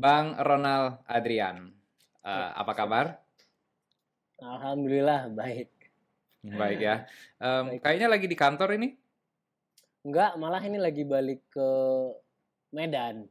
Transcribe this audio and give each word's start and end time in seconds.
Bang 0.00 0.32
Ronald 0.40 1.04
Adrian. 1.04 1.68
Uh, 2.24 2.48
apa 2.56 2.72
kabar? 2.72 3.20
Alhamdulillah 4.40 5.28
baik. 5.28 5.68
Baik 6.40 6.80
ya. 6.80 6.96
Um, 7.40 7.72
baik. 7.72 7.80
Kayaknya 7.80 8.08
lagi 8.12 8.26
di 8.28 8.36
kantor 8.36 8.76
ini? 8.76 8.88
Enggak, 10.04 10.36
malah 10.36 10.60
ini 10.60 10.76
lagi 10.76 11.08
balik 11.08 11.40
ke 11.48 11.68
Medan. 12.76 13.24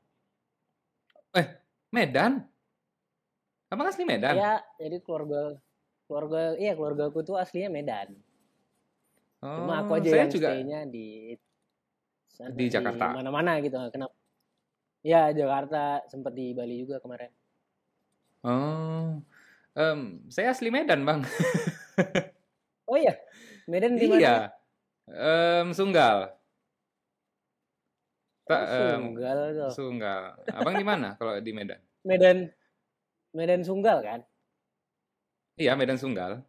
Eh, 1.38 1.48
Medan? 1.94 2.42
Kamu 3.70 3.86
asli 3.86 4.02
Medan? 4.02 4.34
Iya, 4.34 4.66
jadi 4.82 4.98
keluarga 5.06 5.62
keluarga 6.10 6.58
iya 6.58 6.74
keluarga 6.74 7.14
aku 7.14 7.22
tuh 7.22 7.38
aslinya 7.38 7.70
Medan. 7.70 8.18
Oh, 9.46 9.62
Cuma 9.62 9.86
aku 9.86 10.02
aja 10.02 10.10
yang 10.26 10.34
juga... 10.34 10.58
stay-nya 10.58 10.90
di 10.90 11.38
di 12.58 12.66
Jakarta. 12.66 13.14
Mana-mana 13.14 13.62
gitu. 13.62 13.78
Kenapa? 13.94 14.19
Ya 15.00 15.32
Jakarta, 15.32 16.04
sempat 16.12 16.36
di 16.36 16.52
Bali 16.52 16.84
juga 16.84 17.00
kemarin. 17.00 17.32
Oh, 18.44 19.20
um, 19.76 20.00
saya 20.28 20.52
asli 20.52 20.68
Medan 20.72 21.08
bang. 21.08 21.24
oh 22.90 22.98
iya, 23.00 23.16
Medan 23.68 23.96
di 23.96 24.08
mana? 24.08 24.20
Iya, 24.20 24.36
um, 25.08 25.68
Sunggal. 25.72 26.36
Ta, 28.44 28.58
oh, 28.60 28.96
Sunggal 29.00 29.38
tuh. 29.56 29.72
Sunggal. 29.72 30.24
Abang 30.52 30.76
di 30.76 30.84
mana 30.88 31.16
kalau 31.16 31.40
di 31.40 31.52
Medan? 31.56 31.80
Medan, 32.04 32.52
Medan 33.32 33.62
Sunggal 33.64 34.04
kan? 34.04 34.20
Iya, 35.60 35.76
Medan 35.80 36.00
Sunggal. 36.00 36.44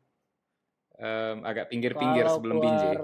Um, 1.01 1.43
agak 1.47 1.71
pinggir-pinggir 1.71 2.27
sebelum 2.31 2.59
keluar... 2.59 2.67
Binjai. 2.67 2.97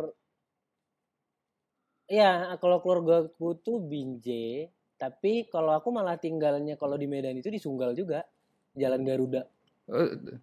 Iya, 2.07 2.55
kalau 2.63 2.79
keluarga 2.83 3.27
aku 3.27 3.59
tuh 3.59 3.83
Binjai, 3.83 4.71
tapi 4.97 5.45
kalau 5.53 5.77
aku 5.77 5.93
malah 5.93 6.17
tinggalnya 6.17 6.81
kalau 6.81 6.97
di 6.97 7.05
Medan 7.05 7.37
itu 7.37 7.53
di 7.53 7.61
Sunggal 7.61 7.93
juga, 7.93 8.25
Jalan 8.73 9.05
Garuda. 9.05 9.45
Uh, 9.89 10.41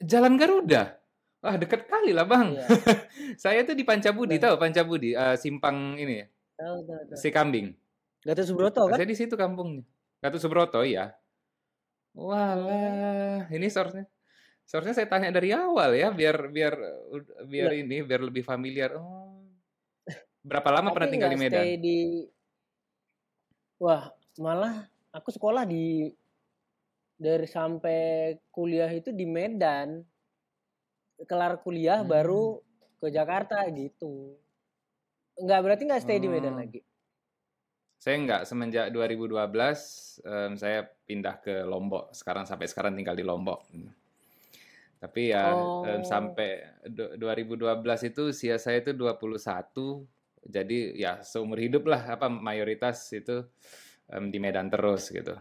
Jalan 0.00 0.40
Garuda? 0.40 0.96
Wah 1.40 1.56
deket 1.56 1.88
kali 1.88 2.12
lah 2.12 2.28
bang. 2.28 2.56
Iya. 2.56 2.66
Saya 3.48 3.60
tuh 3.64 3.72
di 3.76 3.84
Pancabudi, 3.84 4.36
tahu 4.36 4.60
Pancabudi, 4.60 5.16
uh, 5.16 5.36
simpang 5.36 5.96
ini 5.96 6.24
ya? 6.24 6.26
Tahu, 6.60 6.76
tahu, 6.84 7.00
tahu. 7.12 7.16
Si 7.16 7.28
kambing. 7.32 7.72
Gatot 8.20 8.44
Subroto 8.44 8.84
kan? 8.88 9.00
Saya 9.00 9.08
di 9.08 9.16
situ 9.16 9.34
kampungnya. 9.36 9.84
Gatot 10.20 10.40
Subroto, 10.40 10.84
iya. 10.84 11.16
Walah, 12.12 13.48
ini 13.48 13.72
source-nya. 13.72 14.04
Source-nya 14.68 14.92
saya 14.92 15.08
tanya 15.08 15.32
dari 15.32 15.56
awal 15.56 15.96
ya, 15.96 16.12
biar 16.12 16.52
biar 16.52 16.74
biar 17.48 17.70
ya. 17.72 17.80
ini 17.80 18.04
biar 18.04 18.20
lebih 18.20 18.44
familiar. 18.44 19.00
Oh. 19.00 19.40
Berapa 20.44 20.68
lama 20.72 20.92
pernah 20.92 21.08
tinggal 21.08 21.30
di 21.32 21.38
Medan? 21.40 21.64
Stay 21.64 21.76
di 21.80 21.98
Wah, 23.80 24.12
malah 24.36 24.84
aku 25.08 25.32
sekolah 25.32 25.64
di 25.64 26.12
dari 27.16 27.48
sampai 27.48 28.36
kuliah 28.52 28.92
itu 28.92 29.08
di 29.08 29.24
Medan. 29.24 30.04
Kelar 31.24 31.60
kuliah 31.64 32.04
hmm. 32.04 32.08
baru 32.08 32.60
ke 33.00 33.08
Jakarta 33.08 33.64
gitu. 33.72 34.36
Enggak 35.40 35.60
berarti 35.64 35.82
nggak 35.88 36.04
stay 36.04 36.20
oh. 36.20 36.22
di 36.24 36.28
Medan 36.28 36.60
lagi. 36.60 36.80
Saya 38.00 38.16
enggak 38.20 38.42
semenjak 38.48 38.92
2012 38.92 39.36
um, 40.24 40.52
saya 40.60 40.84
pindah 41.08 41.40
ke 41.40 41.64
Lombok. 41.64 42.12
Sekarang 42.12 42.44
sampai 42.44 42.68
sekarang 42.68 42.92
tinggal 42.92 43.16
di 43.16 43.24
Lombok. 43.24 43.64
Tapi 45.00 45.32
ya 45.32 45.56
oh. 45.56 45.88
um, 45.88 46.04
sampai 46.04 46.84
2012 46.84 47.72
itu 48.12 48.28
usia 48.28 48.60
saya 48.60 48.84
itu 48.84 48.92
21 48.92 50.04
jadi 50.44 50.92
ya 50.96 51.20
seumur 51.20 51.60
hidup 51.60 51.84
lah 51.84 52.16
apa 52.16 52.32
mayoritas 52.32 53.12
itu 53.12 53.44
um, 54.08 54.32
di 54.32 54.40
Medan 54.40 54.72
terus 54.72 55.12
gitu. 55.12 55.36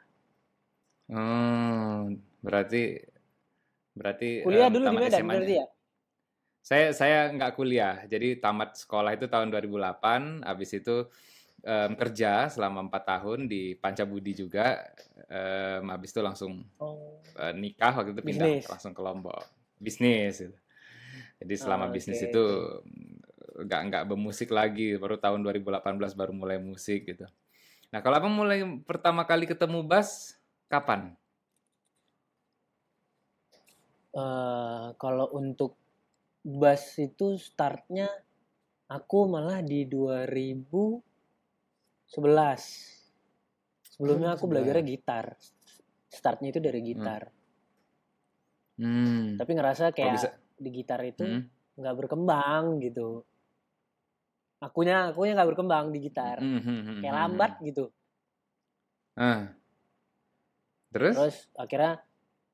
Hmm, 1.11 2.17
berarti 2.41 3.03
berarti 3.93 4.41
kuliah 4.41 4.71
um, 4.71 4.73
dulu 4.73 4.85
di 4.89 4.97
Medan 4.97 5.29
berarti 5.29 5.55
ya? 5.61 5.67
Saya 6.63 6.95
saya 6.95 7.27
nggak 7.27 7.59
kuliah, 7.59 8.07
jadi 8.07 8.39
tamat 8.39 8.79
sekolah 8.79 9.11
itu 9.11 9.27
tahun 9.27 9.51
2008, 9.51 10.47
habis 10.47 10.71
itu 10.71 11.11
um, 11.67 11.91
kerja 11.99 12.47
selama 12.47 12.87
empat 12.87 13.03
tahun 13.03 13.51
di 13.51 13.75
Pancabudi 13.75 14.31
juga, 14.31 14.79
um, 15.27 15.91
habis 15.91 16.15
itu 16.15 16.23
langsung 16.23 16.63
oh. 16.79 17.19
uh, 17.35 17.51
nikah 17.51 17.91
waktu 17.99 18.15
itu 18.15 18.23
pindah 18.23 18.47
bisnis. 18.47 18.71
langsung 18.71 18.95
ke 18.95 19.01
Lombok, 19.03 19.43
bisnis. 19.75 20.39
Gitu. 20.39 20.55
Jadi 21.43 21.55
selama 21.59 21.85
oh, 21.87 21.91
bisnis 21.91 22.23
okay. 22.23 22.31
itu 22.31 22.43
nggak 23.67 23.81
nggak 23.91 24.03
bermusik 24.07 24.47
lagi, 24.55 24.95
baru 24.95 25.19
tahun 25.19 25.43
2018 25.43 25.83
baru 26.15 26.31
mulai 26.31 26.63
musik 26.63 27.11
gitu. 27.11 27.27
Nah 27.91 27.99
kalau 27.99 28.23
abang 28.23 28.31
mulai 28.31 28.63
pertama 28.87 29.27
kali 29.27 29.51
ketemu 29.51 29.83
Bas, 29.83 30.39
kapan? 30.71 31.11
Uh, 34.15 34.95
kalau 34.95 35.27
untuk 35.35 35.82
bass 36.43 36.99
itu 36.99 37.39
startnya 37.39 38.11
aku 38.91 39.31
malah 39.31 39.63
di 39.63 39.87
2011. 39.87 41.01
Sebelumnya 43.95 44.35
aku 44.35 44.45
belajar 44.51 44.83
gitar. 44.83 45.39
Startnya 46.11 46.51
itu 46.51 46.59
dari 46.59 46.83
hmm. 46.83 46.87
gitar. 46.91 47.21
Hmm. 48.77 49.39
Tapi 49.39 49.51
ngerasa 49.55 49.95
kayak 49.95 50.35
di 50.59 50.69
gitar 50.69 51.01
itu 51.07 51.23
hmm. 51.23 51.79
nggak 51.79 51.93
hmm. 51.95 52.01
berkembang 52.03 52.63
gitu. 52.83 53.23
Akunya 54.59 55.11
akunya 55.11 55.33
nggak 55.39 55.49
berkembang 55.55 55.95
di 55.95 55.99
gitar. 56.03 56.43
Hmm, 56.43 56.61
hmm, 56.61 56.81
hmm, 56.83 56.99
kayak 57.01 57.15
lambat 57.15 57.51
gitu. 57.63 57.85
Ah. 59.15 59.53
Terus? 60.93 61.15
Terus 61.17 61.37
akhirnya 61.57 62.03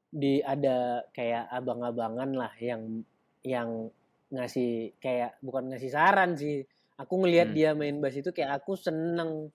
di 0.09 0.41
ada 0.41 1.06
kayak 1.13 1.51
abang-abangan 1.53 2.31
lah 2.33 2.53
yang 2.57 3.06
yang 3.44 3.89
ngasih 4.29 4.94
kayak 5.01 5.38
bukan 5.41 5.73
ngasih 5.73 5.91
saran 5.91 6.38
sih. 6.38 6.63
Aku 7.00 7.23
ngelihat 7.23 7.51
hmm. 7.51 7.55
dia 7.55 7.69
main 7.73 7.97
bass 8.03 8.19
itu 8.19 8.29
kayak 8.35 8.61
aku 8.63 8.75
seneng 8.75 9.50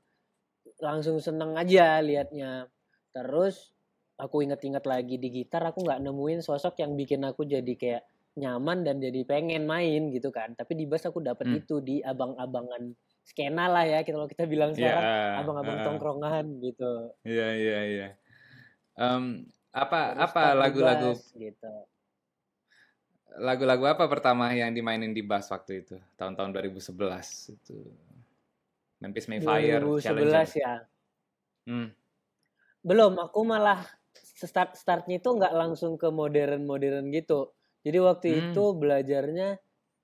langsung 0.80 1.20
seneng 1.20 1.54
aja 1.54 2.00
liatnya. 2.00 2.66
Terus 3.14 3.70
aku 4.18 4.42
inget-inget 4.42 4.84
lagi 4.86 5.20
di 5.20 5.28
gitar 5.30 5.62
aku 5.68 5.84
nggak 5.84 6.02
nemuin 6.02 6.40
sosok 6.40 6.80
yang 6.80 6.94
bikin 6.94 7.22
aku 7.26 7.44
jadi 7.44 7.74
kayak 7.76 8.02
nyaman 8.34 8.82
dan 8.82 8.98
jadi 8.98 9.22
pengen 9.28 9.68
main 9.68 10.10
gitu 10.10 10.34
kan. 10.34 10.56
Tapi 10.58 10.74
di 10.74 10.84
bass 10.88 11.06
aku 11.06 11.22
dapet 11.22 11.46
hmm. 11.46 11.58
itu 11.62 11.74
di 11.84 11.96
abang-abangan 12.02 12.90
skena 13.24 13.72
lah 13.72 13.88
ya 13.88 14.04
kalau 14.04 14.28
kita 14.28 14.44
bilang 14.44 14.76
iya, 14.76 14.76
sekarang. 14.76 15.04
yeah, 15.04 15.40
abang-abang 15.40 15.78
uh, 15.80 15.84
tongkrongan 15.86 16.44
gitu. 16.60 16.92
Iya 17.24 17.40
yeah, 17.40 17.50
iya 17.54 17.70
yeah, 17.70 17.82
iya. 17.84 18.00
Yeah. 18.00 18.12
um, 19.00 19.24
apa 19.74 20.00
Terus 20.14 20.22
apa 20.30 20.42
lagu-lagu 20.54 21.10
gitu 21.34 21.74
lagu-lagu 23.38 23.84
apa 23.90 24.04
pertama 24.06 24.52
yang 24.54 24.70
dimainin 24.70 25.10
di 25.10 25.22
bass 25.24 25.50
waktu 25.50 25.86
itu? 25.86 25.96
Tahun-tahun 26.18 26.54
2011 26.54 27.54
itu. 27.54 27.78
Memphis 29.02 29.26
Mayfire 29.28 29.82
2011 29.82 30.00
Challenger. 30.00 30.46
ya. 30.56 30.74
Hmm. 31.68 31.88
Belum, 32.84 33.12
aku 33.20 33.40
malah 33.42 33.84
start 34.14 34.76
startnya 34.76 35.18
itu 35.18 35.28
nggak 35.28 35.54
langsung 35.56 35.98
ke 35.98 36.08
modern-modern 36.08 37.10
gitu. 37.10 37.52
Jadi 37.84 37.98
waktu 38.00 38.26
hmm. 38.28 38.40
itu 38.50 38.64
belajarnya 38.76 39.48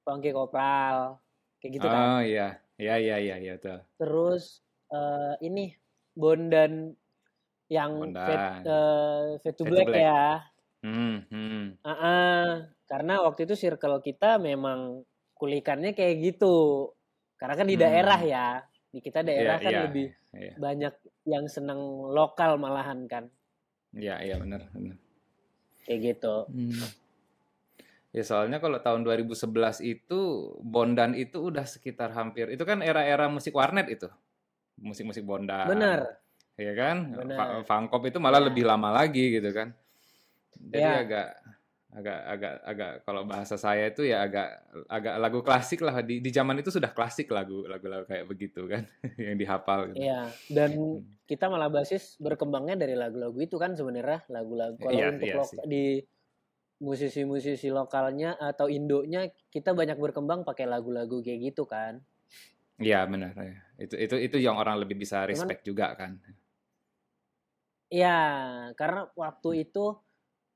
Funky 0.04 0.32
Kopral 0.36 1.20
kayak 1.60 1.72
gitu 1.76 1.86
oh, 1.86 1.92
kan. 1.92 2.04
Oh 2.18 2.20
iya. 2.24 2.60
Iya 2.80 2.96
iya 2.96 3.16
iya 3.20 3.36
iya 3.36 3.54
tuh. 3.60 3.76
Terus 4.00 4.64
uh, 4.88 5.36
ini 5.44 5.76
Bondan 6.16 6.96
yang 7.68 8.08
Bondan. 8.08 8.24
Fat, 8.24 8.64
uh, 8.64 9.36
Fat 9.44 9.54
to 9.60 9.64
Black, 9.68 9.92
Black 9.92 10.00
ya. 10.00 10.24
Hmm, 10.80 11.28
hmm. 11.28 11.64
Uh 11.84 11.90
-uh 11.92 12.46
karena 12.90 13.22
waktu 13.22 13.46
itu 13.46 13.54
circle 13.54 14.02
kita 14.02 14.42
memang 14.42 15.06
kulikannya 15.38 15.94
kayak 15.94 16.18
gitu 16.26 16.90
karena 17.38 17.54
kan 17.54 17.66
di 17.70 17.78
hmm. 17.78 17.84
daerah 17.86 18.18
ya 18.18 18.46
di 18.90 18.98
kita 18.98 19.22
daerah 19.22 19.62
yeah, 19.62 19.64
kan 19.64 19.72
yeah, 19.72 19.82
lebih 19.86 20.08
yeah. 20.34 20.54
banyak 20.58 20.94
yang 21.22 21.46
seneng 21.46 21.78
lokal 22.10 22.58
malahan 22.58 23.06
kan 23.06 23.30
iya 23.94 24.18
yeah, 24.18 24.26
iya 24.26 24.30
yeah, 24.34 24.38
benar 24.42 24.60
benar 24.74 24.96
kayak 25.86 26.00
gitu 26.02 26.34
hmm. 26.50 26.82
ya 28.10 28.22
soalnya 28.26 28.58
kalau 28.58 28.82
tahun 28.82 29.06
2011 29.06 29.86
itu 29.86 30.20
Bondan 30.58 31.14
itu 31.14 31.38
udah 31.46 31.70
sekitar 31.70 32.10
hampir 32.10 32.50
itu 32.50 32.66
kan 32.66 32.82
era-era 32.82 33.30
musik 33.30 33.54
warnet 33.54 33.86
itu 33.86 34.10
musik-musik 34.82 35.22
Bondan 35.22 35.70
benar 35.70 36.18
ya 36.58 36.74
kan 36.74 37.14
Fangkop 37.70 38.02
itu 38.10 38.18
malah 38.18 38.42
ya. 38.42 38.46
lebih 38.50 38.66
lama 38.66 38.90
lagi 38.90 39.38
gitu 39.38 39.54
kan 39.54 39.70
jadi 40.58 40.82
ya. 40.82 41.00
agak 41.04 41.28
agak 41.90 42.20
agak 42.22 42.54
agak 42.62 42.92
kalau 43.02 43.26
bahasa 43.26 43.58
saya 43.58 43.90
itu 43.90 44.06
ya 44.06 44.22
agak 44.22 44.62
agak 44.86 45.14
lagu 45.18 45.42
klasik 45.42 45.82
lah 45.82 45.98
di 46.06 46.22
di 46.22 46.30
zaman 46.30 46.62
itu 46.62 46.70
sudah 46.70 46.94
klasik 46.94 47.26
lagu 47.34 47.66
lagu-lagu 47.66 48.06
kayak 48.06 48.30
begitu 48.30 48.62
kan 48.70 48.86
yang 49.18 49.34
dihafal 49.34 49.90
gitu. 49.90 50.06
Iya, 50.06 50.30
dan 50.54 50.70
hmm. 50.70 51.26
kita 51.26 51.50
malah 51.50 51.66
basis 51.66 52.14
berkembangnya 52.22 52.78
dari 52.78 52.94
lagu-lagu 52.94 53.34
itu 53.42 53.58
kan 53.58 53.74
sebenarnya 53.74 54.22
lagu-lagu 54.30 54.78
kalau 54.78 54.94
iya, 54.94 55.10
untuk 55.10 55.26
iya 55.26 55.36
loka, 55.42 55.62
di 55.66 55.84
musisi-musisi 56.80 57.68
lokalnya 57.74 58.38
atau 58.38 58.70
Indonya 58.70 59.26
kita 59.50 59.74
banyak 59.74 59.98
berkembang 59.98 60.46
pakai 60.46 60.70
lagu-lagu 60.70 61.18
kayak 61.26 61.52
gitu 61.52 61.66
kan. 61.66 61.98
Iya 62.78 63.02
benar 63.10 63.34
ya. 63.34 63.58
Itu 63.82 63.98
itu 63.98 64.14
itu 64.16 64.36
yang 64.38 64.56
orang 64.56 64.78
lebih 64.78 64.94
bisa 64.94 65.26
respect 65.26 65.66
Cuman, 65.66 65.68
juga 65.74 65.86
kan. 65.98 66.22
Iya, 67.90 68.18
karena 68.78 69.10
waktu 69.18 69.66
itu 69.66 69.98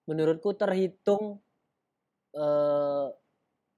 menurutku 0.04 0.52
terhitung 0.56 1.40
eh, 2.34 3.08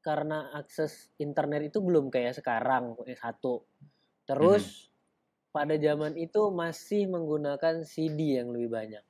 karena 0.03 0.55
akses 0.55 1.11
internet 1.19 1.75
itu 1.75 1.83
belum 1.83 2.11
kayak 2.11 2.39
sekarang 2.39 2.95
satu 3.19 3.67
terus 4.27 4.65
hmm. 4.87 5.51
pada 5.51 5.75
zaman 5.79 6.15
itu 6.15 6.51
masih 6.55 7.11
menggunakan 7.11 7.83
CD 7.83 8.39
yang 8.39 8.55
lebih 8.55 8.71
banyak 8.71 9.05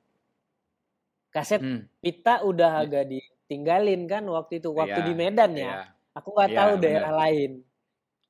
kaset 1.29 1.61
hmm. 1.61 2.01
pita 2.01 2.41
udah 2.41 2.81
iya. 2.81 2.85
agak 2.85 3.05
ditinggalin 3.13 4.09
kan 4.09 4.25
waktu 4.25 4.57
itu 4.57 4.73
waktu 4.73 4.99
ya, 5.01 5.05
di 5.05 5.13
Medan 5.13 5.53
ya, 5.53 5.65
ya. 5.65 5.83
aku 6.17 6.33
nggak 6.33 6.49
ya, 6.49 6.57
tahu 6.57 6.71
daerah 6.81 7.11
bener. 7.13 7.21
lain 7.21 7.51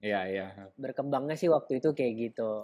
Iya, 0.01 0.19
iya. 0.29 0.45
Berkembangnya 0.77 1.33
sih 1.33 1.49
waktu 1.49 1.81
itu 1.81 1.93
kayak 1.97 2.13
gitu. 2.29 2.61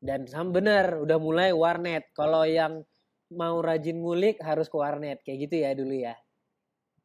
Dan 0.00 0.30
sam 0.30 0.54
bener, 0.54 1.02
udah 1.02 1.18
mulai 1.18 1.50
warnet. 1.50 2.14
Kalau 2.14 2.46
yang 2.46 2.86
mau 3.30 3.62
rajin 3.62 3.98
ngulik 4.02 4.42
harus 4.42 4.66
ke 4.66 4.76
warnet 4.76 5.22
kayak 5.22 5.48
gitu 5.48 5.54
ya 5.62 5.70
dulu 5.72 5.94
ya? 5.94 6.14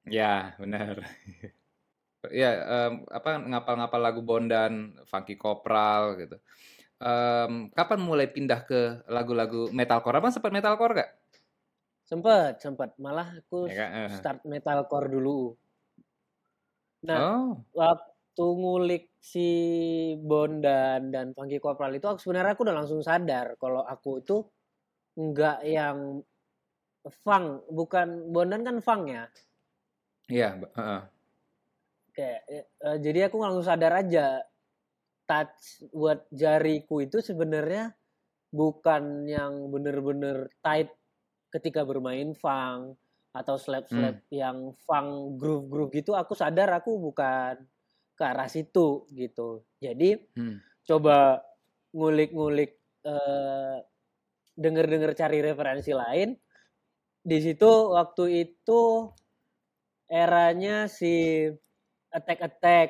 Ya 0.05 0.53
benar. 0.57 1.01
Ya 2.33 2.57
um, 2.65 3.05
apa 3.13 3.37
ngapal-ngapal 3.37 4.01
lagu 4.01 4.25
Bondan 4.25 4.97
Funky 5.05 5.37
Kopral 5.37 6.17
gitu. 6.17 6.41
Um, 6.97 7.69
kapan 7.69 8.01
mulai 8.01 8.25
pindah 8.25 8.65
ke 8.65 9.05
lagu-lagu 9.05 9.69
metalcore? 9.69 10.17
Apa 10.17 10.33
sempat 10.33 10.49
metalcore 10.49 11.05
gak 11.05 11.11
sempet 12.05 12.61
sempet. 12.61 12.93
Malah 13.01 13.29
aku 13.41 13.67
ya, 13.67 13.89
kan? 13.89 13.89
uh. 14.09 14.09
start 14.13 14.39
metalcore 14.45 15.09
dulu. 15.09 15.53
Nah 17.05 17.19
oh. 17.21 17.49
waktu 17.73 18.45
ngulik 18.45 19.13
si 19.21 19.49
Bondan 20.21 21.09
dan 21.09 21.33
Funky 21.33 21.57
Kopral 21.57 21.97
itu 21.97 22.05
aku 22.05 22.21
sebenarnya 22.21 22.53
aku 22.53 22.65
udah 22.65 22.77
langsung 22.77 23.01
sadar 23.01 23.57
kalau 23.57 23.81
aku 23.85 24.21
itu 24.21 24.45
nggak 25.15 25.59
yang 25.63 26.21
fang 27.23 27.61
bukan 27.71 28.29
Bondan 28.33 28.65
kan 28.67 28.77
fang 28.83 29.07
ya 29.07 29.23
iya 30.27 30.59
uh. 30.75 31.01
kayak 32.15 32.41
uh, 32.83 32.97
jadi 32.99 33.29
aku 33.29 33.39
langsung 33.39 33.65
sadar 33.65 33.95
aja 33.95 34.43
touch 35.25 35.87
buat 35.91 36.25
jariku 36.29 37.01
itu 37.01 37.19
sebenarnya 37.19 37.93
bukan 38.53 39.27
yang 39.27 39.67
bener-bener 39.73 40.47
tight 40.63 40.93
ketika 41.51 41.83
bermain 41.83 42.31
fang 42.37 42.95
atau 43.35 43.59
slap 43.59 43.91
slap 43.91 44.15
hmm. 44.15 44.31
yang 44.31 44.57
fang 44.87 45.35
groove 45.35 45.67
groove 45.67 45.91
gitu 45.91 46.15
aku 46.15 46.31
sadar 46.39 46.71
aku 46.71 46.95
bukan 46.95 47.59
ke 48.15 48.23
arah 48.23 48.47
situ 48.47 49.03
gitu 49.11 49.67
jadi 49.83 50.15
hmm. 50.39 50.63
coba 50.87 51.43
ngulik-ngulik 51.91 52.79
uh, 53.03 53.83
denger-denger 54.55 55.11
cari 55.13 55.39
referensi 55.43 55.91
lain. 55.91 56.33
Di 57.25 57.37
situ 57.43 57.91
waktu 57.91 58.47
itu 58.47 59.11
eranya 60.07 60.87
si 60.87 61.45
Attack 62.13 62.39
Attack 62.41 62.89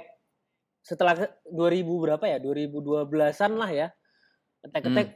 setelah 0.86 1.18
2000 1.50 2.04
berapa 2.06 2.26
ya? 2.30 2.38
2012-an 2.38 3.54
lah 3.58 3.72
ya. 3.74 3.88
Attack 4.62 4.84
hmm. 4.86 4.92
Attack 4.94 5.10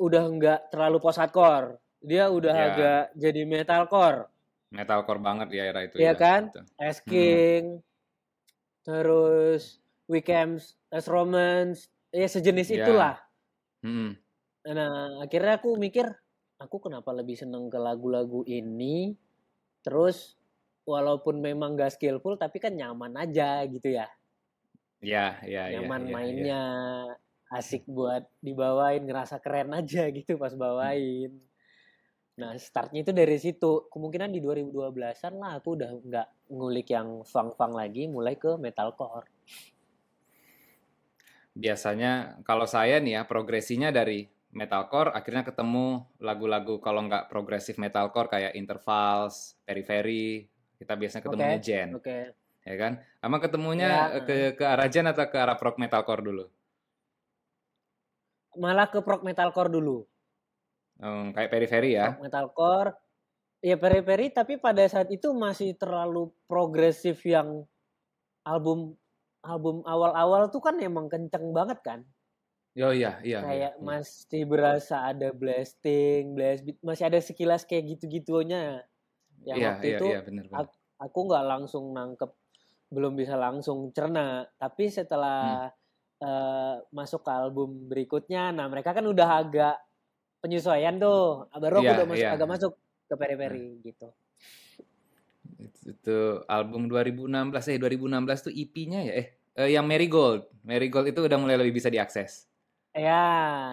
udah 0.00 0.22
nggak 0.28 0.60
terlalu 0.72 0.96
post 1.00 1.20
hardcore. 1.20 1.80
Dia 2.00 2.32
udah 2.32 2.54
ya. 2.56 2.64
agak 2.72 3.02
jadi 3.16 3.42
metalcore. 3.44 4.28
Metalcore 4.72 5.20
banget 5.20 5.48
ya 5.52 5.62
era 5.68 5.80
itu 5.84 6.00
iya 6.00 6.12
ya. 6.12 6.14
kan? 6.16 6.42
S 6.80 7.00
King. 7.04 7.80
Hmm. 7.80 7.84
Terus 8.80 9.80
Weekends, 10.10 10.74
S 10.90 11.06
Romance, 11.06 11.86
ya 12.10 12.26
sejenis 12.26 12.68
ya. 12.74 12.76
itulah. 12.82 13.16
Hmm. 13.84 14.18
Nah, 14.68 15.24
akhirnya 15.24 15.56
aku 15.56 15.80
mikir, 15.80 16.04
aku 16.60 16.76
kenapa 16.84 17.16
lebih 17.16 17.32
seneng 17.32 17.72
ke 17.72 17.80
lagu-lagu 17.80 18.44
ini, 18.44 19.16
terus 19.80 20.36
walaupun 20.84 21.40
memang 21.40 21.80
gak 21.80 21.96
skillful, 21.96 22.36
tapi 22.36 22.60
kan 22.60 22.76
nyaman 22.76 23.16
aja 23.16 23.64
gitu 23.64 23.88
ya. 23.88 24.08
Ya, 25.00 25.40
ya, 25.48 25.72
Nyaman 25.80 26.04
ya, 26.04 26.08
ya, 26.08 26.12
mainnya, 26.12 26.62
ya. 27.08 27.56
asik 27.56 27.88
buat 27.88 28.28
dibawain, 28.44 29.00
ngerasa 29.08 29.40
keren 29.40 29.72
aja 29.72 30.12
gitu 30.12 30.36
pas 30.36 30.52
bawain. 30.52 31.32
Nah, 32.36 32.56
startnya 32.60 33.00
itu 33.04 33.12
dari 33.16 33.36
situ. 33.40 33.88
Kemungkinan 33.88 34.32
di 34.32 34.44
2012-an 34.44 35.34
lah 35.40 35.56
aku 35.56 35.76
udah 35.76 35.90
nggak 36.04 36.28
ngulik 36.52 36.88
yang 36.92 37.24
funk-funk 37.24 37.76
lagi, 37.76 38.08
mulai 38.08 38.36
ke 38.36 38.60
metalcore. 38.60 39.28
Biasanya 41.56 42.40
kalau 42.44 42.64
saya 42.64 42.96
nih 43.00 43.20
ya 43.20 43.22
progresinya 43.28 43.92
dari 43.92 44.39
metalcore 44.50 45.14
akhirnya 45.14 45.46
ketemu 45.46 46.02
lagu-lagu 46.18 46.82
kalau 46.82 47.06
nggak 47.06 47.30
progresif 47.30 47.78
metalcore 47.78 48.26
kayak 48.26 48.52
intervals, 48.58 49.54
periphery, 49.62 50.50
kita 50.80 50.98
biasanya 50.98 51.22
ketemu 51.22 51.44
okay. 51.46 51.58
gen. 51.62 51.88
Okay. 52.02 52.22
Ya 52.66 52.74
kan? 52.76 52.92
Ama 53.24 53.36
ketemunya 53.40 53.88
ya. 53.88 54.20
ke 54.26 54.36
ke 54.58 54.64
arah 54.66 54.88
gen 54.90 55.06
atau 55.08 55.26
ke 55.28 55.38
arah 55.38 55.56
prog 55.56 55.78
metalcore 55.78 56.22
dulu? 56.24 56.44
Malah 58.58 58.90
ke 58.90 58.98
prog 59.00 59.22
metalcore 59.22 59.70
dulu. 59.70 60.04
Hmm, 61.00 61.32
kayak 61.32 61.48
periphery 61.48 61.96
ya. 61.96 62.12
Prog 62.12 62.26
metalcore 62.26 62.90
ya 63.60 63.76
periphery 63.76 64.32
tapi 64.32 64.56
pada 64.56 64.82
saat 64.88 65.12
itu 65.12 65.30
masih 65.36 65.76
terlalu 65.76 66.32
progresif 66.48 67.20
yang 67.28 67.64
album 68.40 68.96
album 69.44 69.84
awal-awal 69.84 70.48
tuh 70.48 70.60
kan 70.60 70.76
emang 70.80 71.06
kenceng 71.06 71.52
banget 71.52 71.78
kan. 71.84 72.00
Oh 72.78 72.94
iya, 72.94 73.18
iya. 73.26 73.42
Kayak 73.42 73.74
iya, 73.74 73.82
masih 73.82 74.42
berasa 74.46 75.10
ada 75.10 75.34
blasting, 75.34 76.38
blast 76.38 76.62
beat, 76.62 76.78
masih 76.86 77.04
ada 77.10 77.18
sekilas 77.18 77.66
kayak 77.66 77.98
gitu-gitunya. 77.98 78.86
Yang 79.42 79.58
iya, 79.58 79.68
waktu 79.74 79.86
iya, 79.86 79.98
itu 79.98 80.06
iya, 80.06 80.20
bener, 80.22 80.44
bener. 80.46 80.70
aku 81.00 81.18
nggak 81.26 81.44
langsung 81.50 81.84
nangkep, 81.90 82.30
belum 82.94 83.18
bisa 83.18 83.34
langsung 83.34 83.90
cerna. 83.90 84.46
Tapi 84.54 84.86
setelah 84.86 85.66
hmm. 85.66 86.22
uh, 86.22 86.74
masuk 86.94 87.26
ke 87.26 87.30
album 87.34 87.90
berikutnya, 87.90 88.54
nah 88.54 88.70
mereka 88.70 88.94
kan 88.94 89.02
udah 89.02 89.28
agak 89.42 89.76
penyesuaian 90.38 90.94
tuh. 91.02 91.50
Baru 91.50 91.82
aku 91.82 91.90
iya, 91.90 91.98
udah 91.98 92.06
masuk, 92.06 92.22
iya. 92.22 92.30
agak 92.38 92.48
masuk 92.54 92.72
ke 93.10 93.14
peri-peri 93.18 93.66
hmm. 93.66 93.80
gitu. 93.82 94.08
Itu, 95.58 95.80
itu 95.90 96.18
album 96.46 96.86
2016 96.86 97.74
eh 97.74 97.78
2016 97.82 98.46
tuh 98.46 98.52
EP-nya 98.54 99.00
ya 99.02 99.14
eh 99.18 99.28
uh, 99.58 99.66
yang 99.66 99.90
Marigold. 99.90 100.46
Marigold 100.62 101.10
itu 101.10 101.26
udah 101.26 101.38
mulai 101.42 101.58
lebih 101.58 101.82
bisa 101.82 101.90
diakses. 101.90 102.49
Ya, 102.90 103.26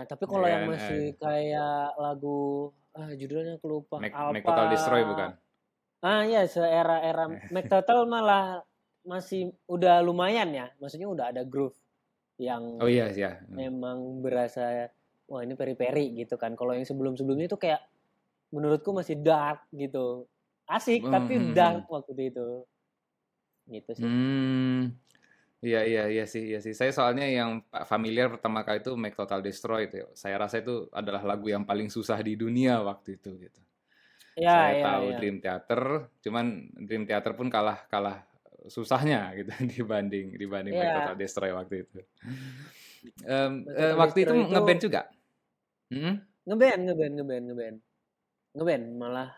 tapi 0.05 0.29
kalau 0.29 0.45
yang 0.45 0.69
kan, 0.69 0.77
masih 0.77 1.01
eh. 1.09 1.17
kayak 1.17 1.97
lagu 1.97 2.69
ah 2.93 3.09
judulnya 3.13 3.57
aku 3.57 3.67
lupa. 3.69 3.97
Mac, 3.97 4.13
Alpha. 4.13 4.45
Total 4.45 4.67
Destroy 4.69 5.01
bukan? 5.05 5.29
Ah 6.05 6.21
iya, 6.21 6.45
seera-era 6.45 7.25
Mac 7.53 7.65
Total 7.65 8.05
malah 8.05 8.61
masih 9.01 9.53
udah 9.65 10.05
lumayan 10.05 10.53
ya. 10.53 10.69
Maksudnya 10.77 11.09
udah 11.09 11.33
ada 11.33 11.41
groove 11.41 11.77
yang 12.37 12.77
Oh 12.77 12.89
iya, 12.89 13.09
iya. 13.09 13.41
Memang 13.49 14.21
berasa 14.21 14.93
wah 15.25 15.41
ini 15.41 15.57
peri-peri 15.57 16.13
gitu 16.21 16.37
kan. 16.37 16.53
Kalau 16.53 16.77
yang 16.77 16.85
sebelum-sebelumnya 16.85 17.49
itu 17.49 17.57
kayak 17.57 17.81
menurutku 18.53 18.93
masih 18.93 19.17
dark 19.17 19.65
gitu. 19.73 20.29
Asik 20.69 21.07
mm, 21.07 21.11
tapi 21.11 21.33
hmm, 21.41 21.53
dark 21.57 21.89
hmm. 21.89 21.93
waktu 21.93 22.11
itu. 22.21 22.47
Gitu 23.65 23.91
sih. 23.97 24.05
Hmm. 24.05 24.93
Iya 25.57 25.81
iya 25.89 26.03
iya 26.05 26.25
sih 26.29 26.53
iya 26.53 26.59
sih. 26.61 26.77
Saya 26.77 26.93
soalnya 26.93 27.25
yang 27.25 27.65
familiar 27.89 28.29
pertama 28.29 28.61
kali 28.61 28.77
itu 28.77 28.93
Make 28.93 29.17
Total 29.17 29.41
Destroy 29.41 29.89
itu. 29.89 30.05
Saya 30.13 30.37
rasa 30.37 30.61
itu 30.61 30.85
adalah 30.93 31.25
lagu 31.25 31.49
yang 31.49 31.65
paling 31.65 31.89
susah 31.89 32.21
di 32.21 32.37
dunia 32.37 32.77
waktu 32.85 33.17
itu 33.17 33.33
gitu. 33.41 33.61
Ya, 34.37 34.53
saya 34.53 34.73
ya, 34.77 34.83
tahu 34.85 35.05
ya. 35.09 35.17
Dream 35.17 35.37
Theater, 35.41 35.81
cuman 36.21 36.45
Dream 36.77 37.03
Theater 37.09 37.33
pun 37.33 37.49
kalah 37.49 37.89
kalah 37.89 38.21
susahnya 38.69 39.29
gitu 39.41 39.49
dibanding 39.81 40.37
dibanding 40.37 40.77
ya. 40.77 40.81
Make 40.85 40.93
Total 41.01 41.17
Destroy 41.17 41.51
waktu 41.53 41.75
itu. 41.85 41.99
Um, 43.23 43.63
uh, 43.71 43.95
waktu 44.03 44.27
itu, 44.27 44.35
itu 44.35 44.51
ngeband 44.51 44.81
juga. 44.83 45.07
Hmm? 45.87 46.19
Ngeband 46.43 46.81
ngeband 46.91 47.13
ngeband 47.15 47.43
ngeband 47.47 47.77
ngeband 48.57 48.83
malah 48.97 49.29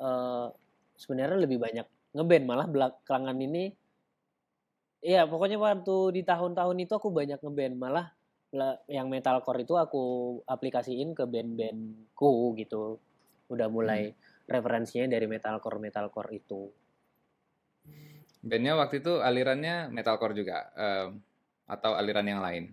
uh, 0.00 0.48
sebenarnya 0.96 1.38
lebih 1.38 1.60
banyak 1.60 1.86
ngeband 2.16 2.44
malah 2.48 2.66
belakangan 2.66 3.36
ini 3.36 3.70
Iya, 5.02 5.26
pokoknya 5.26 5.58
waktu 5.58 6.14
di 6.14 6.22
tahun-tahun 6.22 6.78
itu 6.78 6.94
aku 6.94 7.10
banyak 7.10 7.42
ngeband 7.42 7.74
malah 7.74 8.14
yang 8.86 9.10
metalcore 9.10 9.66
itu 9.66 9.74
aku 9.74 10.04
aplikasiin 10.46 11.10
ke 11.16 11.26
band-bandku 11.26 12.54
gitu. 12.54 13.02
Udah 13.50 13.66
mulai 13.66 14.14
hmm. 14.14 14.46
referensinya 14.46 15.10
dari 15.10 15.26
metalcore 15.26 15.82
metalcore 15.82 16.30
itu. 16.38 16.70
Bandnya 18.42 18.78
waktu 18.78 19.02
itu 19.02 19.18
alirannya 19.18 19.90
metalcore 19.90 20.38
juga 20.38 20.70
um, 20.78 21.18
atau 21.66 21.98
aliran 21.98 22.26
yang 22.26 22.38
lain? 22.42 22.70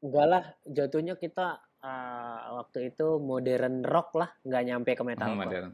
Enggak 0.00 0.26
lah, 0.28 0.44
jatuhnya 0.64 1.20
kita 1.20 1.60
uh, 1.84 2.64
waktu 2.64 2.96
itu 2.96 3.20
modern 3.20 3.84
rock 3.84 4.16
lah, 4.16 4.32
nggak 4.40 4.64
nyampe 4.64 4.90
ke 4.96 5.04
metalcore. 5.04 5.36
Oh, 5.36 5.40
modern. 5.40 5.70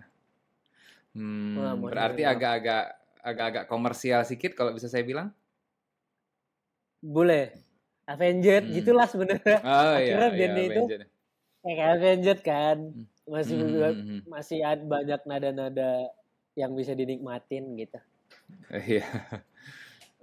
Hmm, 1.14 1.54
Wah, 1.54 1.74
modern 1.78 1.94
berarti 1.94 2.22
agak-agak 2.26 2.84
agak-agak 3.18 3.64
komersial 3.70 4.26
sedikit 4.26 4.58
kalau 4.58 4.74
bisa 4.74 4.90
saya 4.90 5.06
bilang. 5.06 5.30
Boleh. 7.02 7.54
Avenged 8.08 8.64
Hmm. 8.64 8.74
gitulah 8.74 9.04
sebenarnya. 9.04 9.58
Oh 9.62 9.96
iya, 10.00 10.16
Akhirnya 10.16 10.28
iya, 10.32 10.34
bandnya 10.38 10.64
itu 10.64 10.82
Avenged. 10.84 11.02
kayak 11.62 11.86
Avenged 11.94 12.38
kan. 12.42 12.78
Hmm. 12.94 13.06
Masih 13.28 13.56
Hmm, 13.60 13.68
hmm, 13.68 14.02
hmm. 14.08 14.20
masih 14.24 14.58
ada 14.64 14.82
banyak 14.84 15.20
nada-nada 15.28 15.90
yang 16.56 16.72
bisa 16.72 16.96
dinikmatin 16.96 17.76
gitu. 17.76 17.98
Iya. 18.72 19.04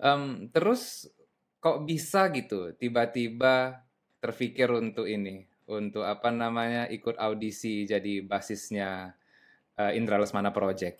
Em, 0.01 0.49
terus 0.51 1.07
kok 1.63 1.85
bisa 1.87 2.27
gitu 2.33 2.73
tiba-tiba 2.75 3.85
terpikir 4.21 4.67
untuk 4.73 5.05
ini, 5.07 5.45
untuk 5.69 6.03
apa 6.05 6.29
namanya 6.33 6.89
ikut 6.89 7.15
audisi 7.17 7.85
jadi 7.85 8.21
basisnya 8.25 9.13
eh, 9.77 9.91
Indra 9.97 10.17
Lesmana 10.17 10.49
Project. 10.51 10.99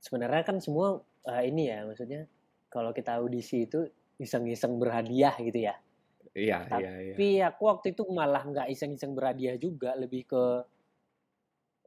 Sebenarnya 0.00 0.42
kan 0.46 0.56
semua 0.62 1.02
uh, 1.26 1.42
ini 1.42 1.66
ya, 1.66 1.82
maksudnya 1.82 2.30
kalau 2.76 2.92
kita 2.92 3.16
audisi 3.16 3.64
itu 3.64 3.88
iseng-iseng 4.20 4.76
berhadiah 4.76 5.32
gitu 5.40 5.64
ya. 5.72 5.74
Iya, 6.36 6.68
Tapi 6.68 6.82
iya, 6.84 6.92
iya. 7.00 7.14
Tapi 7.16 7.28
aku 7.40 7.62
waktu 7.72 7.86
itu 7.96 8.02
malah 8.12 8.44
nggak 8.44 8.68
iseng-iseng 8.68 9.16
berhadiah 9.16 9.56
juga, 9.56 9.96
lebih 9.96 10.28
ke 10.28 10.44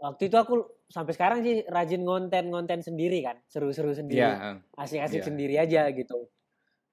waktu 0.01 0.31
itu 0.31 0.35
aku 0.39 0.53
sampai 0.89 1.13
sekarang 1.13 1.39
sih 1.45 1.61
rajin 1.69 2.01
ngonten-ngonten 2.01 2.81
sendiri 2.81 3.21
kan, 3.21 3.37
seru-seru 3.45 3.93
sendiri, 3.93 4.25
Iya, 4.25 4.57
em, 4.57 4.57
asik-asik 4.73 5.21
iya. 5.21 5.27
sendiri 5.29 5.55
aja 5.61 5.81
gitu. 5.93 6.25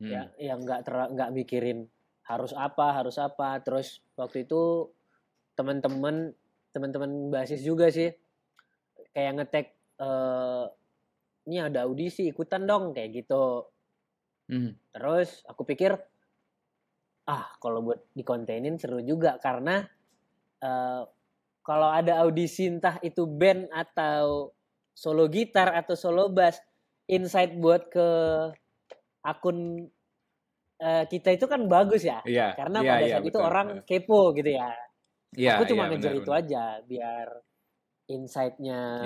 hmm. 0.05 0.11
Ya, 0.13 0.23
yang 0.37 0.61
nggak 0.61 0.85
nggak 0.85 1.31
mikirin 1.33 1.89
harus 2.29 2.53
apa, 2.53 2.93
harus 2.93 3.17
apa. 3.17 3.57
Terus 3.65 4.05
waktu 4.21 4.45
itu 4.45 4.93
teman-teman 5.57 6.37
teman-teman 6.77 7.33
basis 7.33 7.65
juga 7.65 7.89
sih 7.89 8.13
kayak 9.17 9.33
ngetek 9.41 9.67
eh 9.97 10.65
ini 11.47 11.63
ada 11.63 11.87
audisi 11.87 12.29
ikutan 12.29 12.67
dong 12.69 12.93
kayak 12.93 13.25
gitu. 13.25 13.71
Hmm. 14.47 14.79
Terus 14.95 15.43
aku 15.47 15.67
pikir 15.67 15.95
ah 17.27 17.51
kalau 17.59 17.83
buat 17.83 18.01
dikontenin 18.15 18.79
seru 18.79 19.03
juga 19.03 19.35
karena 19.43 19.83
eh, 20.63 21.03
kalau 21.67 21.89
ada 21.91 22.23
audisi 22.23 22.71
entah 22.71 23.03
itu 23.03 23.27
band 23.27 23.67
atau 23.75 24.55
solo 24.95 25.27
gitar 25.27 25.75
atau 25.75 25.99
solo 25.99 26.31
bass 26.31 26.63
insight 27.11 27.59
buat 27.59 27.91
ke 27.91 28.09
akun 29.27 29.91
eh, 30.79 31.05
kita 31.11 31.35
itu 31.35 31.47
kan 31.51 31.67
bagus 31.67 32.07
ya 32.07 32.23
Iya, 32.23 32.55
karena 32.55 32.79
iya, 32.87 32.91
pada 32.95 33.05
iya, 33.05 33.13
saat 33.19 33.25
itu 33.27 33.39
betul. 33.39 33.49
orang 33.51 33.69
kepo 33.83 34.21
gitu 34.39 34.51
ya 34.55 34.71
Iya, 35.37 35.59
aku 35.59 35.63
cuma 35.69 35.85
iya, 35.85 35.91
ngejar 35.93 36.13
itu 36.17 36.31
aja 36.33 36.65
biar 36.87 37.29
insight-nya. 38.07 39.03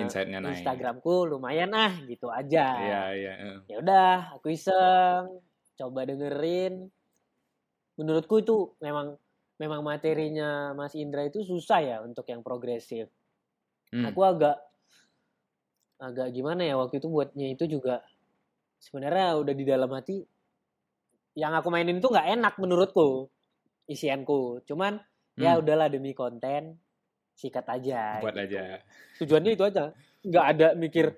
Instagramku 0.53 1.25
lumayan 1.25 1.73
ah 1.73 1.93
gitu 2.05 2.29
aja 2.29 2.67
Iya, 2.77 3.01
iya. 3.17 3.31
em. 3.41 3.57
ya 3.65 3.75
udah 3.81 4.37
aku 4.37 4.53
iseng 4.53 5.41
coba 5.77 6.05
dengerin 6.05 6.93
menurutku 7.97 8.41
itu 8.41 8.77
memang 8.81 9.17
memang 9.61 9.81
materinya 9.85 10.73
Mas 10.77 10.93
Indra 10.97 11.25
itu 11.25 11.41
susah 11.45 11.79
ya 11.81 11.97
untuk 12.05 12.25
yang 12.29 12.41
progresif 12.45 13.09
Hmm. 13.91 14.07
aku 14.07 14.23
agak 14.23 14.55
agak 15.99 16.31
gimana 16.31 16.63
ya 16.63 16.79
waktu 16.79 17.03
itu 17.03 17.11
buatnya 17.11 17.51
itu 17.51 17.67
juga 17.67 18.01
sebenarnya 18.79 19.35
udah 19.37 19.53
di 19.53 19.65
dalam 19.67 19.91
hati 19.91 20.23
yang 21.35 21.51
aku 21.55 21.67
mainin 21.67 21.99
itu 21.99 22.07
nggak 22.07 22.27
enak 22.39 22.53
menurutku 22.55 23.27
isianku 23.87 24.63
cuman 24.63 24.99
ya 25.35 25.55
Hmm. 25.55 25.61
udahlah 25.63 25.87
demi 25.91 26.11
konten 26.15 26.79
sikat 27.41 27.65
aja 27.65 28.21
Buat 28.21 28.37
gitu. 28.37 28.45
aja. 28.45 28.63
tujuannya 29.17 29.51
itu 29.57 29.63
aja 29.65 29.83
nggak 30.21 30.45
ada 30.53 30.67
mikir 30.77 31.17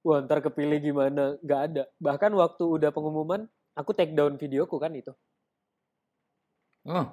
wah 0.00 0.24
ntar 0.24 0.40
kepilih 0.40 0.80
gimana 0.80 1.36
nggak 1.44 1.60
ada 1.68 1.82
bahkan 2.00 2.32
waktu 2.32 2.64
udah 2.64 2.88
pengumuman 2.88 3.44
aku 3.76 3.92
take 3.92 4.16
down 4.16 4.40
videoku 4.40 4.80
kan 4.80 4.96
itu 4.96 5.12
Oh, 6.80 7.12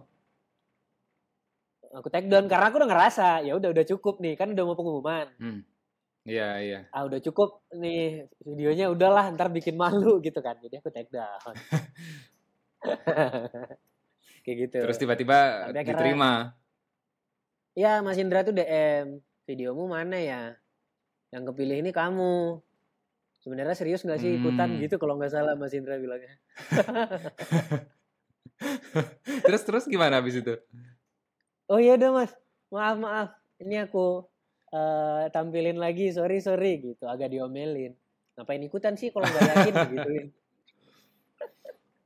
aku 1.92 2.08
take 2.08 2.32
down 2.32 2.48
karena 2.48 2.72
aku 2.72 2.80
udah 2.80 2.88
ngerasa 2.88 3.44
ya 3.44 3.60
udah 3.60 3.76
udah 3.76 3.84
cukup 3.84 4.24
nih 4.24 4.40
kan 4.40 4.56
udah 4.56 4.64
mau 4.64 4.80
pengumuman 4.80 5.28
hmm. 5.44 5.62
Iya, 6.28 6.50
iya. 6.60 6.80
ah 6.92 7.08
udah 7.08 7.20
cukup 7.24 7.64
nih 7.76 8.28
videonya 8.44 8.92
udahlah 8.92 9.32
ntar 9.36 9.52
bikin 9.52 9.76
malu 9.76 10.20
gitu 10.24 10.40
kan 10.40 10.56
jadi 10.64 10.80
aku 10.80 10.88
take 10.92 11.12
down 11.12 11.56
kayak 14.48 14.58
gitu 14.68 14.78
Terus 14.88 14.98
tiba-tiba 15.00 15.68
diterima. 15.76 16.56
Ya 17.78 18.02
Mas 18.02 18.18
Indra 18.18 18.42
tuh 18.42 18.52
DM 18.52 19.22
videomu 19.46 19.86
mana 19.86 20.18
ya? 20.18 20.58
Yang 21.30 21.54
kepilih 21.54 21.78
ini 21.80 21.92
kamu. 21.94 22.58
Sebenarnya 23.38 23.78
serius 23.78 24.02
nggak 24.02 24.18
sih 24.18 24.36
ikutan 24.36 24.74
Hmm. 24.74 24.82
gitu 24.82 24.98
kalau 24.98 25.14
nggak 25.16 25.30
salah 25.30 25.54
Mas 25.54 25.72
Indra 25.72 25.96
bilangnya. 25.96 26.36
Terus 29.46 29.62
terus 29.64 29.86
gimana 29.86 30.18
habis 30.18 30.36
itu? 30.36 30.58
oh 31.68 31.78
iya 31.78 31.94
udah 31.94 32.10
Mas. 32.12 32.32
Maaf 32.68 32.96
maaf. 32.98 33.30
Ini 33.60 33.86
aku 33.86 34.26
eh, 34.70 35.24
tampilin 35.30 35.78
lagi. 35.78 36.10
Sorry 36.10 36.42
sorry 36.42 36.82
gitu. 36.82 37.06
Agak 37.06 37.30
diomelin. 37.30 37.94
Ngapain 38.34 38.62
ikutan 38.62 38.94
sih 38.94 39.10
kalau 39.10 39.26
nggak 39.26 39.44
yakin 39.48 39.74
gituin 39.94 40.28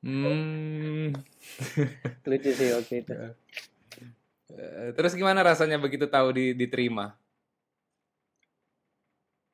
Hmm. 0.02 1.14
lucu 2.26 2.50
sih 2.52 2.74
waktu 2.74 3.06
itu. 3.06 3.14
Eh, 3.14 3.34
Terus 4.96 5.14
gimana 5.16 5.42
rasanya 5.42 5.78
begitu 5.80 6.06
tahu 6.10 6.36
di, 6.36 6.52
diterima? 6.58 7.16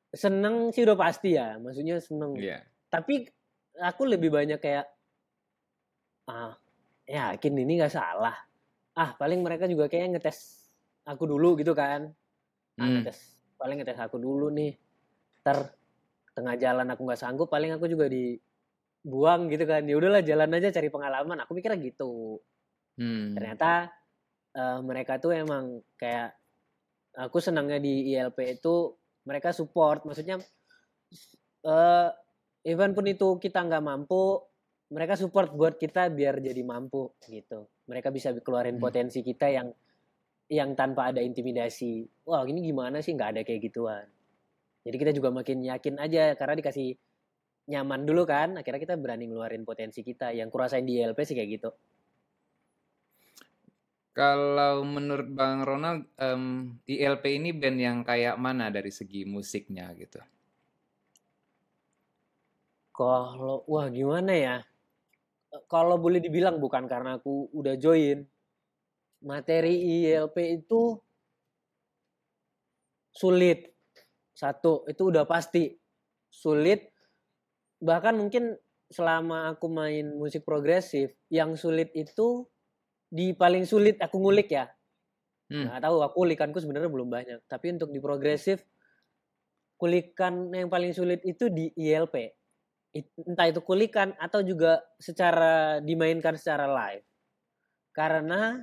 seneng 0.08 0.72
sih 0.72 0.88
udah 0.88 0.96
pasti 0.96 1.36
ya 1.36 1.60
maksudnya 1.60 2.00
seneng 2.00 2.32
Iya. 2.32 2.64
tapi 2.88 3.28
aku 3.76 4.08
lebih 4.08 4.32
banyak 4.32 4.56
kayak 4.56 4.88
ah 6.28 6.56
yakin 7.04 7.52
ini 7.60 7.76
nggak 7.76 7.92
salah 7.92 8.36
ah 8.96 9.10
paling 9.20 9.44
mereka 9.44 9.68
juga 9.68 9.86
kayaknya 9.88 10.16
ngetes 10.16 10.68
aku 11.04 11.28
dulu 11.28 11.60
gitu 11.60 11.76
kan 11.76 12.08
ah, 12.76 12.84
Hmm. 12.84 13.04
ngetes 13.04 13.36
paling 13.60 13.76
ngetes 13.80 14.00
aku 14.00 14.16
dulu 14.16 14.48
nih 14.48 14.80
ter 15.44 15.76
tengah 16.32 16.56
jalan 16.56 16.88
aku 16.88 17.04
nggak 17.04 17.20
sanggup 17.20 17.52
paling 17.52 17.76
aku 17.76 17.84
juga 17.84 18.08
dibuang 18.08 19.52
gitu 19.52 19.64
kan 19.68 19.84
ya 19.84 19.92
udahlah 19.92 20.24
jalan 20.24 20.56
aja 20.56 20.72
cari 20.72 20.88
pengalaman 20.88 21.36
aku 21.44 21.52
mikirnya 21.52 21.76
gitu 21.84 22.40
Hmm. 22.98 23.36
ternyata 23.36 23.92
eh, 24.58 24.78
mereka 24.82 25.22
tuh 25.22 25.30
emang 25.34 25.78
kayak 25.94 26.34
aku 27.14 27.38
senangnya 27.38 27.78
di 27.78 28.14
ILP 28.14 28.58
itu 28.58 28.94
mereka 29.22 29.54
support. 29.54 30.02
Maksudnya 30.02 30.42
eh 31.66 32.08
even 32.66 32.94
pun 32.94 33.06
itu 33.06 33.38
kita 33.38 33.62
nggak 33.66 33.84
mampu 33.84 34.42
mereka 34.88 35.14
support 35.20 35.52
buat 35.52 35.76
kita 35.76 36.08
biar 36.10 36.40
jadi 36.40 36.62
mampu 36.64 37.12
gitu. 37.28 37.68
Mereka 37.86 38.08
bisa 38.10 38.32
keluarin 38.40 38.76
Hmm. 38.80 38.84
potensi 38.84 39.20
kita 39.20 39.46
yang 39.52 39.68
yang 40.48 40.72
tanpa 40.72 41.12
ada 41.12 41.20
intimidasi. 41.20 42.08
Wah 42.24 42.44
ini 42.48 42.64
gimana 42.64 43.04
sih? 43.04 43.12
Nggak 43.12 43.30
ada 43.36 43.40
kayak 43.44 43.60
gituan. 43.68 44.06
Jadi 44.86 44.96
kita 44.96 45.12
juga 45.12 45.28
makin 45.28 45.60
yakin 45.60 46.00
aja 46.00 46.32
karena 46.40 46.54
dikasih 46.56 46.96
nyaman 47.68 48.08
dulu 48.08 48.24
kan. 48.24 48.56
Akhirnya 48.56 48.80
kita 48.80 48.96
berani 48.96 49.28
ngeluarin 49.28 49.68
potensi 49.68 50.00
kita. 50.00 50.32
Yang 50.32 50.48
kurasain 50.48 50.88
di 50.88 50.96
ILP 51.04 51.20
sih 51.20 51.36
kayak 51.36 51.50
gitu 51.60 51.70
Kalau 54.18 54.82
menurut 54.82 55.30
Bang 55.30 55.62
Ronald, 55.62 56.10
em, 56.18 56.74
ILP 56.90 57.38
ini 57.38 57.54
band 57.54 57.78
yang 57.78 57.98
kayak 58.02 58.34
mana 58.34 58.66
dari 58.66 58.90
segi 58.90 59.22
musiknya 59.22 59.94
gitu? 59.94 60.18
Kalau 62.90 63.62
wah 63.70 63.86
gimana 63.86 64.34
ya? 64.34 64.56
Kalau 65.70 66.02
boleh 66.02 66.18
dibilang 66.18 66.58
bukan 66.58 66.90
karena 66.90 67.22
aku 67.22 67.46
udah 67.54 67.78
join. 67.78 68.26
Materi 69.22 69.86
ILP 69.86 70.66
itu 70.66 70.98
sulit. 73.14 73.70
Satu, 74.34 74.82
itu 74.90 75.14
udah 75.14 75.30
pasti 75.30 75.78
sulit. 76.26 76.90
Bahkan 77.78 78.18
mungkin 78.18 78.58
selama 78.90 79.54
aku 79.54 79.70
main 79.70 80.10
musik 80.18 80.42
progresif, 80.42 81.14
yang 81.30 81.54
sulit 81.54 81.94
itu 81.94 82.50
di 83.08 83.32
paling 83.32 83.64
sulit 83.64 83.96
aku 83.98 84.20
ngulik 84.20 84.52
ya. 84.52 84.68
Hmm. 85.48 85.68
Nggak 85.68 85.80
tahu 85.80 85.96
aku 86.04 86.16
kulikanku 86.24 86.58
sebenarnya 86.60 86.92
belum 86.92 87.08
banyak. 87.08 87.40
Tapi 87.48 87.76
untuk 87.76 87.90
di 87.92 88.00
progresif 88.00 88.62
kulikan 89.80 90.52
yang 90.52 90.68
paling 90.68 90.92
sulit 90.92 91.24
itu 91.24 91.48
di 91.48 91.72
ILP. 91.72 92.36
Entah 93.24 93.46
itu 93.48 93.60
kulikan 93.64 94.12
atau 94.20 94.44
juga 94.44 94.82
secara 95.00 95.80
dimainkan 95.80 96.36
secara 96.36 96.68
live. 96.68 97.04
Karena 97.96 98.60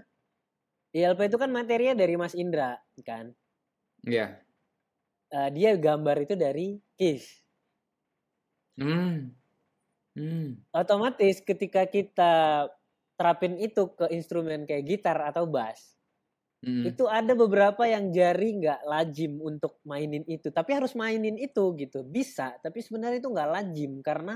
ILP 0.95 1.27
itu 1.27 1.37
kan 1.41 1.49
materinya 1.51 1.95
dari 1.97 2.13
Mas 2.15 2.37
Indra 2.37 2.77
kan. 3.01 3.33
Iya. 4.05 4.39
Eh, 5.33 5.49
dia 5.51 5.73
gambar 5.75 6.23
itu 6.23 6.37
dari 6.37 6.77
Kiss. 6.95 7.41
Hmm. 8.77 9.33
Hmm. 10.15 10.63
Otomatis 10.71 11.43
ketika 11.43 11.83
kita 11.87 12.67
terapin 13.19 13.55
itu 13.60 13.91
ke 13.98 14.05
instrumen 14.12 14.67
kayak 14.69 14.86
gitar 14.88 15.17
atau 15.29 15.45
bass, 15.50 15.95
Hmm. 16.65 16.81
itu 16.89 17.05
ada 17.10 17.34
beberapa 17.38 17.84
yang 17.86 18.10
jari 18.13 18.50
nggak 18.62 18.81
lazim 18.91 19.38
untuk 19.41 19.79
mainin 19.86 20.24
itu, 20.27 20.48
tapi 20.53 20.72
harus 20.77 20.93
mainin 20.98 21.38
itu 21.39 21.74
gitu. 21.81 22.01
Bisa, 22.05 22.57
tapi 22.63 22.79
sebenarnya 22.86 23.19
itu 23.22 23.29
nggak 23.31 23.50
lazim 23.55 23.91
karena 24.05 24.36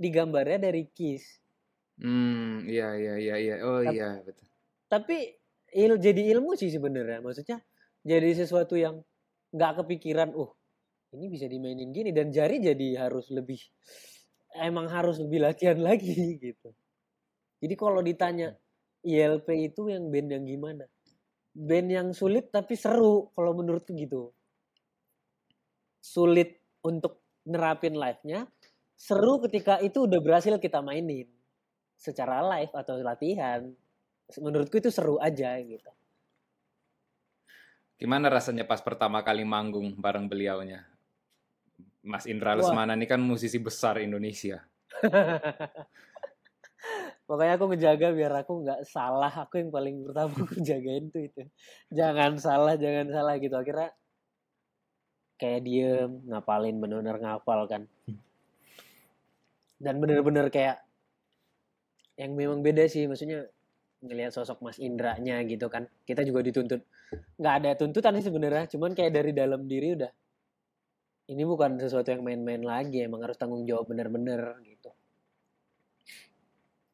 digambarnya 0.00 0.58
dari 0.70 0.88
keys. 0.96 1.40
Hmm, 2.00 2.64
iya 2.64 2.96
iya 2.96 3.14
iya 3.20 3.34
iya. 3.44 3.54
Oh 3.68 3.82
iya, 3.84 4.24
betul. 4.24 4.46
Tapi 4.88 5.16
il 5.76 5.92
jadi 6.00 6.22
ilmu 6.36 6.56
sih 6.56 6.70
sebenarnya. 6.72 7.20
Maksudnya 7.20 7.58
jadi 8.02 8.30
sesuatu 8.40 8.74
yang 8.80 9.04
nggak 9.52 9.84
kepikiran, 9.84 10.32
oh 10.32 10.56
ini 11.14 11.26
bisa 11.28 11.46
dimainin 11.50 11.90
gini 11.92 12.10
dan 12.14 12.30
jari 12.32 12.62
jadi 12.62 13.06
harus 13.08 13.28
lebih 13.34 13.60
emang 14.56 14.86
harus 14.90 15.18
lebih 15.22 15.38
latihan 15.42 15.78
lagi 15.88 16.38
gitu. 16.40 16.72
Jadi 17.60 17.74
kalau 17.76 18.00
ditanya 18.00 18.56
ILP 19.04 19.72
itu 19.72 19.92
yang 19.92 20.08
band 20.08 20.28
yang 20.32 20.44
gimana? 20.48 20.84
Band 21.52 21.88
yang 21.92 22.08
sulit 22.16 22.48
tapi 22.48 22.76
seru 22.76 23.28
kalau 23.36 23.52
menurutku 23.52 23.92
gitu. 23.92 24.32
Sulit 26.00 26.60
untuk 26.80 27.20
nerapin 27.44 27.96
live-nya, 27.96 28.48
seru 28.96 29.40
ketika 29.44 29.80
itu 29.84 30.08
udah 30.08 30.20
berhasil 30.20 30.56
kita 30.56 30.80
mainin 30.80 31.28
secara 32.00 32.40
live 32.56 32.72
atau 32.72 32.96
latihan. 33.04 33.68
Menurutku 34.40 34.80
itu 34.80 34.88
seru 34.88 35.20
aja 35.20 35.60
gitu. 35.60 35.90
Gimana 38.00 38.32
rasanya 38.32 38.64
pas 38.64 38.80
pertama 38.80 39.20
kali 39.20 39.44
manggung 39.44 39.92
bareng 40.00 40.24
beliaunya? 40.24 40.88
Mas 42.00 42.24
Indra 42.24 42.56
Wah. 42.56 42.64
Lesmana 42.64 42.96
ini 42.96 43.04
kan 43.04 43.20
musisi 43.20 43.60
besar 43.60 44.00
Indonesia. 44.00 44.64
Makanya 47.30 47.54
aku 47.62 47.66
ngejaga 47.70 48.10
biar 48.10 48.32
aku 48.42 48.52
nggak 48.66 48.80
salah. 48.90 49.30
Aku 49.30 49.62
yang 49.62 49.70
paling 49.70 50.02
pertama 50.02 50.34
aku 50.34 50.58
jagain 50.58 51.14
tuh 51.14 51.30
itu. 51.30 51.46
Jangan 51.94 52.34
salah, 52.42 52.74
jangan 52.74 53.06
salah 53.14 53.38
gitu. 53.38 53.54
Akhirnya 53.54 53.94
kayak 55.38 55.60
diem, 55.62 56.10
ngapalin 56.26 56.82
bener-bener 56.82 57.22
ngapal 57.22 57.70
kan. 57.70 57.82
Dan 59.78 60.02
bener-bener 60.02 60.50
kayak 60.50 60.82
yang 62.18 62.34
memang 62.34 62.66
beda 62.66 62.90
sih. 62.90 63.06
Maksudnya 63.06 63.46
ngelihat 64.02 64.32
sosok 64.32 64.58
Mas 64.64 64.82
Indra-nya 64.82 65.38
gitu 65.46 65.70
kan. 65.70 65.86
Kita 66.02 66.26
juga 66.26 66.42
dituntut. 66.42 66.82
Nggak 67.38 67.54
ada 67.62 67.70
tuntutan 67.76 68.18
sih 68.18 68.26
sebenarnya. 68.26 68.66
Cuman 68.66 68.90
kayak 68.90 69.12
dari 69.14 69.30
dalam 69.30 69.70
diri 69.70 69.94
udah. 69.94 70.10
Ini 71.30 71.46
bukan 71.46 71.78
sesuatu 71.78 72.10
yang 72.10 72.26
main-main 72.26 72.64
lagi. 72.64 73.06
Emang 73.06 73.22
harus 73.22 73.38
tanggung 73.38 73.62
jawab 73.62 73.86
bener-bener 73.86 74.58
gitu. 74.66 74.79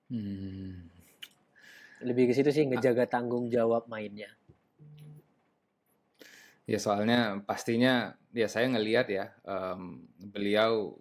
Hmm. 0.07 0.87
Lebih 2.05 2.31
ke 2.31 2.35
situ 2.37 2.51
sih 2.53 2.65
ngejaga 2.65 3.09
tanggung 3.09 3.49
jawab 3.49 3.89
mainnya. 3.89 4.29
Ya 6.67 6.83
soalnya 6.83 7.39
pastinya 7.47 8.15
ya 8.35 8.51
saya 8.51 8.67
ngelihat 8.67 9.07
ya 9.07 9.31
em, 9.47 10.03
beliau 10.19 10.99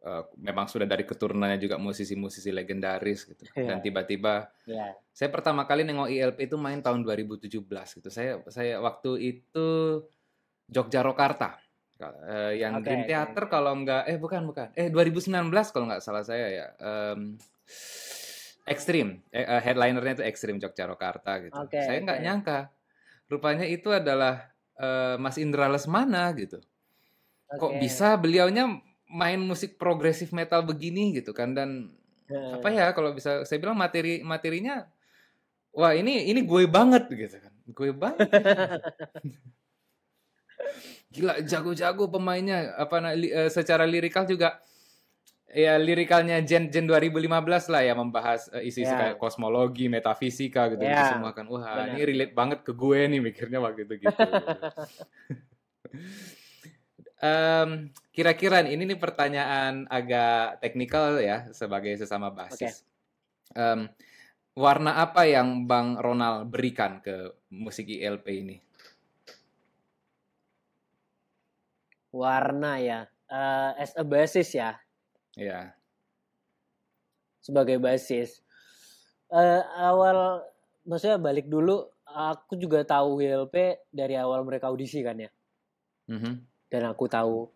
eh, 0.00 0.24
memang 0.38 0.70
sudah 0.70 0.86
dari 0.86 1.02
keturunannya 1.02 1.58
juga 1.58 1.74
musisi-musisi 1.76 2.54
legendaris 2.54 3.26
gitu. 3.26 3.44
Iya. 3.52 3.74
Dan 3.74 3.78
tiba-tiba 3.82 4.46
Ya. 4.62 4.94
saya 5.10 5.30
pertama 5.30 5.66
kali 5.66 5.82
nengok 5.82 6.06
ILP 6.06 6.38
itu 6.46 6.54
main 6.54 6.78
tahun 6.78 7.02
2017 7.02 7.66
gitu. 7.98 8.08
Saya 8.08 8.38
saya 8.46 8.78
waktu 8.78 9.10
itu 9.20 9.68
Jogja 10.66 11.02
Rokarta. 11.02 11.58
Eh, 11.98 12.60
yang 12.62 12.78
Oke, 12.78 12.86
Dream. 12.86 13.08
Theater 13.10 13.50
kalau 13.50 13.72
nggak 13.82 14.02
eh 14.06 14.18
bukan 14.18 14.42
bukan. 14.46 14.68
Eh 14.78 14.86
2019 14.88 15.50
kalau 15.74 15.90
nggak 15.90 16.02
salah 16.02 16.22
saya 16.22 16.46
ya. 16.46 16.66
Em, 16.78 17.34
Extreme, 18.66 19.22
eh, 19.30 19.46
eh, 19.46 19.60
headlinernya 19.62 20.20
itu 20.20 20.24
Extreme 20.26 20.58
Jogja 20.58 20.90
Rokarta 20.90 21.38
gitu. 21.38 21.54
Oke, 21.54 21.78
saya 21.78 22.02
nggak 22.02 22.18
oke. 22.18 22.26
nyangka, 22.26 22.58
rupanya 23.30 23.62
itu 23.62 23.94
adalah 23.94 24.50
eh, 24.74 25.14
Mas 25.22 25.38
Indra 25.38 25.70
Lesmana 25.70 26.34
gitu. 26.34 26.58
Kok 27.46 27.72
Oke. 27.72 27.78
bisa 27.78 28.18
beliaunya 28.18 28.66
main 29.06 29.38
musik 29.38 29.78
progresif 29.78 30.34
metal 30.34 30.66
begini 30.66 31.14
gitu 31.14 31.30
kan 31.30 31.54
dan 31.54 31.94
Heeh. 32.26 32.58
apa 32.58 32.68
ya 32.74 32.90
kalau 32.90 33.14
bisa 33.14 33.46
saya 33.46 33.62
bilang 33.62 33.78
materi 33.78 34.18
materinya 34.26 34.90
wah 35.70 35.94
ini 35.94 36.26
ini 36.26 36.42
gue 36.42 36.66
banget 36.66 37.06
gitu 37.06 37.38
kan 37.38 37.54
gue 37.70 37.90
banget 37.94 38.26
gila 41.14 41.38
jago-jago 41.46 42.10
pemainnya 42.10 42.74
apa 42.74 42.98
na- 42.98 43.14
li- 43.14 43.30
eh, 43.30 43.46
secara 43.46 43.86
lirikal 43.86 44.26
juga 44.26 44.58
ya 45.56 45.80
lirikalnya 45.80 46.44
Gen 46.44 46.68
Gen 46.68 46.84
2015 46.84 47.72
lah 47.72 47.80
ya 47.80 47.96
membahas 47.96 48.52
eh, 48.52 48.68
isu-isu 48.68 48.92
Ya. 48.92 49.00
kayak 49.00 49.16
kosmologi 49.16 49.88
metafisika 49.88 50.68
gitu, 50.68 50.84
gitu 50.84 50.92
Ya, 51.00 51.08
semua 51.08 51.32
kan 51.32 51.48
wah 51.48 51.64
benar. 51.80 51.96
ini 51.96 52.02
relate 52.04 52.34
banget 52.36 52.60
ke 52.60 52.76
gue 52.76 53.00
nih 53.08 53.20
mikirnya 53.24 53.56
waktu 53.64 53.88
itu 53.88 53.94
gitu 54.04 54.12
Em, 57.16 57.88
kira-kira 58.12 58.60
ini 58.60 58.84
nih 58.84 59.00
pertanyaan 59.00 59.88
agak 59.88 60.60
teknikal 60.60 61.16
ya 61.16 61.48
sebagai 61.48 61.96
sesama 61.96 62.28
basis. 62.28 62.84
Em, 63.56 63.88
warna 64.52 65.00
apa 65.00 65.24
yang 65.24 65.64
Bang 65.64 65.96
Ronald 65.96 66.52
berikan 66.52 67.00
ke 67.00 67.32
musik 67.48 67.88
ILP 67.88 68.26
ini? 68.28 68.56
Warna 72.12 72.76
ya. 72.84 73.00
Eh, 73.26 73.70
as 73.80 73.96
a 73.96 74.04
basis 74.04 74.52
ya. 74.52 74.76
Ya, 75.36 75.76
Sebagai 77.44 77.78
basis. 77.78 78.42
Eh, 79.30 79.62
awal, 79.78 80.42
maksudnya 80.82 81.20
balik 81.20 81.46
dulu. 81.46 81.86
Aku 82.08 82.56
juga 82.56 82.82
tahu 82.82 83.20
WLP 83.20 83.86
dari 83.92 84.16
awal 84.16 84.42
mereka 84.42 84.72
audisi 84.72 85.04
kan 85.04 85.20
ya. 85.20 85.30
Mhm. 86.10 86.42
Dan 86.72 86.82
aku 86.88 87.06
tahu 87.06 87.46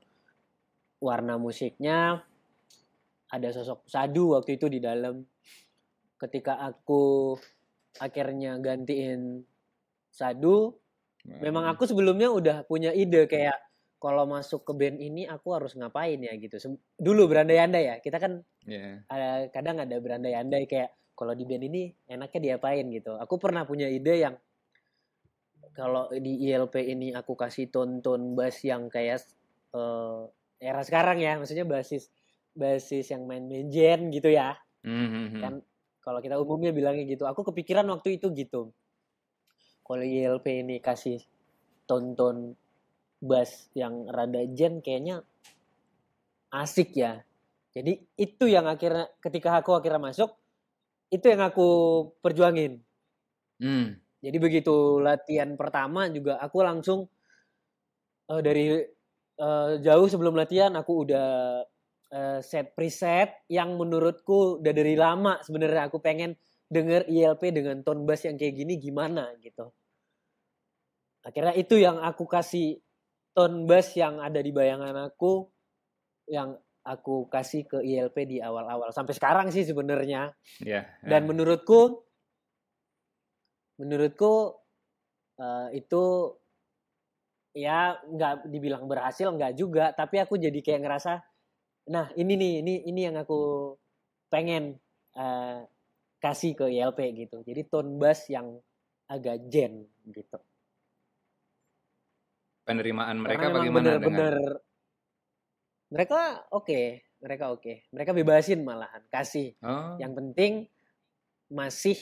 warna 1.03 1.41
musiknya. 1.41 2.23
Ada 3.33 3.57
sosok 3.57 3.89
Sadu 3.89 4.37
waktu 4.37 4.61
itu 4.61 4.69
di 4.71 4.79
dalam. 4.79 5.27
Ketika 6.21 6.61
aku 6.61 7.35
akhirnya 7.99 8.61
gantiin 8.61 9.43
Sadu, 10.13 10.77
memang 11.25 11.67
aku 11.67 11.89
sebelumnya 11.89 12.29
udah 12.29 12.63
punya 12.69 12.93
ide 12.93 13.25
kayak 13.27 13.70
kalau 14.01 14.25
masuk 14.25 14.65
ke 14.65 14.73
band 14.73 14.97
ini 14.97 15.29
aku 15.29 15.53
harus 15.53 15.77
ngapain 15.77 16.17
ya 16.17 16.33
gitu. 16.41 16.57
Dulu 16.97 17.29
berandai-andai 17.29 17.85
ya. 17.85 17.97
Kita 18.01 18.17
kan 18.17 18.41
Ya. 18.65 19.05
ada 19.13 19.49
kadang 19.53 19.77
ada 19.81 19.97
berandai-andai 20.01 20.65
kayak 20.65 20.97
kalau 21.13 21.37
di 21.37 21.45
band 21.45 21.65
ini 21.69 21.93
enaknya 22.09 22.41
diapain 22.57 22.89
gitu. 22.89 23.21
Aku 23.21 23.37
pernah 23.37 23.69
punya 23.69 23.85
ide 23.93 24.25
yang 24.25 24.35
kalau 25.77 26.09
di 26.11 26.49
ILP 26.49 26.81
ini 26.83 27.13
aku 27.13 27.37
kasih 27.37 27.69
tonton 27.69 28.33
bass 28.35 28.65
yang 28.65 28.89
kayak 28.89 29.21
eh, 29.77 30.21
era 30.61 30.81
sekarang 30.81 31.21
ya, 31.21 31.37
maksudnya 31.37 31.69
basis 31.69 32.09
basis 32.57 33.13
yang 33.13 33.29
main 33.29 33.45
menjen 33.47 34.09
gitu 34.11 34.33
ya. 34.33 34.57
Mhm. 34.83 35.41
Kan 35.45 35.55
kalau 36.01 36.25
kita 36.25 36.41
umumnya 36.41 36.73
bilangnya 36.73 37.05
gitu. 37.05 37.29
Aku 37.29 37.45
kepikiran 37.45 37.85
waktu 37.93 38.17
itu 38.17 38.33
gitu. 38.33 38.73
Kalau 39.85 40.05
ILP 40.05 40.47
ini 40.65 40.81
kasih 40.81 41.21
tonton 41.85 42.57
bass 43.21 43.69
yang 43.77 44.09
rada 44.09 44.43
jen 44.51 44.81
kayaknya 44.81 45.21
asik 46.51 46.97
ya. 46.97 47.21
Jadi 47.71 48.03
itu 48.19 48.45
yang 48.51 48.67
akhirnya 48.67 49.07
ketika 49.23 49.63
aku 49.63 49.79
akhirnya 49.79 50.03
masuk 50.03 50.35
itu 51.13 51.27
yang 51.31 51.43
aku 51.47 51.69
perjuangin. 52.19 52.83
Hmm. 53.63 54.01
Jadi 54.21 54.37
begitu 54.37 54.99
latihan 54.99 55.55
pertama 55.55 56.11
juga 56.11 56.43
aku 56.43 56.59
langsung 56.61 57.07
eh, 58.29 58.41
dari 58.43 58.65
eh, 59.39 59.71
jauh 59.79 60.07
sebelum 60.11 60.35
latihan 60.35 60.75
aku 60.75 61.07
udah 61.07 61.29
eh, 62.11 62.39
set 62.43 62.75
preset 62.75 63.47
yang 63.47 63.79
menurutku 63.79 64.59
udah 64.59 64.73
dari 64.75 64.99
lama 64.99 65.39
sebenarnya 65.45 65.87
aku 65.87 66.03
pengen 66.03 66.35
denger 66.71 67.07
ILP 67.11 67.43
dengan 67.51 67.83
tone 67.83 68.07
bass 68.07 68.27
yang 68.27 68.39
kayak 68.39 68.55
gini 68.59 68.79
gimana 68.79 69.31
gitu. 69.43 69.71
Akhirnya 71.21 71.53
itu 71.53 71.77
yang 71.77 72.01
aku 72.01 72.25
kasih 72.25 72.81
tone 73.35 73.67
bass 73.67 73.95
yang 73.95 74.19
ada 74.19 74.43
di 74.43 74.51
bayangan 74.51 75.11
aku 75.11 75.47
yang 76.31 76.55
aku 76.87 77.29
kasih 77.29 77.69
ke 77.69 77.79
ILP 77.85 78.17
di 78.27 78.39
awal-awal 78.41 78.91
sampai 78.91 79.13
sekarang 79.13 79.53
sih 79.53 79.67
sebenarnya. 79.67 80.33
Ya. 80.65 80.89
Dan 81.05 81.29
menurutku 81.29 82.07
menurutku 83.81 84.61
eh, 85.41 85.69
itu 85.81 86.05
ya 87.57 87.99
nggak 87.99 88.47
dibilang 88.47 88.87
berhasil 88.87 89.27
nggak 89.35 89.59
juga 89.59 89.91
tapi 89.91 90.23
aku 90.23 90.39
jadi 90.39 90.55
kayak 90.63 90.87
ngerasa 90.87 91.19
nah 91.91 92.07
ini 92.15 92.39
nih 92.39 92.53
ini 92.63 92.75
ini 92.87 93.01
yang 93.11 93.17
aku 93.19 93.75
pengen 94.31 94.79
eh, 95.19 95.59
kasih 96.23 96.53
ke 96.55 96.71
ILP 96.71 97.01
gitu 97.27 97.43
jadi 97.43 97.67
tone 97.67 97.99
bass 97.99 98.31
yang 98.31 98.55
agak 99.11 99.51
jen 99.51 99.89
gitu 100.07 100.39
penerimaan 102.71 103.17
mereka 103.19 103.51
Karena 103.51 103.57
bagaimana 103.59 103.85
bener-bener 103.99 104.35
dengan 104.39 104.69
mereka 105.91 106.21
oke 106.55 107.11
mereka 107.21 107.53
oke. 107.53 107.85
Mereka 107.93 108.11
bebasin 108.17 108.65
malahan, 108.65 109.05
kasih. 109.13 109.53
Oh. 109.61 109.97
Yang 110.01 110.13
penting 110.17 110.53
masih 111.53 111.99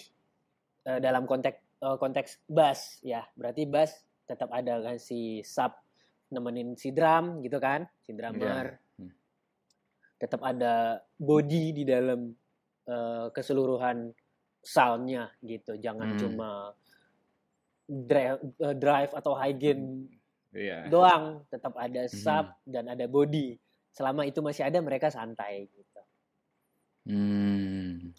eh, 0.86 0.98
dalam 1.02 1.26
konteks 1.26 1.58
eh, 1.58 1.96
konteks 1.98 2.30
bass 2.46 3.02
ya. 3.02 3.26
Berarti 3.34 3.66
bass 3.66 3.98
tetap 4.24 4.48
ada 4.54 4.78
kan 4.78 4.96
si 5.02 5.42
sub 5.42 5.74
nemenin 6.30 6.78
si 6.78 6.94
drum 6.94 7.42
gitu 7.42 7.58
kan, 7.58 7.84
si 8.06 8.14
drummer. 8.14 8.78
Hmm. 8.96 9.12
Tetap 10.22 10.40
ada 10.46 11.02
body 11.18 11.64
di 11.74 11.82
dalam 11.82 12.30
eh, 12.86 13.26
keseluruhan 13.34 14.14
soundnya 14.62 15.34
gitu. 15.42 15.74
Jangan 15.74 16.14
Hmm. 16.14 16.20
cuma 16.22 16.50
drive, 17.88 18.38
drive 18.78 19.12
atau 19.18 19.34
high 19.34 19.56
gain 19.56 20.06
Iya. 20.48 20.88
doang, 20.88 21.44
tetap 21.52 21.76
ada 21.76 22.08
sub 22.08 22.48
Mhm. 22.64 22.72
dan 22.72 22.84
ada 22.96 23.04
body. 23.04 23.60
Selama 23.92 24.24
itu 24.24 24.40
masih 24.40 24.64
ada 24.64 24.78
mereka 24.80 25.12
santai 25.12 25.68
gitu. 25.68 26.00
Hmm. 27.08 28.12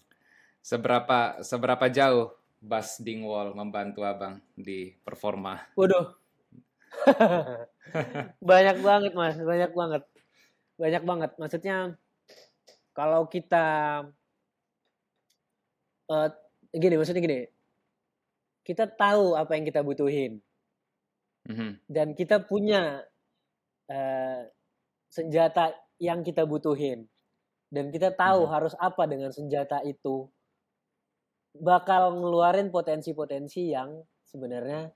Seberapa 0.60 1.40
seberapa 1.42 1.86
jauh 1.90 2.36
bass 2.60 3.00
Dingwall 3.00 3.56
membantu 3.56 4.04
abang 4.04 4.38
di 4.54 4.92
performa? 5.02 5.58
Waduh. 5.74 6.14
banyak 8.50 8.76
banget 8.82 9.12
mas, 9.14 9.38
banyak 9.38 9.72
banget, 9.72 10.02
banyak 10.76 11.02
banget. 11.06 11.30
Maksudnya 11.38 11.76
kalau 12.92 13.26
kita 13.30 13.66
eh 16.10 16.28
gini, 16.74 16.94
maksudnya 16.98 17.22
gini, 17.22 17.40
kita 18.66 18.90
tahu 18.90 19.38
apa 19.38 19.54
yang 19.54 19.64
kita 19.66 19.80
butuhin 19.86 20.42
Mhm. 21.50 21.70
dan 21.90 22.14
kita 22.14 22.46
punya 22.46 23.02
eh, 23.90 24.46
senjata 25.10 25.74
yang 25.98 26.22
kita 26.22 26.46
butuhin 26.46 27.10
dan 27.74 27.90
kita 27.90 28.14
tahu 28.14 28.46
Mhm. 28.46 28.50
harus 28.54 28.74
apa 28.78 29.02
dengan 29.10 29.34
senjata 29.34 29.82
itu 29.82 30.30
bakal 31.58 32.14
ngeluarin 32.22 32.70
potensi-potensi 32.70 33.74
yang 33.74 33.98
sebenarnya 34.22 34.94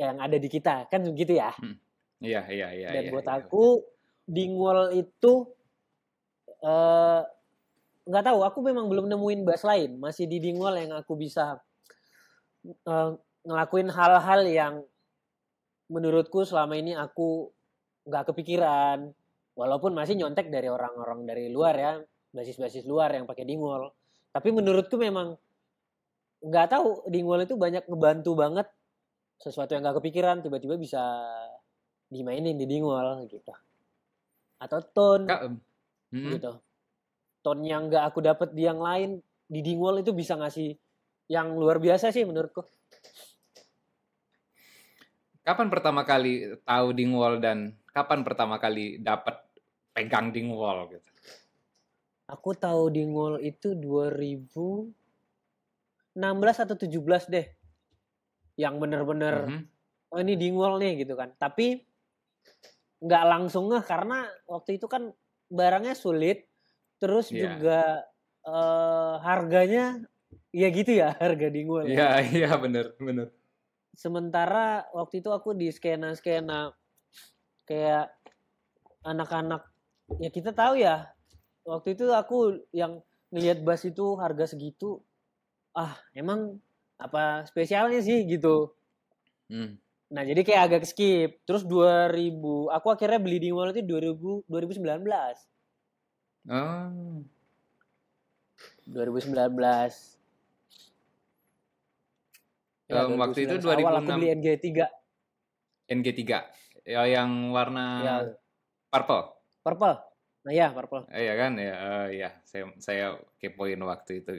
yang 0.00 0.16
ada 0.18 0.40
di 0.40 0.48
kita 0.48 0.88
kan 0.88 1.04
begitu 1.04 1.36
ya 1.36 1.52
Iya 2.24 2.42
iya 2.48 2.68
iya. 2.72 2.88
dan 2.96 3.02
iya, 3.06 3.12
buat 3.12 3.28
iya. 3.28 3.36
aku 3.44 3.84
dingwall 4.24 4.88
itu 4.96 5.32
eh 6.64 7.20
nggak 8.08 8.24
tahu 8.24 8.40
aku 8.40 8.58
memang 8.64 8.88
belum 8.88 9.06
nemuin 9.12 9.44
bass 9.44 9.62
lain 9.68 10.00
masih 10.00 10.24
di 10.24 10.40
dingwall 10.40 10.74
yang 10.80 10.96
aku 10.96 11.12
bisa 11.14 11.60
eh, 12.64 13.10
ngelakuin 13.46 13.88
hal-hal 13.92 14.40
yang 14.48 14.74
menurutku 15.90 16.42
selama 16.42 16.74
ini 16.78 16.94
aku 16.94 17.50
nggak 18.06 18.32
kepikiran. 18.32 19.10
Walaupun 19.56 19.96
masih 19.96 20.20
nyontek 20.20 20.52
dari 20.52 20.68
orang-orang 20.68 21.24
dari 21.24 21.48
luar 21.48 21.74
ya 21.80 21.92
basis-basis 22.28 22.84
luar 22.84 23.16
yang 23.16 23.24
pakai 23.24 23.48
dingwall. 23.48 23.88
Tapi 24.28 24.52
menurutku 24.52 25.00
memang 25.00 25.32
nggak 26.44 26.66
tahu 26.76 27.08
dingwall 27.08 27.40
itu 27.40 27.56
banyak 27.56 27.88
ngebantu 27.88 28.36
banget 28.36 28.68
sesuatu 29.40 29.72
yang 29.72 29.80
nggak 29.80 29.96
kepikiran 30.04 30.44
tiba-tiba 30.44 30.76
bisa 30.76 31.00
dimainin 32.12 32.60
di 32.60 32.68
dingwall 32.68 33.24
gitu. 33.24 33.40
Atau 34.60 34.84
tone. 34.92 35.24
Kak, 35.24 35.40
mm, 36.12 36.30
gitu. 36.36 36.52
Tone 37.40 37.62
yang 37.64 37.88
nggak 37.88 38.04
aku 38.12 38.20
dapat 38.20 38.52
di 38.52 38.68
yang 38.68 38.84
lain 38.84 39.24
di 39.48 39.64
dingwall 39.64 40.04
itu 40.04 40.12
bisa 40.12 40.36
ngasih 40.36 40.76
yang 41.32 41.56
luar 41.56 41.80
biasa 41.80 42.12
sih 42.12 42.22
menurutku 42.22 42.62
Kapan 45.46 45.70
pertama 45.70 46.02
kali 46.02 46.58
tahu 46.66 46.90
Dingwall 46.90 47.38
dan 47.38 47.70
kapan 47.94 48.26
pertama 48.26 48.58
kali 48.58 48.98
dapat 48.98 49.38
pegang 49.94 50.34
Dingwall 50.34 50.90
gitu? 50.90 51.06
aku 52.26 52.58
tahu 52.58 52.90
dingwall 52.90 53.38
itu 53.38 53.78
2016 53.78 54.90
atau 56.58 56.74
17 56.74 57.30
deh 57.30 57.46
yang 58.58 58.82
bener-bener 58.82 59.46
Mhm. 59.46 59.62
oh 60.10 60.18
ini 60.18 60.34
dingwall 60.34 60.82
nih 60.82 61.06
gitu 61.06 61.14
kan 61.14 61.30
tapi 61.38 61.86
nggak 62.98 63.24
langsung 63.30 63.70
ngeh 63.70 63.84
karena 63.86 64.26
waktu 64.50 64.74
itu 64.74 64.90
kan 64.90 65.14
barangnya 65.46 65.94
sulit 65.94 66.50
terus 66.98 67.30
Iya. 67.30 67.46
juga 67.46 67.80
eh, 68.42 69.14
harganya 69.22 70.02
ya 70.50 70.66
gitu 70.74 70.98
ya 70.98 71.14
harga 71.14 71.46
dingwall 71.46 71.86
Iya 71.86 72.26
iya 72.26 72.50
bener 72.58 72.90
bener. 72.98 73.30
Sementara 73.96 74.84
waktu 74.92 75.24
itu 75.24 75.32
aku 75.32 75.56
di 75.56 75.72
skena 75.72 76.12
skena 76.12 76.70
kayak 77.64 78.12
anak-anak 79.02 79.64
ya 80.20 80.30
kita 80.30 80.52
tahu 80.52 80.78
ya 80.78 81.08
waktu 81.64 81.96
itu 81.98 82.12
aku 82.12 82.60
yang 82.70 83.00
ngelihat 83.32 83.64
bass 83.66 83.88
itu 83.88 84.14
harga 84.20 84.52
segitu 84.54 85.02
ah 85.74 85.96
emang 86.14 86.60
apa 87.00 87.48
spesialnya 87.48 87.98
sih 88.04 88.22
gitu 88.28 88.76
Hmm. 89.46 89.78
Nah, 90.10 90.22
jadi 90.22 90.42
kayak 90.42 90.62
agak 90.70 90.84
skip. 90.86 91.42
Terus 91.46 91.62
2000, 91.66 92.70
aku 92.70 92.86
akhirnya 92.94 93.18
beli 93.18 93.38
di 93.42 93.50
mall 93.54 93.70
itu 93.74 93.82
2000 93.82 94.46
2019. 94.46 95.06
Oh. 96.46 97.22
2019. 98.86 100.15
Em, 102.86 103.18
waktu 103.18 103.38
itu 103.44 103.54
2019 103.58 103.82
awal 103.82 103.94
aku 103.96 104.06
2006. 104.06 104.16
beli 104.16 104.28
NG3. 104.32 104.68
NG3 105.88 106.22
ya 106.84 107.02
yang 107.04 107.30
warna 107.50 107.84
Ya, 107.98 108.14
purple. 108.88 109.34
purple. 109.60 109.94
Nah, 110.42 110.52
ya, 110.54 110.70
purple. 110.70 111.02
Eh, 111.10 111.26
Iya 111.26 111.34
kan 111.34 111.52
ya 111.56 111.74
eh, 111.74 112.06
iya 112.14 112.30
saya 112.42 112.70
saya 112.78 113.06
kepoin 113.36 113.78
waktu 113.80 114.22
itu. 114.22 114.30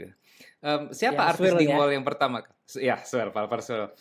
Em, 0.58 0.82
siapa 0.92 1.20
Yang 1.20 1.28
artis 1.28 1.40
swirl 1.44 1.54
ya? 1.54 1.62
Dingwall 1.62 1.92
yang 1.92 2.06
pertama? 2.06 2.38
Ya, 2.74 2.96
swirl, 3.02 3.30
purple 3.30 3.60
swirl. 3.60 3.92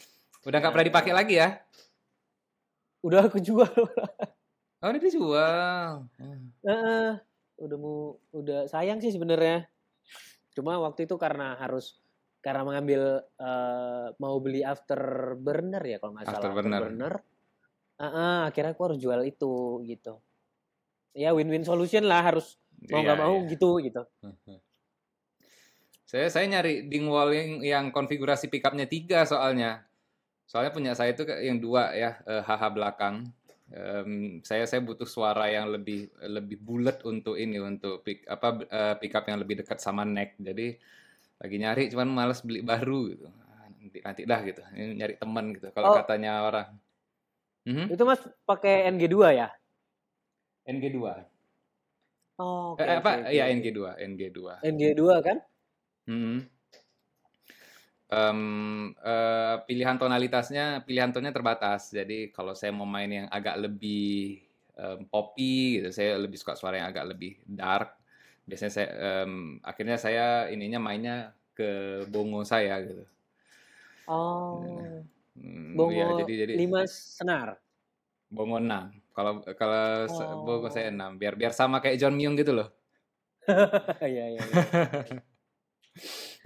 Udah 0.42 0.59
nggak 0.59 0.70
pernah 0.70 0.87
dipakai 0.87 1.11
lagi 1.11 1.35
ya? 1.37 1.59
Udah 3.02 3.26
aku 3.26 3.38
jual. 3.38 3.66
Oh, 4.76 4.92
ini 4.92 5.00
dijual. 5.00 6.04
Heeh. 6.20 7.11
udah 7.56 7.76
mau 7.80 8.20
udah 8.30 8.68
sayang 8.68 9.00
sih 9.00 9.09
sebenarnya. 9.09 9.64
Cuma 10.52 10.76
waktu 10.76 11.09
itu 11.09 11.16
karena 11.16 11.56
harus 11.56 11.96
karena 12.46 12.62
mengambil 12.62 13.02
eh, 13.42 14.06
mau 14.22 14.38
beli 14.38 14.62
afterburner 14.62 15.82
ya 15.82 15.98
kalau 15.98 16.14
nggak 16.14 16.26
salah 16.30 16.38
Afterburner. 16.38 16.78
afterburner. 16.78 17.14
Heeh, 17.96 18.38
akhirnya 18.46 18.72
aku 18.78 18.82
harus 18.87 18.98
jual 19.02 19.20
itu 19.26 19.82
gitu. 19.82 20.14
Ya 21.11 21.35
win-win 21.35 21.66
solution 21.66 22.06
lah 22.06 22.22
harus 22.22 22.54
mau 22.87 23.02
Iya, 23.02 23.11
nggak 23.11 23.18
mau 23.18 23.35
iya. 23.42 23.50
gitu 23.50 23.70
gitu. 23.82 24.02
Saya 26.06 26.30
saya 26.30 26.46
nyari 26.46 26.87
Dingwall 26.87 27.35
yang, 27.35 27.50
yang 27.66 27.85
konfigurasi 27.90 28.46
pickupnya 28.46 28.87
tiga 28.87 29.26
soalnya. 29.26 29.82
Soalnya 30.46 30.70
punya 30.70 30.92
saya 30.94 31.11
itu 31.11 31.26
yang 31.26 31.59
dua 31.59 31.90
ya 31.98 32.14
eh, 32.30 32.46
HH 32.46 32.62
belakang. 32.70 33.26
Em, 33.74 34.38
saya 34.46 34.70
saya 34.70 34.87
butuh 34.87 35.02
suara 35.02 35.50
yang 35.50 35.66
lebih 35.66 36.06
lebih 36.22 36.62
bulat 36.62 37.02
untuk 37.02 37.35
ini 37.35 37.59
untuk 37.59 38.06
pick 38.06 38.22
apa 38.30 38.54
eh, 38.70 38.94
pickup 39.02 39.26
yang 39.26 39.42
lebih 39.42 39.66
dekat 39.66 39.82
sama 39.82 40.06
neck. 40.06 40.38
Jadi 40.38 40.78
lagi 41.42 41.57
nyari 41.61 41.83
cuman 41.92 42.09
males 42.09 42.40
beli 42.46 42.61
baru 42.64 43.12
gitu. 43.12 43.27
Ah, 43.29 43.68
Nanti 43.77 43.99
nanti 44.03 44.22
dah 44.25 44.40
gitu. 44.49 44.61
Ini 44.72 44.92
nyari 44.96 45.14
teman 45.20 45.44
gitu. 45.57 45.68
Kalau 45.77 45.88
Oh. 45.92 45.96
katanya 46.01 46.31
orang. 46.49 46.68
Mhm, 47.66 47.87
Itu 47.92 48.03
Mas 48.07 48.22
pakai 48.49 48.87
NG2 48.94 49.31
ya? 49.35 49.49
NG2. 50.66 51.27
Oh, 52.38 52.77
oke, 52.77 52.85
Eh, 52.85 52.96
apa? 53.01 53.11
oke, 53.25 53.33
Ya 53.33 53.44
oke. 53.49 53.53
NG2, 53.57 53.81
NG2. 53.96 54.38
NG2 54.62 55.20
kan? 55.25 55.38
Hmm. 56.07 56.46
Em, 58.07 58.40
eh, 59.03 59.57
pilihan 59.66 59.99
tonalitasnya, 59.99 60.87
pilihan 60.87 61.11
tonnya 61.11 61.35
terbatas. 61.35 61.90
Jadi 61.90 62.31
kalau 62.31 62.55
saya 62.55 62.70
mau 62.70 62.87
main 62.87 63.11
yang 63.11 63.27
agak 63.33 63.59
lebih 63.59 64.38
em, 64.79 65.03
poppy, 65.11 65.81
gitu, 65.83 65.88
saya 65.90 66.14
lebih 66.20 66.38
suka 66.38 66.55
suara 66.55 66.79
yang 66.79 66.88
agak 66.92 67.03
lebih 67.16 67.40
dark. 67.49 67.95
Biasanya 68.46 68.72
saya, 68.76 68.88
em, 69.26 69.32
akhirnya 69.66 69.96
saya 69.98 70.22
ininya 70.54 70.78
mainnya 70.78 71.35
ke 71.59 71.66
bongo 72.06 72.46
saya 72.46 72.78
gitu. 72.87 73.02
Oh. 74.09 75.04
Hmm, 75.37 75.76
Bongo 75.76 75.92
ya, 75.92 76.14
jadi 76.16 76.32
jadi 76.46 76.54
5 76.54 76.87
senar. 76.87 77.61
bongo 78.30 78.59
6. 78.59 78.85
Kalau 79.14 79.32
kalau 79.61 80.06
Oh. 80.09 80.46
bongo 80.46 80.68
saya 80.74 80.90
6, 80.90 81.11
biar 81.20 81.35
biar 81.40 81.52
sama 81.54 81.78
kayak 81.82 81.98
John 82.00 82.14
Myung 82.18 82.35
gitu 82.38 82.52
loh. 82.59 82.68
Iya, 84.00 84.24
iya, 84.32 84.42
iya. 84.52 84.62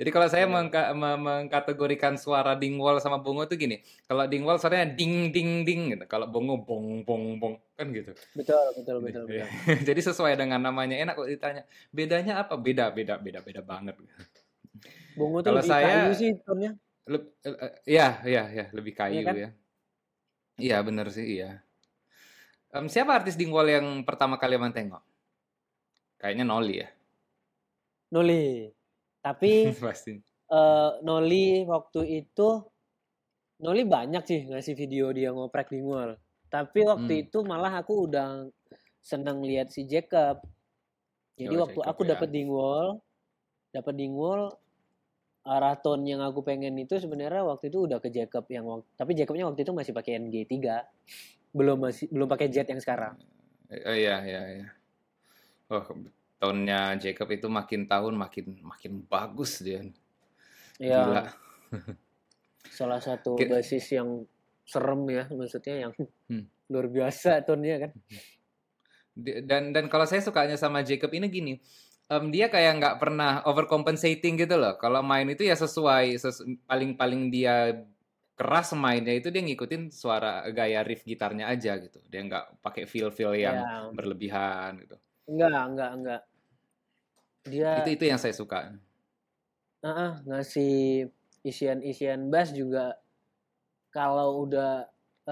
Jadi 0.01 0.09
kalau 0.09 0.27
saya 0.27 0.49
Iya. 0.49 0.51
mengka- 0.51 0.91
me- 0.97 1.21
mengkategorikan 1.21 2.17
suara 2.17 2.57
dingwall 2.57 2.97
sama 2.99 3.21
bongo 3.21 3.45
itu 3.45 3.53
gini. 3.55 3.77
Kalau 4.09 4.25
dingwall 4.25 4.57
suaranya 4.57 4.89
ding 4.89 5.29
ding 5.29 5.61
ding 5.61 5.93
gitu. 5.93 6.09
Kalau 6.09 6.25
bongo 6.25 6.57
bong 6.57 7.05
bong 7.05 7.37
bong 7.37 7.55
kan 7.77 7.93
gitu. 7.93 8.17
Betul, 8.33 8.65
betul, 8.75 8.97
betul, 9.05 9.23
betul. 9.29 9.45
Jadi 9.93 10.01
sesuai 10.01 10.35
dengan 10.35 10.65
namanya 10.65 10.97
enak 10.97 11.15
kok 11.15 11.29
ditanya. 11.29 11.63
Bedanya 11.93 12.41
apa? 12.41 12.57
Beda 12.57 12.89
beda 12.89 13.21
beda 13.21 13.45
beda 13.45 13.61
banget. 13.61 14.01
Bongo 15.13 15.45
tuh 15.45 15.53
Kalau 15.53 15.61
lebih 15.61 15.69
saya- 15.69 16.09
kayu 16.09 16.13
sih 16.17 16.31
tonnya. 16.41 16.73
Eh, 17.05 17.21
Iya 17.91 18.09
iya 18.25 18.43
iya 18.49 18.65
lebih 18.73 18.97
kayu 18.97 19.21
kan? 19.21 19.37
ya. 19.37 19.51
Iya 20.57 20.77
bener 20.81 21.13
sih 21.13 21.27
iya. 21.37 21.61
Em, 22.71 22.89
siapa 22.89 23.13
artis 23.13 23.37
dingwall 23.37 23.69
yang 23.69 23.85
pertama 24.01 24.41
kali 24.41 24.57
abang 24.57 24.73
tengok? 24.73 25.05
Kayaknya 26.17 26.45
Noli 26.47 26.81
ya. 26.81 26.89
Noli. 28.09 28.73
Tapi 29.21 29.53
Pasti. 29.85 30.19
eh 30.51 30.91
Noli 31.05 31.63
waktu 31.65 32.01
itu 32.25 32.49
Noli 33.61 33.85
banyak 33.85 34.25
sih 34.25 34.41
ngasih 34.49 34.75
video 34.75 35.13
dia 35.13 35.31
ngoprek 35.31 35.69
di 35.69 35.85
mall. 35.85 36.17
Tapi 36.49 36.81
waktu 36.83 37.13
Hmm. 37.21 37.23
itu 37.29 37.39
malah 37.45 37.79
aku 37.79 38.09
udah 38.09 38.49
seneng 39.01 39.45
lihat 39.45 39.69
si 39.71 39.85
Jacob. 39.85 40.41
Jadi 41.37 41.55
Oh, 41.57 41.61
waktu 41.69 41.81
Jacob 41.81 41.91
aku 41.93 42.03
ya. 42.05 42.09
dapat 42.17 42.29
di 42.33 42.43
mall, 42.49 43.01
dapat 43.71 43.95
di 43.97 44.07
mall 44.09 44.51
arah 45.41 45.73
tone 45.73 46.05
yang 46.05 46.21
aku 46.21 46.45
pengen 46.45 46.77
itu 46.77 47.01
sebenarnya 47.01 47.41
waktu 47.41 47.73
itu 47.73 47.89
udah 47.89 47.97
ke 47.97 48.13
Jacob 48.13 48.45
yang 48.53 48.69
waktu 48.69 48.85
tapi 48.93 49.17
Jacobnya 49.17 49.49
waktu 49.49 49.65
itu 49.65 49.73
masih 49.73 49.97
pakai 49.97 50.21
NG3 50.21 50.85
belum 51.57 51.81
masih 51.81 52.13
belum 52.13 52.29
pakai 52.29 52.53
Jet 52.53 52.69
yang 52.69 52.77
sekarang 52.77 53.17
Oh 53.73 53.97
iya 53.97 54.21
iya 54.21 54.43
iya. 54.61 54.69
Oh, 55.73 55.81
tahunnya 56.41 56.97
Jacob 56.99 57.29
itu 57.29 57.47
makin 57.47 57.85
tahun 57.85 58.17
makin 58.17 58.45
makin 58.65 58.93
bagus 59.05 59.61
dia. 59.61 59.85
ya 60.81 61.05
Gila. 61.05 61.25
salah 62.67 62.99
satu 62.99 63.37
Ki- 63.37 63.47
basis 63.47 63.85
yang 63.93 64.25
serem 64.65 65.03
ya 65.07 65.29
maksudnya 65.29 65.87
yang 65.87 65.93
Hmm. 66.27 66.49
luar 66.67 66.87
biasa 66.89 67.43
tone-nya 67.43 67.77
kan 67.79 67.93
Dan 69.13 69.75
dan 69.75 69.85
kalau 69.87 70.07
saya 70.09 70.23
sukanya 70.23 70.57
sama 70.57 70.81
Jacob 70.81 71.11
ini 71.13 71.29
gini, 71.29 71.53
em, 72.09 72.25
dia 72.31 72.49
kayak 72.49 72.79
nggak 72.81 72.97
pernah 72.97 73.43
overcompensating 73.45 74.39
gitu 74.39 74.57
loh. 74.57 74.79
Kalau 74.81 75.03
main 75.05 75.29
itu 75.29 75.45
ya 75.45 75.53
sesuai 75.53 76.17
ses- 76.17 76.41
paling-paling 76.65 77.29
dia 77.29 77.85
keras 78.33 78.73
mainnya 78.73 79.13
itu 79.13 79.29
dia 79.29 79.45
ngikutin 79.45 79.93
suara 79.93 80.47
gaya 80.49 80.81
riff 80.81 81.05
gitarnya 81.05 81.53
aja 81.53 81.77
gitu. 81.77 82.01
Dia 82.09 82.25
nggak 82.25 82.65
pakai 82.65 82.89
feel-feel 82.89 83.35
yang 83.37 83.61
ya 83.61 83.93
berlebihan 83.93 84.81
gitu. 84.81 84.97
Enggak 85.31 85.63
enggak 85.71 85.91
enggak 85.97 86.21
dia 87.45 87.73
Itu 87.83 87.89
itu 87.97 88.05
yang 88.11 88.21
saya 88.21 88.35
suka. 88.35 88.75
ah, 89.85 89.89
ah, 90.05 90.13
ngasih 90.29 90.73
isian-isian 91.51 92.21
bass 92.33 92.49
juga 92.61 92.85
kalau 93.97 94.29
udah 94.47 94.73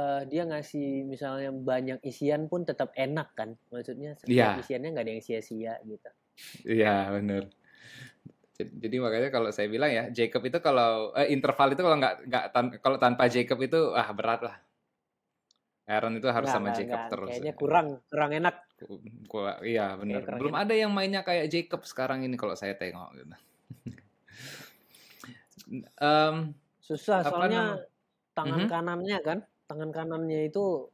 eh, 0.00 0.20
dia 0.30 0.42
ngasih 0.50 0.86
misalnya 1.12 1.50
banyak 1.70 1.98
isian 2.10 2.42
pun 2.50 2.60
tetap 2.70 2.90
enak 3.06 3.28
kan 3.38 3.50
maksudnya 3.72 4.10
setiap 4.22 4.50
Iya. 4.52 4.60
isiannya 4.62 4.88
nggak 4.94 5.04
ada 5.06 5.12
yang 5.16 5.24
sia-sia 5.26 5.74
gitu 5.90 6.10
Iya 6.64 7.10
bener. 7.14 7.42
Jadi, 8.58 8.70
jadi 8.82 8.96
makanya 8.98 9.28
kalau 9.30 9.48
saya 9.54 9.68
bilang 9.70 9.90
ya 9.94 10.04
Jacob 10.10 10.42
itu 10.42 10.58
kalau 10.58 11.14
eh, 11.14 11.30
interval 11.30 11.68
itu 11.74 11.82
kalau 11.86 11.96
nggak 12.02 12.14
nggak 12.26 12.44
tan- 12.54 12.74
kalau 12.82 12.98
tanpa 12.98 13.24
Jacob 13.30 13.58
itu 13.62 13.78
ah 13.94 14.08
berat 14.10 14.40
lah. 14.42 14.56
Aaron 15.88 16.14
itu 16.14 16.28
harus 16.28 16.46
sama 16.46 16.70
Jacob 16.70 17.08
terus. 17.08 17.28
kayaknya 17.32 17.54
kurang 17.54 17.86
kurang 18.06 18.30
enak 18.30 18.56
ku- 19.24 19.40
iya 19.64 19.96
bener. 19.96 20.20
kurang 20.22 20.38
Belum 20.38 20.52
enak. 20.52 20.62
ada 20.62 20.74
yang 20.76 20.92
mainnya 20.92 21.22
kayak 21.22 21.48
Jacob 21.48 21.80
sekarang 21.82 22.22
ini 22.22 22.36
kalau 22.36 22.52
saya 22.52 22.72
tengok 22.72 23.08
gitu. 23.14 23.26
Em, 25.98 26.36
susah 26.78 27.20
soalnya 27.22 27.62
nama- 27.74 27.84
tangan 28.32 28.58
Mhm. 28.58 28.68
kanannya 28.68 29.18
kan 29.20 29.38
tangan 29.66 29.90
kanannya 29.90 30.40
itu 30.46 30.88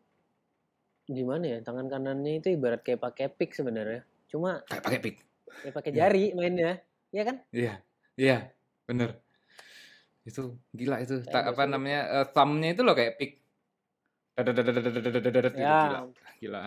gimana 1.05 1.45
ya 1.47 1.59
tangan 1.61 1.87
kanannya 1.87 2.41
itu 2.41 2.49
ibarat 2.51 2.81
kayak 2.81 2.99
pakai 2.99 3.29
pick 3.29 3.53
sebenarnya 3.53 4.03
cuma 4.27 4.65
kayak 4.65 4.83
pakai 4.83 5.01
pick. 5.01 5.17
kayak 5.61 5.75
pakai 5.75 5.91
Iya. 5.91 5.99
jari 6.01 6.25
mainnya 6.33 6.73
ya 7.11 7.23
kan 7.23 7.37
Iya, 7.51 7.75
iya, 8.17 8.51
bener. 8.85 9.23
Itu 10.25 10.43
gila 10.73 10.99
itu. 10.99 11.21
Ta- 11.23 11.47
apa 11.47 11.63
namanya? 11.65 12.01
eh, 12.17 12.27
thumbnya 12.27 12.73
itu 12.73 12.81
loh 12.81 12.91
kayak 12.93 13.15
pick 13.15 13.44
gila, 15.55 16.11
gila. 16.43 16.63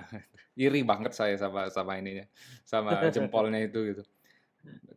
Iri 0.57 0.81
banget 0.87 1.11
saya 1.13 1.35
sama 1.35 1.67
sama 1.67 1.99
ininya, 1.99 2.23
sama 2.63 3.11
jempolnya 3.11 3.59
itu 3.67 3.79
gitu. 3.93 4.03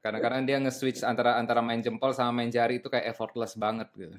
Karena 0.00 0.18
kadang 0.22 0.42
dia 0.46 0.56
nge-switch 0.62 1.02
antara 1.02 1.36
antara 1.36 1.60
main 1.60 1.82
jempol 1.82 2.14
sama 2.14 2.42
main 2.42 2.48
jari 2.48 2.78
itu 2.78 2.88
kayak 2.88 3.10
effortless 3.10 3.58
banget 3.58 3.90
gitu. 3.98 4.16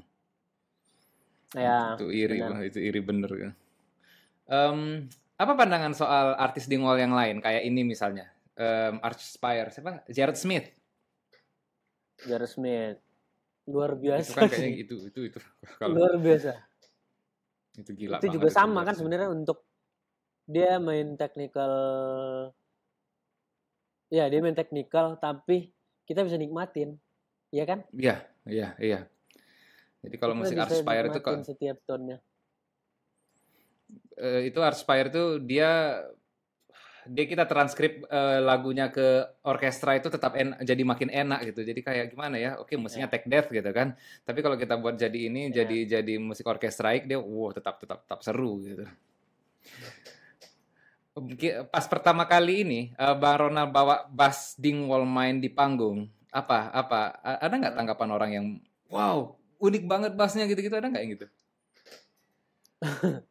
Ya. 1.55 1.95
Itu 1.95 2.11
iri 2.11 2.39
banget, 2.39 2.75
itu 2.75 2.79
iri 2.79 3.01
bener 3.03 3.31
gitu. 3.31 3.53
Um, 4.51 5.07
apa 5.41 5.57
pandangan 5.57 5.97
soal 5.97 6.37
artis 6.37 6.69
di 6.69 6.77
ngol 6.77 7.01
yang 7.01 7.17
lain 7.17 7.41
kayak 7.41 7.65
ini 7.65 7.81
misalnya 7.81 8.29
um, 8.53 9.01
Arch 9.01 9.25
Spire 9.25 9.73
siapa 9.73 10.05
Jared 10.05 10.37
Smith 10.37 10.69
Jared 12.29 12.45
Smith 12.45 13.01
luar 13.65 13.97
biasa 13.97 14.21
itu 14.21 14.33
kan 14.37 14.45
kayaknya 14.53 14.69
itu 14.85 14.95
itu 15.09 15.19
itu 15.33 15.39
kalau 15.81 15.97
luar 15.97 16.21
biasa 16.21 16.61
itu 17.79 17.91
gila 17.95 18.19
itu 18.19 18.27
juga 18.35 18.49
sama 18.51 18.83
kan 18.83 18.95
sebenarnya 18.95 19.31
untuk 19.31 19.63
dia 20.43 20.75
main 20.81 21.15
technical 21.15 21.71
ya 24.11 24.27
dia 24.27 24.39
main 24.43 24.57
technical 24.57 25.15
tapi 25.15 25.71
kita 26.03 26.27
bisa 26.27 26.35
nikmatin 26.35 26.99
ya 27.53 27.63
kan? 27.67 27.83
Iya, 27.95 28.25
iya, 28.47 28.67
iya. 28.79 28.99
Jadi 30.01 30.15
kalau 30.17 30.33
kita 30.33 30.41
musik 30.41 30.55
bisa 30.57 30.65
Archspire 30.65 31.07
itu 31.07 31.19
kok 31.21 31.35
setiap 31.45 31.77
tone-nya. 31.85 32.17
Eh, 34.17 34.41
itu 34.49 34.59
Archspire 34.63 35.07
itu 35.07 35.23
dia 35.43 36.01
dia 37.07 37.25
kita 37.25 37.49
transkrip 37.49 38.05
eh, 38.05 38.39
lagunya 38.41 38.93
ke 38.93 39.25
orkestra 39.45 39.97
itu 39.97 40.09
tetap 40.11 40.37
en- 40.37 40.57
jadi 40.61 40.83
makin 40.85 41.09
enak 41.09 41.49
gitu. 41.53 41.65
Jadi 41.65 41.79
kayak 41.81 42.05
gimana 42.13 42.37
ya? 42.37 42.57
Oke, 42.61 42.77
musiknya 42.77 43.09
ya 43.09 43.13
tech 43.13 43.25
death 43.25 43.49
gitu 43.49 43.69
kan. 43.73 43.97
Tapi 44.25 44.39
kalau 44.45 44.57
kita 44.57 44.77
buat 44.77 44.97
jadi 44.97 45.19
ini 45.31 45.49
ya 45.49 45.65
jadi 45.65 45.99
jadi 45.99 46.13
musik 46.21 46.45
orkestraik 46.45 47.09
dia 47.09 47.17
wow 47.17 47.49
tetap 47.53 47.81
tetap 47.81 48.05
tetap 48.05 48.19
seru 48.21 48.61
gitu. 48.61 48.85
Pas 51.73 51.85
pertama 51.89 52.23
kali 52.29 52.63
ini 52.63 52.79
eh, 52.95 53.15
Bang 53.17 53.47
Ronald 53.47 53.73
bawa 53.73 54.05
bass 54.09 54.55
dingwall 54.59 55.03
main 55.03 55.41
di 55.41 55.49
panggung, 55.51 56.07
apa 56.31 56.71
apa 56.71 57.19
ada 57.21 57.51
nggak 57.51 57.75
tanggapan 57.75 58.09
orang 58.15 58.31
yang 58.31 58.45
wow 58.87 59.35
unik 59.61 59.83
banget 59.85 60.11
bassnya 60.17 60.47
gitu-gitu 60.49 60.73
ada 60.73 60.87
nggak 60.89 61.03
yang 61.03 61.13
gitu? 61.19 61.27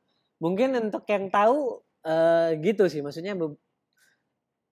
mungkin 0.44 0.76
untuk 0.88 1.04
yang 1.10 1.28
tahu 1.28 1.82
eh, 2.04 2.48
gitu 2.60 2.84
sih. 2.90 3.00
Maksudnya 3.04 3.34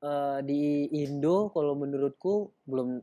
eh, 0.02 0.38
di 0.44 0.88
Indo 1.04 1.50
kalau 1.54 1.74
menurutku 1.78 2.50
belum 2.66 3.02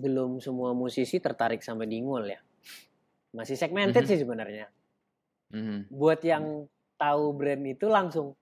belum 0.00 0.40
semua 0.40 0.72
musisi 0.72 1.20
tertarik 1.20 1.60
sama 1.60 1.84
dingwall 1.84 2.24
ya. 2.24 2.40
Masih 3.36 3.56
segmented 3.60 4.04
Mhm, 4.04 4.10
sih 4.10 4.18
sebenarnya. 4.24 4.66
Mhm. 5.50 5.90
buat 5.90 6.22
yang 6.22 6.70
tahu 6.94 7.34
brand 7.34 7.66
itu 7.66 7.90
langsung 7.90 8.38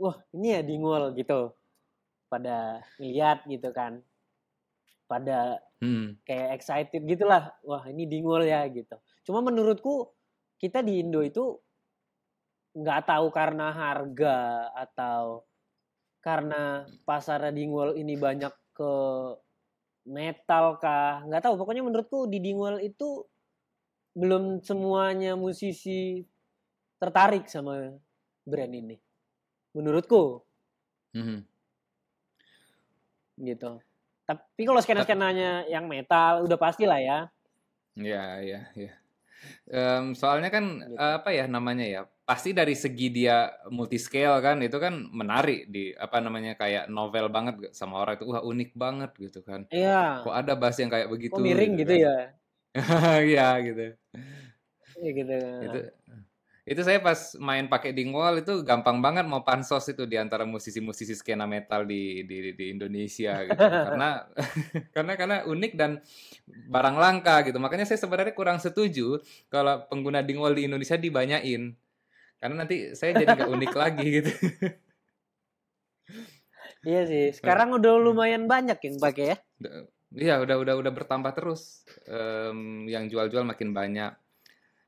wah 0.00 0.16
ini 0.34 0.58
ya 0.58 0.60
dingwall 0.64 1.14
gitu. 1.14 1.54
Pada 2.32 2.82
lihat 2.98 3.44
gitu 3.46 3.70
kan. 3.70 4.02
Pada 5.06 5.60
Hmm. 5.82 6.16
kayak 6.26 6.58
excited 6.58 7.02
gitulah. 7.06 7.54
Wah 7.62 7.86
ini 7.86 8.06
dingwall 8.10 8.42
ya 8.46 8.66
gitu. 8.70 8.98
Cuma 9.22 9.42
menurutku 9.44 10.10
kita 10.58 10.82
di 10.82 11.02
Indo 11.02 11.22
itu 11.22 11.58
nggak 12.72 13.00
tahu 13.04 13.26
karena 13.32 13.68
harga 13.72 14.38
atau 14.72 15.44
karena 16.24 16.86
pasar 17.04 17.52
dingwall 17.52 17.92
ini 17.98 18.14
banyak 18.16 18.52
ke 18.72 18.92
metal 20.06 20.64
kah 20.82 21.22
nggak 21.26 21.42
tahu 21.46 21.54
pokoknya 21.60 21.82
menurutku 21.86 22.26
di 22.26 22.38
dingwall 22.42 22.82
itu 22.82 23.22
belum 24.12 24.60
semuanya 24.60 25.32
musisi 25.38 26.20
tertarik 27.00 27.48
sama 27.48 27.96
brand 28.44 28.74
ini 28.74 28.96
menurutku 29.76 30.42
Mhm. 31.14 31.44
gitu 33.40 33.80
tapi 34.28 34.62
kalau 34.64 34.80
skena 34.80 35.02
skenanya 35.02 35.66
yang 35.66 35.84
metal 35.90 36.44
udah 36.46 36.58
pasti 36.60 36.84
lah 36.86 37.00
ya 37.00 37.18
Ya, 37.92 38.40
ya, 38.40 38.72
ya. 38.72 38.92
Em, 39.68 40.16
soalnya 40.16 40.48
kan 40.48 40.80
gitu 40.80 40.96
apa 40.96 41.28
ya 41.36 41.44
namanya 41.44 41.84
ya? 41.84 42.02
Pasti 42.22 42.54
dari 42.54 42.74
segi 42.78 43.10
dia 43.10 43.50
multiscale 43.74 44.38
kan 44.46 44.56
itu 44.62 44.78
kan 44.78 44.94
menarik 45.10 45.66
di 45.74 45.90
apa 45.98 46.22
namanya 46.22 46.54
kayak 46.54 46.86
novel 46.86 47.26
banget 47.34 47.54
sama 47.74 47.98
orang 47.98 48.14
itu 48.18 48.24
wah 48.30 48.42
unik 48.46 48.70
banget 48.78 49.10
gitu 49.18 49.40
kan. 49.42 49.66
iya 49.74 49.92
Kok 50.22 50.34
ada 50.40 50.52
bass 50.54 50.78
yang 50.78 50.90
kayak 50.94 51.10
kok 51.10 51.14
begitu 51.14 51.40
miring 51.42 51.72
gitu 51.78 51.82
gitu 51.82 51.94
kan. 51.98 52.00
ya 52.06 52.14
Iya 53.28 53.46
gitu. 53.66 53.82
ya 55.02 55.10
gitu 55.16 55.32
Itu 55.60 55.78
itu 56.62 56.80
saya 56.86 57.02
pas 57.02 57.34
main 57.42 57.66
pakai 57.66 57.90
dingwall 57.90 58.38
itu 58.38 58.62
gampang 58.62 59.02
banget 59.02 59.26
mau 59.26 59.42
pansos 59.42 59.82
itu 59.90 60.06
di 60.06 60.14
antara 60.20 60.46
musisi-musisi 60.46 61.14
skena 61.18 61.42
metal 61.48 61.82
di 61.88 62.22
di 62.28 62.54
di 62.54 62.66
Indonesia 62.70 63.42
gitu. 63.48 63.66
Karena 63.84 64.26
karena 64.94 65.12
karena 65.18 65.36
unik 65.48 65.72
dan 65.74 65.98
barang 66.46 66.96
langka 67.00 67.42
gitu. 67.50 67.58
Makanya 67.58 67.86
saya 67.88 67.98
sebenarnya 68.02 68.34
kurang 68.38 68.58
setuju 68.62 69.18
kalau 69.50 69.84
pengguna 69.90 70.22
dingwall 70.22 70.54
di 70.54 70.68
Indonesia 70.70 70.96
dibanyain. 71.00 71.74
Karena 72.42 72.66
nanti 72.66 72.90
saya 72.98 73.22
jadi 73.22 73.38
nggak 73.38 73.54
unik 73.54 73.74
lagi 73.78 74.06
gitu. 74.18 74.30
iya 76.90 77.06
sih 77.06 77.30
sekarang 77.30 77.78
udah 77.78 77.94
lumayan 78.02 78.50
banyak 78.50 78.74
yang 78.82 78.98
pakai 78.98 79.24
ya 79.30 79.36
Iya, 80.12 80.44
udah 80.44 80.60
udah 80.60 80.74
udah 80.76 80.92
bertambah 80.92 81.32
terus. 81.32 81.88
Em, 82.04 82.84
yang 82.84 83.08
jual-jual 83.08 83.48
makin 83.48 83.72
banyak. 83.72 84.12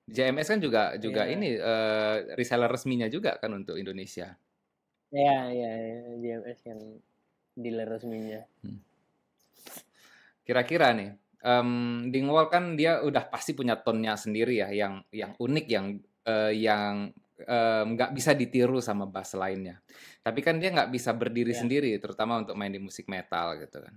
JMS 0.04 0.52
kan 0.52 0.60
juga 0.60 0.82
juga 1.00 1.24
Iya. 1.24 1.32
ini 1.32 1.48
eh, 1.56 2.16
reseller 2.36 2.68
resminya 2.68 3.08
juga 3.08 3.40
kan 3.40 3.56
untuk 3.56 3.80
Indonesia. 3.80 4.36
Iya, 5.08 5.38
iya, 5.48 5.70
iya, 5.80 6.00
GMS 6.20 6.60
yang 6.68 6.80
dealer 7.56 7.88
resminya. 7.88 8.44
Kira-kira 10.44 10.92
nih, 10.92 11.16
um, 11.40 12.04
Dingwall 12.12 12.52
kan 12.52 12.76
dia 12.76 13.00
udah 13.00 13.24
pasti 13.32 13.56
punya 13.56 13.80
tonnya 13.80 14.20
sendiri 14.20 14.60
ya, 14.60 14.68
yang 14.68 15.00
yang 15.08 15.32
unik, 15.40 15.66
yang 15.72 15.86
uh, 16.28 16.52
yang 16.52 17.16
nggak 17.34 18.10
um, 18.10 18.14
bisa 18.14 18.30
ditiru 18.30 18.78
sama 18.78 19.10
bass 19.10 19.34
lainnya. 19.34 19.82
Tapi 20.22 20.40
kan 20.40 20.62
dia 20.62 20.70
nggak 20.70 20.90
bisa 20.94 21.10
berdiri 21.10 21.50
yeah. 21.50 21.60
sendiri, 21.60 21.90
terutama 21.98 22.38
untuk 22.38 22.54
main 22.54 22.70
di 22.70 22.78
musik 22.78 23.10
metal 23.10 23.58
gitu 23.58 23.82
kan. 23.82 23.94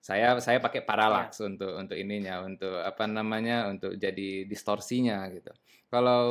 Saya 0.00 0.32
saya 0.40 0.58
pakai 0.64 0.80
parallax 0.80 1.38
yeah. 1.40 1.48
untuk 1.52 1.72
untuk 1.76 1.96
ininya, 2.00 2.40
untuk 2.40 2.80
apa 2.80 3.04
namanya, 3.04 3.68
untuk 3.68 3.94
jadi 4.00 4.48
distorsinya 4.48 5.28
gitu. 5.28 5.52
Kalau 5.92 6.24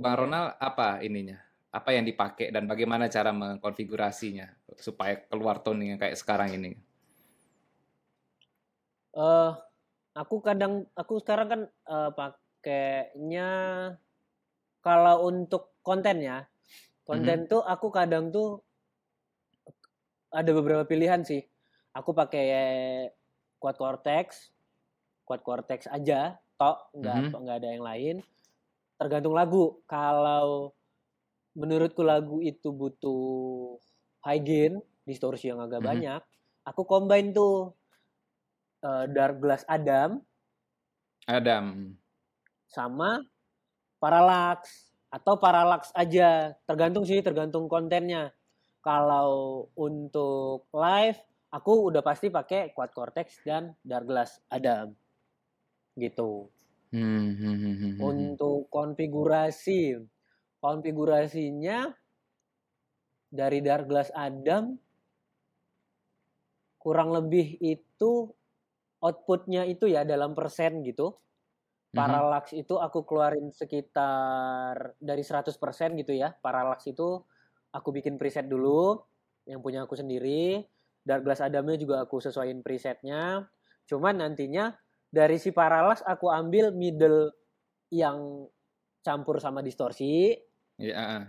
Bang 0.00 0.16
iya. 0.16 0.20
Ronald 0.24 0.48
apa 0.56 1.04
ininya? 1.04 1.38
Apa 1.70 1.94
yang 1.94 2.02
dipakai 2.02 2.50
dan 2.50 2.66
bagaimana 2.66 3.06
cara 3.06 3.30
mengkonfigurasinya 3.30 4.74
supaya 4.74 5.22
keluar 5.30 5.62
tone 5.62 5.94
yang 5.94 5.98
kayak 6.02 6.18
sekarang 6.18 6.50
ini? 6.56 6.74
Uh, 9.14 9.54
aku 10.14 10.42
kadang 10.42 10.86
aku 10.94 11.18
sekarang 11.22 11.46
kan 11.46 11.62
uh, 11.86 12.10
pakainya 12.14 13.50
kalau 14.82 15.28
untuk 15.30 15.69
kontennya, 15.80 16.48
konten 17.04 17.44
mm-hmm. 17.44 17.52
tuh 17.52 17.62
aku 17.64 17.88
kadang 17.90 18.30
tuh 18.30 18.62
ada 20.30 20.50
beberapa 20.54 20.86
pilihan 20.86 21.26
sih. 21.26 21.42
Aku 21.90 22.14
pakai 22.14 22.46
Quad 23.58 23.74
Cortex, 23.74 24.54
Quad 25.26 25.42
Cortex 25.42 25.90
aja, 25.90 26.38
tok 26.54 26.94
nggak 26.94 27.16
mm-hmm. 27.18 27.40
nggak 27.42 27.56
ada 27.58 27.68
yang 27.68 27.84
lain. 27.84 28.16
Tergantung 29.00 29.34
lagu. 29.34 29.80
Kalau 29.90 30.70
menurutku 31.58 32.06
lagu 32.06 32.38
itu 32.38 32.70
butuh 32.70 33.74
high 34.22 34.40
gain, 34.40 34.78
distorsi 35.02 35.50
yang 35.50 35.58
agak 35.58 35.82
mm-hmm. 35.82 35.90
banyak, 35.90 36.20
aku 36.62 36.86
combine 36.86 37.34
tuh 37.34 37.74
uh, 38.86 39.04
Dark 39.10 39.42
Glass 39.42 39.66
Adam. 39.66 40.22
Adam. 41.26 41.96
Sama 42.70 43.18
Parallax 43.98 44.89
atau 45.10 45.34
Parallax 45.42 45.90
aja, 45.92 46.54
tergantung 46.64 47.02
sih, 47.02 47.18
tergantung 47.20 47.66
kontennya. 47.66 48.30
Kalau 48.80 49.66
untuk 49.76 50.70
live, 50.72 51.18
aku 51.50 51.90
udah 51.92 52.00
pasti 52.00 52.30
pakai 52.30 52.70
Quad 52.72 52.94
Cortex 52.94 53.42
dan 53.42 53.74
Dark 53.82 54.06
Glass 54.06 54.38
Adam. 54.48 54.94
Gitu. 55.98 56.46
Hmm, 56.90 57.34
hmm, 57.36 57.56
hmm, 57.58 57.74
hmm, 57.76 57.92
untuk 58.02 58.66
konfigurasi, 58.70 59.98
konfigurasinya 60.58 61.90
dari 63.30 63.62
Dark 63.62 63.86
Glass 63.86 64.10
Adam 64.10 64.74
kurang 66.80 67.12
lebih 67.12 67.60
itu 67.60 68.32
outputnya 69.04 69.68
itu 69.68 69.86
ya 69.86 70.02
dalam 70.02 70.32
persen 70.32 70.80
gitu. 70.82 71.14
Mhm. 71.90 71.98
Parallax 71.98 72.54
mm-hmm. 72.54 72.62
itu 72.62 72.74
aku 72.78 73.02
keluarin 73.02 73.50
sekitar 73.50 74.94
dari 75.02 75.22
100% 75.26 75.50
gitu 75.98 76.12
ya. 76.14 76.30
Parallax 76.38 76.86
itu 76.86 77.18
aku 77.74 77.88
bikin 77.90 78.14
preset 78.14 78.46
dulu 78.46 78.94
yang 79.46 79.58
punya 79.58 79.82
aku 79.82 79.98
sendiri. 79.98 80.62
Dark 81.02 81.26
Glass 81.26 81.42
Adamnya 81.42 81.74
juga 81.74 82.06
aku 82.06 82.22
sesuaiin 82.22 82.62
presetnya. 82.62 83.48
Cuman 83.90 84.22
nantinya 84.22 84.70
dari 85.10 85.42
si 85.42 85.50
parallax 85.50 86.06
aku 86.06 86.30
ambil 86.30 86.70
middle 86.70 87.34
yang 87.90 88.46
campur 89.02 89.42
sama 89.42 89.58
distorsi. 89.64 90.30
Iya. 90.78 90.94
Yeah. 90.94 91.22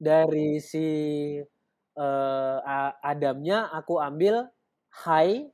Dari 0.00 0.56
si 0.64 0.88
uh, 2.00 2.58
Adamnya 3.04 3.68
aku 3.68 4.00
ambil 4.00 4.48
high 5.04 5.44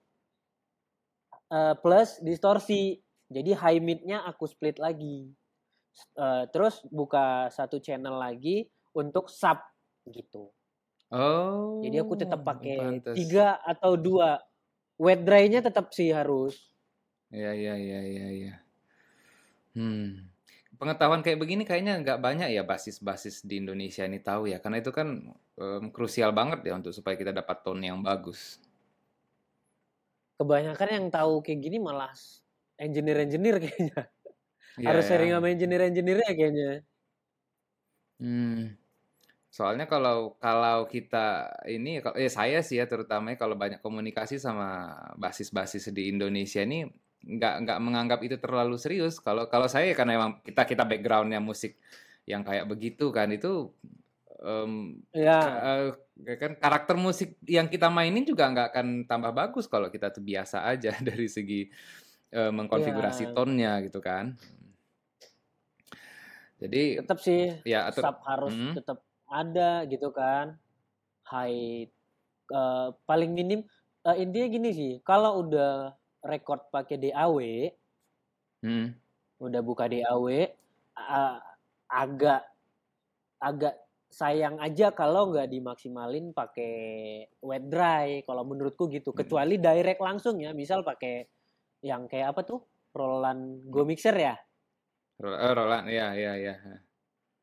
uh, 1.50 1.74
plus 1.82 2.22
distorsi. 2.22 3.02
Jadi 3.26 3.50
high 3.54 3.82
mid-nya 3.82 4.22
aku 4.22 4.46
split 4.46 4.78
lagi. 4.78 5.30
Uh, 6.14 6.44
terus 6.52 6.84
buka 6.92 7.48
satu 7.48 7.80
channel 7.80 8.20
lagi 8.20 8.68
untuk 8.92 9.32
sub 9.32 9.58
gitu. 10.06 10.52
Oh. 11.10 11.80
Jadi 11.80 11.96
aku 12.02 12.14
tetap 12.18 12.44
pakai 12.44 13.00
tiga 13.16 13.58
atau 13.64 13.96
dua. 13.96 14.42
Wet 14.96 15.24
dry-nya 15.26 15.60
tetap 15.60 15.92
sih 15.92 16.12
harus. 16.12 16.56
Iya 17.28 17.52
iya 17.52 17.74
iya 17.76 18.00
iya. 18.00 18.26
Ya. 18.32 18.54
Hmm. 19.76 20.30
Pengetahuan 20.76 21.24
kayak 21.24 21.40
begini 21.40 21.64
kayaknya 21.64 22.00
nggak 22.04 22.20
banyak 22.20 22.52
ya 22.52 22.60
basis-basis 22.60 23.44
di 23.44 23.64
Indonesia 23.64 24.04
ini 24.04 24.20
tahu 24.20 24.52
ya, 24.52 24.60
karena 24.60 24.84
itu 24.84 24.92
kan 24.92 25.32
um, 25.56 25.88
krusial 25.88 26.36
banget 26.36 26.68
ya 26.68 26.76
untuk 26.76 26.92
supaya 26.92 27.16
kita 27.16 27.32
dapat 27.32 27.64
tone 27.64 27.80
yang 27.80 28.04
bagus 28.04 28.60
kebanyakan 30.36 30.88
yang 30.92 31.08
tahu 31.08 31.40
kayak 31.40 31.60
gini 31.64 31.80
malah 31.80 32.12
engineer-engineer 32.76 33.56
kayaknya. 33.60 34.08
Yeah, 34.76 34.92
Harus 34.92 35.08
sharing 35.08 35.32
sama 35.32 35.48
engineer-engineernya 35.48 36.32
kayaknya. 36.36 36.70
Hmm. 38.20 38.76
Soalnya 39.48 39.88
kalau 39.88 40.36
kalau 40.36 40.84
kita 40.84 41.48
ini 41.64 42.04
eh 42.04 42.28
saya 42.28 42.60
sih 42.60 42.76
ya 42.76 42.84
terutama 42.84 43.32
kalau 43.40 43.56
banyak 43.56 43.80
komunikasi 43.80 44.36
sama 44.36 44.92
basis-basis 45.16 45.88
di 45.96 46.12
Indonesia 46.12 46.60
ini 46.60 46.84
nggak 47.24 47.54
nggak 47.64 47.78
menganggap 47.80 48.20
itu 48.20 48.36
terlalu 48.36 48.76
serius. 48.76 49.16
Kalau 49.16 49.48
kalau 49.48 49.64
saya 49.64 49.96
karena 49.96 50.20
emang 50.20 50.44
kita 50.44 50.68
kita 50.68 50.84
backgroundnya 50.84 51.40
musik 51.40 51.80
yang 52.28 52.44
kayak 52.44 52.68
begitu 52.68 53.08
kan 53.08 53.32
itu 53.32 53.72
um, 54.44 55.00
ya. 55.16 55.40
Uh, 55.40 55.88
kan 56.36 56.56
karakter 56.56 56.96
musik 56.96 57.36
yang 57.44 57.68
kita 57.68 57.88
mainin 57.88 58.24
juga 58.24 58.48
nggak 58.48 58.68
akan 58.72 58.86
tambah 59.04 59.32
bagus 59.32 59.68
kalau 59.68 59.88
kita 59.88 60.12
tuh 60.12 60.24
biasa 60.24 60.68
aja 60.68 60.92
dari 61.08 61.28
segi 61.32 61.68
uh, 62.36 62.52
mengkonfigurasi 62.52 63.30
ya. 63.30 63.32
tonnya 63.32 63.72
gitu 63.80 64.04
kan. 64.04 64.36
Jadi 66.60 67.00
tetap 67.00 67.20
sih 67.20 67.52
ya 67.64 67.88
atau, 67.88 68.04
sub 68.04 68.16
harus 68.24 68.52
hmm. 68.52 68.74
tetap 68.76 69.00
ada 69.28 69.84
gitu 69.88 70.12
kan. 70.12 70.60
High 71.26 71.88
uh, 72.52 72.92
paling 73.08 73.32
minim 73.32 73.64
uh, 74.04 74.16
intinya 74.16 74.48
gini 74.52 74.70
sih, 74.70 74.92
kalau 75.00 75.42
udah 75.42 75.96
record 76.26 76.68
pakai 76.74 76.98
DAW 76.98 77.38
hmm. 78.66 78.86
udah 79.40 79.60
buka 79.62 79.86
DAW 79.86 80.26
uh, 80.98 81.38
agak 81.86 82.42
agak 83.38 83.74
sayang 84.10 84.56
aja 84.62 84.90
kalau 84.94 85.30
nggak 85.30 85.50
dimaksimalin 85.50 86.32
pakai 86.32 87.26
wet 87.42 87.64
dry 87.68 88.24
kalau 88.24 88.42
menurutku 88.42 88.90
gitu 88.90 89.12
hmm. 89.12 89.18
kecuali 89.22 89.60
direct 89.60 90.02
langsung 90.02 90.40
ya 90.40 90.56
misal 90.56 90.82
pakai 90.82 91.26
yang 91.86 92.10
kayak 92.10 92.34
apa 92.34 92.42
tuh 92.42 92.60
Roland 92.90 93.62
Go 93.70 93.86
Mixer 93.86 94.16
ya 94.18 94.34
oh, 95.22 95.52
Roland 95.54 95.86
ya 95.86 96.10
ya 96.18 96.34
ya 96.34 96.54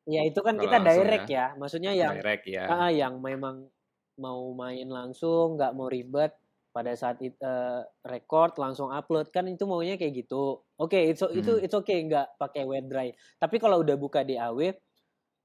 ya 0.04 0.22
itu 0.28 0.40
kan 0.44 0.60
Roland 0.60 0.64
kita 0.68 0.78
direct 0.84 1.28
ya. 1.32 1.36
ya 1.40 1.46
maksudnya 1.56 1.92
yang 1.96 2.14
direct 2.20 2.46
ya 2.46 2.64
uh, 2.68 2.92
yang 2.92 3.24
memang 3.24 3.72
mau 4.20 4.52
main 4.52 4.86
langsung 4.92 5.56
nggak 5.56 5.74
mau 5.74 5.88
ribet 5.88 6.36
pada 6.74 6.92
saat 6.98 7.22
it, 7.22 7.38
uh, 7.40 7.86
record 8.04 8.58
langsung 8.60 8.90
upload 8.92 9.30
kan 9.32 9.46
itu 9.48 9.64
maunya 9.64 9.96
kayak 9.96 10.26
gitu 10.26 10.60
oke 10.60 10.92
okay, 10.92 11.16
itu 11.16 11.24
hmm. 11.24 11.40
itu 11.40 11.52
itu 11.64 11.76
oke 11.80 11.88
okay, 11.88 12.04
nggak 12.04 12.36
pakai 12.36 12.68
wet 12.68 12.86
dry 12.92 13.10
tapi 13.40 13.58
kalau 13.58 13.80
udah 13.80 13.96
buka 13.96 14.26
DAW 14.26 14.74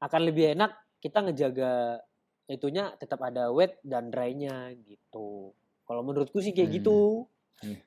akan 0.03 0.21
lebih 0.25 0.59
enak 0.59 0.73
kita 0.99 1.23
ngejaga 1.23 2.03
itunya 2.49 2.97
tetap 2.97 3.21
ada 3.21 3.53
wet 3.53 3.77
dan 3.85 4.09
dry-nya 4.09 4.73
gitu. 4.89 5.53
Kalau 5.85 6.03
menurutku 6.03 6.41
sih 6.41 6.57
kayak 6.57 6.73
hmm. 6.73 6.77
gitu. 6.81 6.99
Iya. 7.61 7.79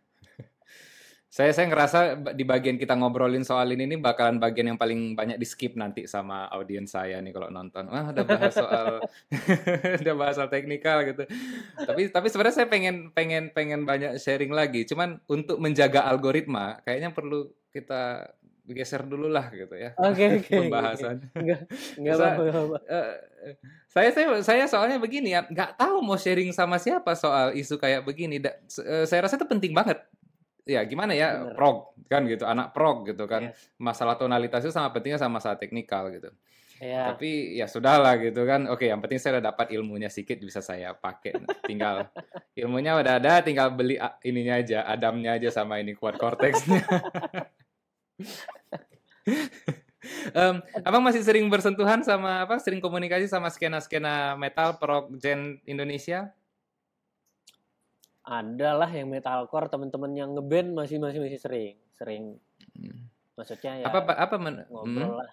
Saya 1.32 1.56
saya 1.56 1.72
ngerasa 1.72 2.00
di 2.36 2.44
bagian 2.44 2.76
kita 2.76 2.92
ngobrolin 2.92 3.48
soal 3.48 3.72
ini 3.72 3.88
ini 3.88 3.96
bakalan 3.96 4.36
bagian 4.36 4.76
yang 4.76 4.80
paling 4.80 5.16
banyak 5.16 5.40
di 5.40 5.48
skip 5.48 5.80
nanti 5.80 6.04
sama 6.04 6.52
audiens 6.52 6.92
saya 6.92 7.24
nih 7.24 7.32
kalau 7.32 7.48
nonton. 7.48 7.88
Wah, 7.88 8.12
udah 8.12 8.26
bahas 8.28 8.52
soal 8.52 9.00
udah 10.04 10.16
bahas 10.20 10.36
soal 10.36 10.52
teknikal 10.52 11.08
gitu. 11.08 11.24
Tapi 11.80 12.12
tapi 12.12 12.28
sebenarnya 12.28 12.56
saya 12.60 12.68
pengen 12.68 13.16
pengen 13.16 13.48
pengen 13.56 13.88
banyak 13.88 14.20
sharing 14.20 14.52
lagi. 14.52 14.84
Cuman 14.84 15.24
untuk 15.32 15.56
menjaga 15.64 16.04
algoritma 16.04 16.84
kayaknya 16.84 17.16
perlu 17.16 17.48
kita 17.72 18.36
geser 18.68 19.08
dulu 19.08 19.32
lah 19.32 19.48
gitu 19.56 19.72
ya. 19.80 19.96
Oke 20.04 20.12
okay, 20.12 20.30
okay, 20.44 20.58
pembahasan. 20.68 21.16
Okay. 21.32 21.40
Enggak 21.40 21.60
enggak 21.96 22.16
apa-apa. 22.20 22.78
Uh, 22.92 23.14
saya 23.88 24.10
saya 24.12 24.28
saya 24.44 24.64
soalnya 24.68 25.00
begini 25.00 25.32
ya, 25.32 25.48
nggak 25.48 25.80
tahu 25.80 26.04
mau 26.04 26.20
sharing 26.20 26.52
sama 26.52 26.76
siapa 26.76 27.16
soal 27.16 27.56
isu 27.56 27.80
kayak 27.80 28.04
begini. 28.04 28.44
Da, 28.44 28.52
uh, 28.84 29.08
saya 29.08 29.24
rasa 29.24 29.40
itu 29.40 29.48
penting 29.48 29.72
banget. 29.72 30.04
Ya 30.66 30.86
gimana 30.86 31.18
ya 31.18 31.42
Bener. 31.42 31.56
prog 31.58 31.98
kan 32.06 32.22
gitu, 32.30 32.46
anak 32.46 32.74
prog 32.76 33.08
gitu 33.10 33.26
kan. 33.26 33.50
Yes. 33.50 33.74
Masalah 33.82 34.16
tonalitas 34.16 34.62
itu 34.66 34.74
sama 34.74 34.94
pentingnya 34.94 35.20
sama 35.22 35.42
masalah 35.42 35.58
teknikal 35.58 36.10
gitu. 36.14 36.30
Yeah. 36.82 37.14
Tapi 37.14 37.62
ya 37.62 37.70
sudahlah 37.70 38.18
gitu 38.18 38.42
kan. 38.50 38.66
Oke, 38.70 38.90
yang 38.90 39.02
penting 39.06 39.22
saya 39.22 39.38
udah 39.38 39.54
dapat 39.54 39.70
ilmunya 39.74 40.10
sedikit 40.10 40.42
bisa 40.42 40.66
saya 40.66 40.98
pakai. 40.98 41.38
Tinggal 41.66 42.10
ilmunya 42.62 42.98
udah 42.98 43.22
ada, 43.22 43.46
tinggal 43.46 43.70
beli 43.70 44.02
ininya 44.26 44.58
aja, 44.58 44.86
adamnya 44.90 45.38
aja 45.38 45.54
sama 45.54 45.78
ini 45.78 45.94
kuat 45.94 46.18
korteksnya 46.18 46.82
um, 50.34 50.56
abang 50.86 51.04
masih 51.04 51.22
sering 51.22 51.46
bersentuhan 51.50 52.02
sama 52.02 52.46
apa? 52.46 52.58
Sering 52.58 52.82
komunikasi 52.82 53.30
sama 53.30 53.50
skena-skena 53.50 54.34
metal 54.38 54.78
prog 54.82 55.14
gen 55.18 55.62
Indonesia? 55.66 56.34
Ada 58.32 58.80
lah 58.80 58.88
yang 58.88 59.12
metalcore 59.12 59.68
teman-teman 59.68 60.12
yang 60.16 60.30
ngeband 60.32 60.72
masih 60.72 60.98
masih 61.04 61.20
masih 61.20 61.40
sering 61.40 61.76
sering 62.00 62.24
Hmm. 62.72 63.04
maksudnya 63.36 63.84
ya 63.84 63.86
Apa 63.92 64.00
apa, 64.08 64.14
apa 64.16 64.36
men- 64.40 64.64
ngobrol 64.72 65.12
hmm. 65.12 65.20
lah. 65.20 65.32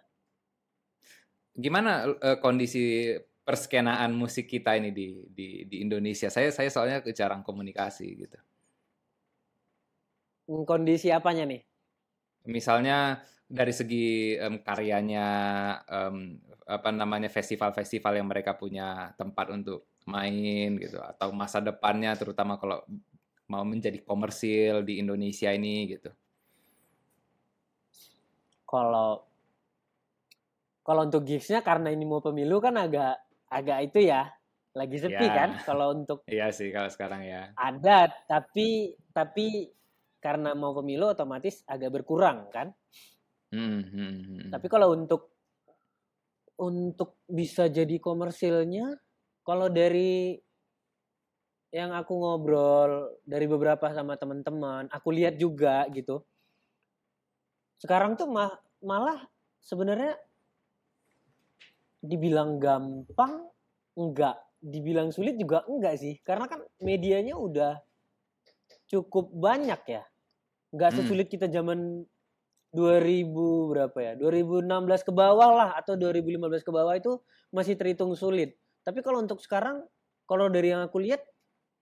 Gimana 1.55 1.91
eh, 2.19 2.39
kondisi 2.43 3.15
perskenaan 3.47 4.11
musik 4.13 4.51
kita 4.51 4.75
ini 4.75 4.91
di 4.91 5.23
di 5.31 5.65
di 5.71 5.77
Indonesia? 5.87 6.27
Saya 6.29 6.51
saya 6.51 6.67
soalnya 6.69 6.99
jarang 7.15 7.47
komunikasi 7.47 8.07
gitu. 8.19 8.39
Hmm, 10.49 10.65
Kondisi 10.65 11.09
apanya 11.13 11.45
nih? 11.45 11.61
Misalnya 12.49 13.21
dari 13.49 13.73
segi 13.73 14.37
em, 14.37 14.61
karyanya 14.65 15.27
em, 15.89 16.17
apa 16.69 16.89
namanya 16.93 17.29
festival-festival 17.33 18.13
yang 18.21 18.29
mereka 18.29 18.53
punya 18.57 19.13
tempat 19.17 19.53
untuk 19.53 19.89
main 20.09 20.81
gitu 20.81 20.99
atau 21.05 21.29
masa 21.37 21.61
depannya 21.61 22.17
terutama 22.17 22.57
kalau 22.57 22.81
mau 23.49 23.65
menjadi 23.65 24.01
komersil 24.05 24.81
di 24.85 25.01
Indonesia 25.01 25.53
ini 25.53 25.89
gitu. 25.93 26.11
Kalau 28.69 29.25
kalau 30.85 31.05
untuk 31.05 31.25
gigsnya 31.29 31.61
karena 31.61 31.93
ini 31.93 32.05
mau 32.09 32.25
pemilu 32.25 32.61
kan 32.65 32.77
agak 32.81 33.21
agak 33.49 33.93
itu 33.93 34.09
ya 34.09 34.33
lagi 34.77 34.97
sepi 35.01 35.27
Ya. 35.29 35.33
kan. 35.37 35.51
Kalau 35.65 35.93
untuk 35.97 36.25
Iya 36.29 36.49
sih 36.53 36.69
kalau 36.73 36.89
sekarang 36.93 37.25
ya. 37.25 37.53
ada 37.57 38.09
tapi 38.29 38.97
tapi 39.13 39.69
karena 40.21 40.53
mau 40.53 40.75
pemilu 40.77 41.13
otomatis 41.13 41.65
agak 41.65 42.01
berkurang 42.01 42.49
kan. 42.53 42.73
Hmm, 43.49 43.81
hmm, 43.81 44.15
hmm. 44.29 44.49
Tapi 44.53 44.67
kalau 44.69 44.93
untuk 44.93 45.33
untuk 46.59 47.23
bisa 47.31 47.71
jadi 47.71 48.03
komersilnya, 48.03 48.99
kalau 49.49 49.73
dari 49.73 50.37
yang 51.73 51.97
aku 51.97 52.13
ngobrol 52.13 53.17
dari 53.25 53.49
beberapa 53.49 53.89
sama 53.97 54.21
teman-teman, 54.21 54.93
aku 54.93 55.09
lihat 55.09 55.41
juga 55.41 55.89
gitu. 55.89 56.21
Sekarang 57.81 58.13
tuh 58.21 58.29
ma- 58.29 58.61
malah 58.85 59.25
sebenarnya 59.65 60.21
dibilang 62.05 62.61
gampang 62.61 63.49
enggak, 63.97 64.37
dibilang 64.61 65.17
sulit 65.17 65.41
juga 65.41 65.65
enggak 65.65 65.97
sih. 65.97 66.21
Karena 66.21 66.45
kan 66.45 66.61
medianya 66.85 67.33
udah 67.33 67.81
cukup 68.93 69.33
banyak 69.33 69.81
ya. 69.89 70.05
Enggak 70.77 70.93
Hmm. 70.93 70.99
sesulit 71.01 71.27
kita 71.33 71.49
zaman 71.49 72.05
2000 72.73 73.73
berapa 73.73 73.97
ya? 73.97 74.13
2016 74.17 75.01
ke 75.01 75.13
bawah 75.13 75.57
lah 75.57 75.71
atau 75.81 75.97
2015 75.97 76.61
ke 76.61 76.69
bawah 76.69 76.93
itu 76.97 77.17
masih 77.49 77.81
terhitung 77.81 78.13
sulit. 78.13 78.57
Tapi 78.83 78.99
kalau 79.05 79.21
untuk 79.21 79.41
sekarang 79.43 79.85
kalau 80.29 80.53
dari 80.53 80.73
yang 80.73 80.85
aku 80.85 81.01
lihat 81.01 81.25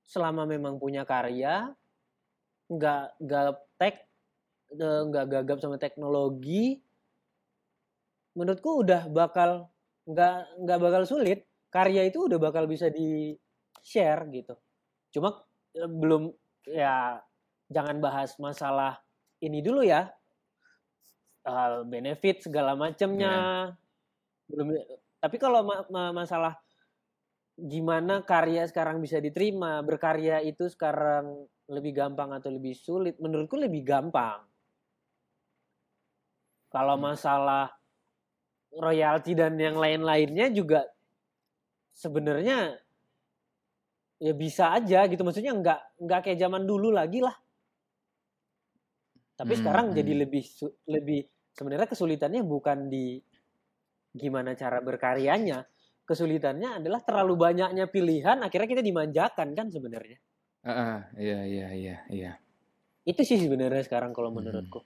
selama 0.07 0.47
memang 0.47 0.79
punya 0.79 1.03
karya 1.03 1.75
nggak 2.67 3.19
gaptek 3.23 4.07
eh, 4.75 5.03
nggak 5.07 5.27
gagap 5.31 5.59
sama 5.63 5.79
teknologi 5.79 6.83
menurutku 8.37 8.85
udah 8.85 9.09
bakal 9.09 9.73
nggak 10.07 10.37
nggak 10.63 10.79
bakal 10.79 11.03
sulit. 11.09 11.49
Karya 11.73 12.07
itu 12.07 12.31
udah 12.31 12.39
bakal 12.39 12.69
bisa 12.69 12.93
di 12.93 13.35
share 13.83 14.29
gitu. 14.31 14.55
Cuma 15.11 15.43
eh, 15.75 15.89
belum 15.89 16.31
ya 16.69 17.19
jangan 17.73 17.99
bahas 17.99 18.37
masalah 18.37 19.01
ini 19.41 19.65
dulu 19.65 19.83
ya. 19.83 20.07
Benefit 21.89 22.47
segala 22.47 22.77
macamnya. 22.77 23.73
Belum 24.47 24.77
tapi 25.17 25.37
kalau 25.41 25.65
ma- 25.65 25.89
ma- 25.91 26.15
masalah 26.15 26.55
gimana 27.57 28.21
karya 28.25 28.69
sekarang 28.69 29.01
bisa 29.01 29.17
diterima 29.21 29.81
berkarya 29.81 30.45
itu 30.45 30.69
sekarang 30.69 31.49
lebih 31.73 31.93
gampang 31.97 32.31
atau 32.37 32.53
lebih 32.53 32.77
sulit? 32.77 33.17
Menurutku 33.19 33.57
lebih 33.57 33.83
gampang. 33.85 34.45
Kalau 36.71 36.95
Hmm. 36.95 37.01
masalah 37.01 37.73
royalti 38.85 39.33
dan 39.35 39.57
yang 39.59 39.77
lain-lainnya 39.81 40.47
juga 40.53 40.81
sebenarnya 41.97 42.79
ya 44.21 44.33
bisa 44.37 44.65
aja 44.77 45.05
gitu. 45.11 45.23
Maksudnya 45.25 45.53
nggak 45.57 45.81
nggak 46.05 46.21
kayak 46.25 46.39
zaman 46.41 46.63
dulu 46.69 46.89
lagi 46.93 47.21
lah. 47.25 47.37
Tapi 49.37 49.53
Hmm, 49.53 49.61
sekarang 49.61 49.93
jadi 49.93 50.13
hmm. 50.13 50.21
lebih 50.25 50.45
su- 50.45 50.77
lebih 50.89 51.21
sebenarnya 51.53 51.89
kesulitannya 51.89 52.43
bukan 52.45 52.89
di 52.89 53.21
gimana 54.17 54.57
cara 54.57 54.81
berkaryanya 54.81 55.59
kesulitannya 56.09 56.81
adalah 56.83 57.01
terlalu 57.03 57.35
banyaknya 57.37 57.85
pilihan 57.91 58.39
akhirnya 58.47 58.69
kita 58.73 58.83
dimanjakan 58.87 59.49
kan 59.59 59.67
sebenarnya 59.75 60.19
Ah, 60.67 60.71
ah, 60.71 60.99
iya 61.25 61.41
iya 61.47 61.69
iya 61.83 61.97
iya. 62.11 62.33
itu 63.11 63.23
sih 63.29 63.39
sebenarnya 63.45 63.83
sekarang 63.89 64.11
kalau 64.17 64.31
Hmm. 64.31 64.39
menurutku 64.43 64.81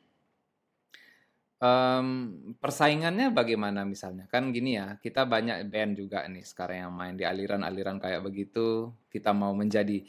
Em, 1.61 2.09
persaingannya 2.57 3.37
bagaimana 3.37 3.85
misalnya? 3.85 4.25
Kan 4.33 4.49
gini 4.49 4.81
ya, 4.81 4.97
kita 4.97 5.29
banyak 5.29 5.69
band 5.69 5.93
juga 6.01 6.25
nih 6.25 6.41
sekarang 6.41 6.89
yang 6.89 6.93
main 6.97 7.15
di 7.21 7.25
aliran-aliran 7.29 8.01
kayak 8.01 8.25
begitu. 8.25 8.97
Kita 9.13 9.37
mau 9.37 9.53
menjadi 9.53 10.01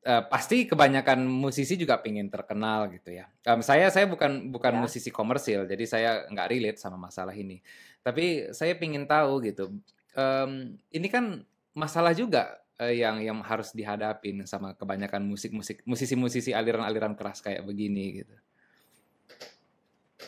eh, 0.00 0.22
pasti 0.32 0.64
kebanyakan 0.64 1.28
musisi 1.28 1.76
juga 1.76 2.00
pengen 2.00 2.32
terkenal 2.32 2.88
gitu 2.92 3.12
ya. 3.12 3.28
Em, 3.44 3.60
saya 3.60 3.92
saya 3.92 4.08
bukan 4.08 4.48
bukan 4.48 4.72
Ya. 4.72 4.80
musisi 4.80 5.12
komersil, 5.12 5.68
jadi 5.68 5.84
saya 5.84 6.10
nggak 6.32 6.48
relate 6.48 6.78
sama 6.80 6.96
masalah 6.96 7.36
ini. 7.36 7.60
Tapi 8.00 8.48
saya 8.56 8.72
pengen 8.80 9.04
tahu 9.04 9.44
gitu. 9.44 9.68
Em, 10.14 10.76
ini 10.90 11.08
kan 11.10 11.42
masalah 11.74 12.10
juga 12.16 12.58
eh, 12.80 12.98
yang 12.98 13.20
yang 13.22 13.38
harus 13.44 13.70
dihadapin 13.76 14.42
sama 14.48 14.74
kebanyakan 14.74 15.22
musik-musik 15.28 15.84
musisi-musisi 15.84 16.50
aliran-aliran 16.56 17.14
keras 17.14 17.44
kayak 17.44 17.62
begini 17.66 18.24
gitu. 18.24 18.36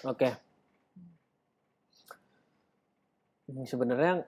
oke 0.04 0.30
Hmm, 3.50 3.66
sebenarnya 3.66 4.22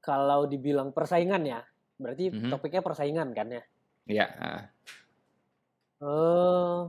kalau 0.00 0.48
dibilang 0.48 0.90
persaingan 0.96 1.44
ya 1.44 1.60
berarti 2.00 2.32
Mhm. 2.32 2.50
topiknya 2.52 2.82
persaingan 2.82 3.30
kan 3.36 3.48
ya 3.52 3.62
Ya, 4.06 4.26
ah. 4.38 4.62
Eh, 5.98 6.82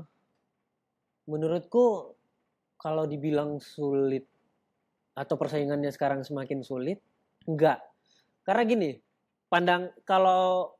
menurutku 1.25 2.13
kalau 2.77 3.09
dibilang 3.09 3.57
sulit 3.57 4.29
atau 5.17 5.33
persaingannya 5.33 5.89
sekarang 5.89 6.21
semakin 6.21 6.61
sulit, 6.61 7.01
enggak. 7.47 7.79
Karena 8.45 8.63
gini, 8.67 8.89
pandang 9.47 9.91
kalau 10.03 10.75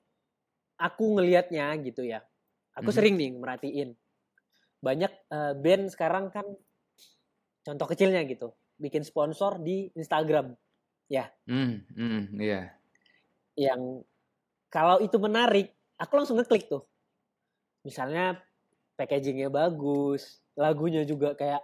aku 0.77 1.17
ngelihatnya 1.17 1.73
gitu 1.83 2.05
ya, 2.05 2.21
aku 2.77 2.91
Mhm. 2.91 2.95
sering 2.95 3.15
nih 3.17 3.31
merhatiin 3.35 3.89
banyak 4.83 5.11
eh, 5.33 5.53
band 5.57 5.89
sekarang 5.91 6.29
kan 6.29 6.45
contoh 7.65 7.87
kecilnya 7.89 8.23
gitu, 8.29 8.53
bikin 8.79 9.03
sponsor 9.03 9.59
di 9.59 9.89
Instagram, 9.97 10.55
ya, 11.11 11.27
Hmm, 11.49 11.83
hmm, 11.91 12.21
iya. 12.39 12.77
yang 13.57 14.05
kalau 14.69 15.01
itu 15.01 15.17
menarik, 15.19 15.73
aku 15.97 16.13
langsung 16.19 16.37
ngeklik 16.39 16.69
tuh. 16.69 16.85
Misalnya 17.83 18.39
packagingnya 18.95 19.49
bagus, 19.49 20.43
lagunya 20.55 21.03
juga 21.07 21.33
kayak 21.33 21.63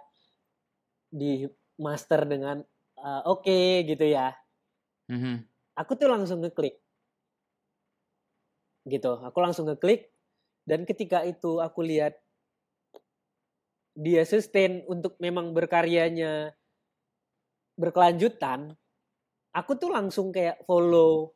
di 1.08 1.46
master 1.78 2.26
dengan 2.26 2.62
uh, 2.98 3.22
oke 3.28 3.86
gitu 3.86 4.04
ya. 4.04 4.34
Mhm. 5.08 5.44
Aku 5.76 5.92
tuh 5.98 6.08
langsung 6.08 6.40
ngeklik. 6.40 6.80
Gitu, 8.84 9.12
aku 9.24 9.38
langsung 9.40 9.64
ngeklik 9.64 10.12
dan 10.68 10.84
ketika 10.84 11.24
itu 11.24 11.60
aku 11.60 11.80
lihat 11.80 12.20
dia 13.96 14.26
sustain 14.26 14.82
untuk 14.90 15.14
memang 15.22 15.54
berkaryanya 15.54 16.52
berkelanjutan, 17.78 18.70
aku 19.54 19.72
tuh 19.78 19.90
langsung 19.90 20.30
kayak 20.30 20.62
follow 20.66 21.34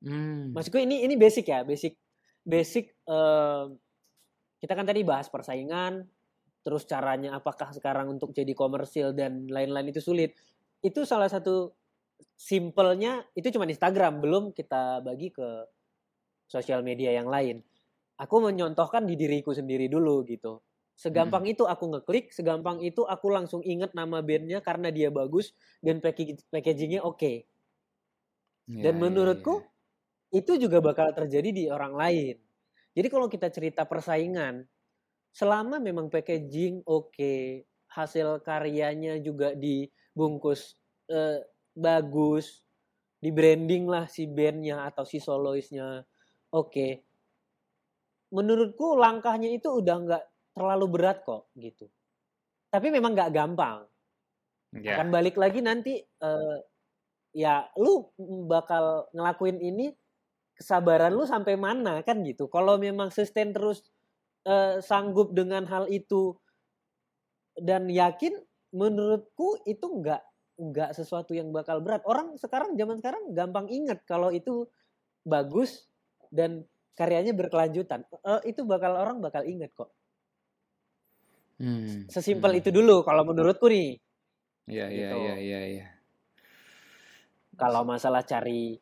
Hmm. 0.00 0.56
Maksudku 0.56 0.80
ini 0.80 1.04
ini 1.04 1.14
basic 1.20 1.52
ya, 1.52 1.60
basic 1.60 1.92
basic 2.40 2.96
eh, 3.04 3.64
kita 4.60 4.72
kan 4.76 4.86
tadi 4.88 5.02
bahas 5.04 5.28
persaingan, 5.28 6.08
terus 6.64 6.84
caranya 6.88 7.36
apakah 7.40 7.72
sekarang 7.76 8.08
untuk 8.12 8.32
jadi 8.36 8.52
komersil 8.56 9.12
dan 9.16 9.48
lain-lain 9.48 9.92
itu 9.92 10.00
sulit. 10.04 10.36
Itu 10.84 11.04
salah 11.08 11.28
satu 11.28 11.72
simpelnya 12.36 13.24
itu 13.36 13.48
cuma 13.54 13.68
Instagram, 13.68 14.20
belum 14.22 14.44
kita 14.56 15.04
bagi 15.04 15.32
ke 15.32 15.66
sosial 16.50 16.82
media 16.82 17.14
yang 17.14 17.30
lain. 17.30 17.62
Aku 18.20 18.42
menyontohkan 18.44 19.06
di 19.08 19.16
diriku 19.16 19.54
sendiri 19.56 19.88
dulu 19.88 20.26
gitu. 20.28 20.60
Segampang 20.98 21.48
itu 21.48 21.64
aku 21.64 21.96
ngeklik, 21.96 22.28
segampang 22.36 22.84
itu 22.84 23.08
aku 23.08 23.32
langsung 23.32 23.64
inget 23.64 23.96
nama 23.96 24.20
bandnya 24.20 24.60
karena 24.60 24.92
dia 24.92 25.08
bagus 25.08 25.56
dan 25.80 26.04
packagingnya 26.04 27.00
oke. 27.00 27.48
Iya, 28.68 28.84
Dan 28.84 28.94
iya, 28.96 29.00
menurutku 29.02 29.54
iya. 29.60 29.68
itu 30.40 30.52
juga 30.60 30.78
bakal 30.84 31.12
terjadi 31.16 31.50
di 31.50 31.64
orang 31.72 31.94
lain. 31.96 32.36
Jadi 32.96 33.08
kalau 33.08 33.26
kita 33.30 33.48
cerita 33.48 33.82
persaingan, 33.86 34.66
selama 35.32 35.78
memang 35.78 36.10
packaging 36.10 36.82
oke, 36.86 37.64
hasil 37.90 38.42
karyanya 38.46 39.18
juga 39.22 39.54
dibungkus 39.54 40.78
eh, 41.10 41.42
bagus, 41.80 42.60
di 43.16 43.32
branding 43.32 43.88
lah 43.88 44.04
si 44.04 44.28
bandnya 44.28 44.84
atau 44.88 45.08
si 45.08 45.16
soloistnya 45.16 46.04
Oke. 46.50 47.06
Menurutku 48.30 48.98
langkahnya 48.98 49.50
itu 49.50 49.70
udah 49.70 49.96
nggak 50.06 50.24
terlalu 50.54 50.86
berat 50.90 51.22
kok 51.22 51.50
gitu. 51.58 51.86
Tapi 52.70 52.90
memang 52.90 53.14
nggak 53.14 53.34
gampang. 53.34 53.86
Ya. 54.74 54.98
Akan 54.98 55.10
balik 55.10 55.34
lagi 55.34 55.62
nanti 55.62 55.98
eh, 55.98 56.58
ya 57.34 57.66
lu 57.78 58.10
bakal 58.46 59.10
ngelakuin 59.14 59.58
ini 59.58 59.94
kesabaran 60.54 61.14
lu 61.14 61.26
sampai 61.26 61.54
mana 61.58 62.02
kan 62.06 62.22
gitu. 62.22 62.46
Kalau 62.50 62.78
memang 62.78 63.10
sustain 63.10 63.50
terus 63.54 63.86
eh, 64.46 64.78
sanggup 64.82 65.34
dengan 65.34 65.66
hal 65.66 65.86
itu 65.90 66.34
dan 67.58 67.90
yakin 67.90 68.38
menurutku 68.70 69.58
itu 69.66 69.86
nggak 69.86 70.22
nggak 70.60 70.92
sesuatu 70.92 71.32
yang 71.32 71.48
bakal 71.48 71.80
berat. 71.80 72.04
Orang 72.04 72.36
sekarang 72.36 72.76
zaman 72.76 73.00
sekarang 73.00 73.32
gampang 73.32 73.66
inget 73.72 74.04
kalau 74.04 74.28
itu 74.28 74.68
bagus 75.24 75.88
dan 76.28 76.68
karyanya 76.92 77.32
berkelanjutan. 77.32 78.04
Eh, 78.04 78.52
itu 78.52 78.68
bakal 78.68 78.92
orang 78.92 79.24
bakal 79.24 79.40
inget 79.48 79.72
kok. 79.72 79.88
Hmm. 81.56 82.04
Sesimpel 82.12 82.56
hmm. 82.56 82.60
itu 82.60 82.68
dulu 82.68 83.00
kalau 83.00 83.24
menurutku 83.24 83.72
nih. 83.72 83.96
Iya, 84.68 84.86
iya, 84.92 85.08
Gitu. 85.08 85.16
iya, 85.16 85.34
iya, 85.40 85.60
iya. 85.66 85.86
Kalau 87.56 87.84
masalah 87.84 88.24
cari 88.24 88.76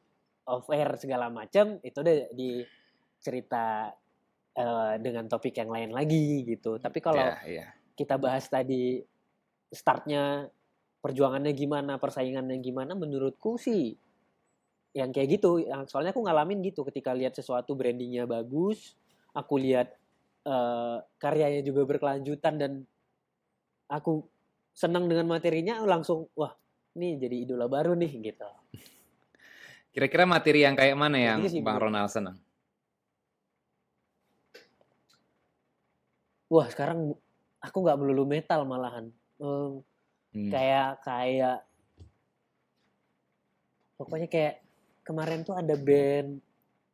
off 0.46 0.66
air 0.70 0.90
segala 0.98 1.30
macam 1.30 1.78
itu 1.82 1.98
udah 1.98 2.30
di 2.34 2.62
cerita 3.18 3.90
eh, 4.58 4.94
dengan 4.98 5.30
topik 5.30 5.54
yang 5.54 5.70
lain 5.70 5.90
lagi 5.94 6.42
gitu. 6.42 6.78
Tapi 6.82 6.98
kalau 6.98 7.22
Iya, 7.22 7.38
iya. 7.46 7.66
kita 7.94 8.18
bahas 8.18 8.46
tadi 8.50 9.02
startnya 9.70 10.46
perjuangannya 10.98 11.52
gimana, 11.54 11.96
persaingannya 11.96 12.58
gimana, 12.58 12.92
menurutku 12.98 13.56
sih 13.56 13.94
yang 14.96 15.14
kayak 15.14 15.38
gitu. 15.38 15.62
Yang- 15.62 15.90
Soalnya 15.94 16.10
aku 16.10 16.22
ngalamin 16.26 16.64
gitu 16.66 16.82
ketika 16.88 17.14
lihat 17.14 17.36
sesuatu 17.38 17.78
brandingnya 17.78 18.26
bagus, 18.26 18.98
aku 19.34 19.58
lihat 19.60 19.94
eh, 20.48 20.96
karyanya 21.20 21.60
juga 21.60 21.84
berkelanjutan 21.84 22.54
dan 22.56 22.72
aku 23.90 24.24
senang 24.72 25.08
dengan 25.10 25.28
materinya, 25.28 25.82
langsung 25.84 26.30
wah 26.32 26.54
ini 26.96 27.20
jadi 27.20 27.36
idola 27.44 27.68
baru 27.68 27.92
nih 27.98 28.12
gitu. 28.32 28.48
Kira-kira 29.92 30.24
materi 30.24 30.64
yang 30.64 30.76
kayak 30.78 30.96
mana 30.96 31.18
yang 31.18 31.44
sih, 31.48 31.60
Bang. 31.60 31.80
Ronald 31.80 32.08
senang? 32.08 32.36
Wah 36.48 36.64
sekarang 36.72 37.12
aku 37.60 37.76
nggak 37.84 37.98
melulu 38.00 38.24
metal 38.24 38.64
malahan. 38.64 39.12
Em, 39.36 39.84
Hmm. 40.34 40.50
kayak 40.52 40.90
kayak 41.02 41.58
pokoknya 43.98 44.28
kayak 44.30 44.54
kemarin 45.02 45.42
tuh 45.42 45.56
ada 45.56 45.74
band 45.74 46.38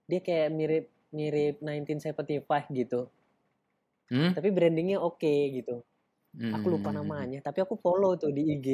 dia 0.09 0.21
kayak 0.21 0.49
mirip 0.55 0.87
mirip 1.15 1.55
1975 1.63 2.71
gitu 2.75 3.01
Hmm? 4.13 4.37
tapi 4.37 4.53
brandingnya 4.53 5.01
oke 5.01 5.33
gitu 5.51 5.81
aku 6.53 6.67
lupa 6.69 6.93
Hmm. 6.93 7.01
namanya 7.01 7.41
tapi 7.41 7.65
aku 7.65 7.75
follow 7.81 8.21
tuh 8.21 8.29
di 8.31 8.43
IG 8.53 8.69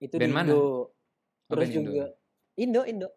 itu 0.00 0.14
di 0.16 0.20
Band 0.22 0.32
mana? 0.32 0.52
Indo 0.54 0.62
Oh, 1.50 1.58
terus 1.58 1.66
band 1.66 1.74
Indo. 1.74 1.90
juga 1.90 2.04
Indo 2.54 2.82
Indo 2.86 3.08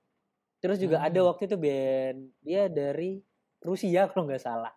terus 0.58 0.78
juga 0.82 0.97
ada 1.06 1.20
Hmm. 1.22 1.30
waktu 1.30 1.43
itu 1.45 1.58
band 1.62 2.18
dia 2.41 2.64
dari 2.74 3.22
Rusia 3.62 4.10
kalau 4.10 4.26
nggak 4.26 4.41
salah 4.41 4.74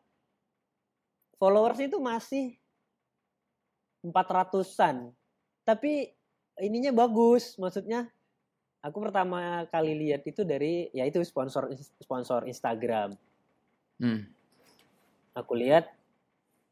followers 1.40 1.80
itu 1.80 1.96
masih 1.96 2.60
400-an 4.06 5.10
tapi 5.66 6.14
ininya 6.62 6.94
bagus 6.94 7.58
maksudnya. 7.58 8.08
Aku 8.84 9.02
pertama 9.02 9.66
kali 9.66 9.98
lihat 9.98 10.22
itu 10.22 10.46
dari 10.46 10.86
ya 10.94 11.02
itu 11.02 11.18
sponsor 11.26 11.74
sponsor 11.98 12.46
Instagram. 12.46 13.18
Hmm. 13.96 14.28
aku 15.32 15.56
lihat 15.56 15.88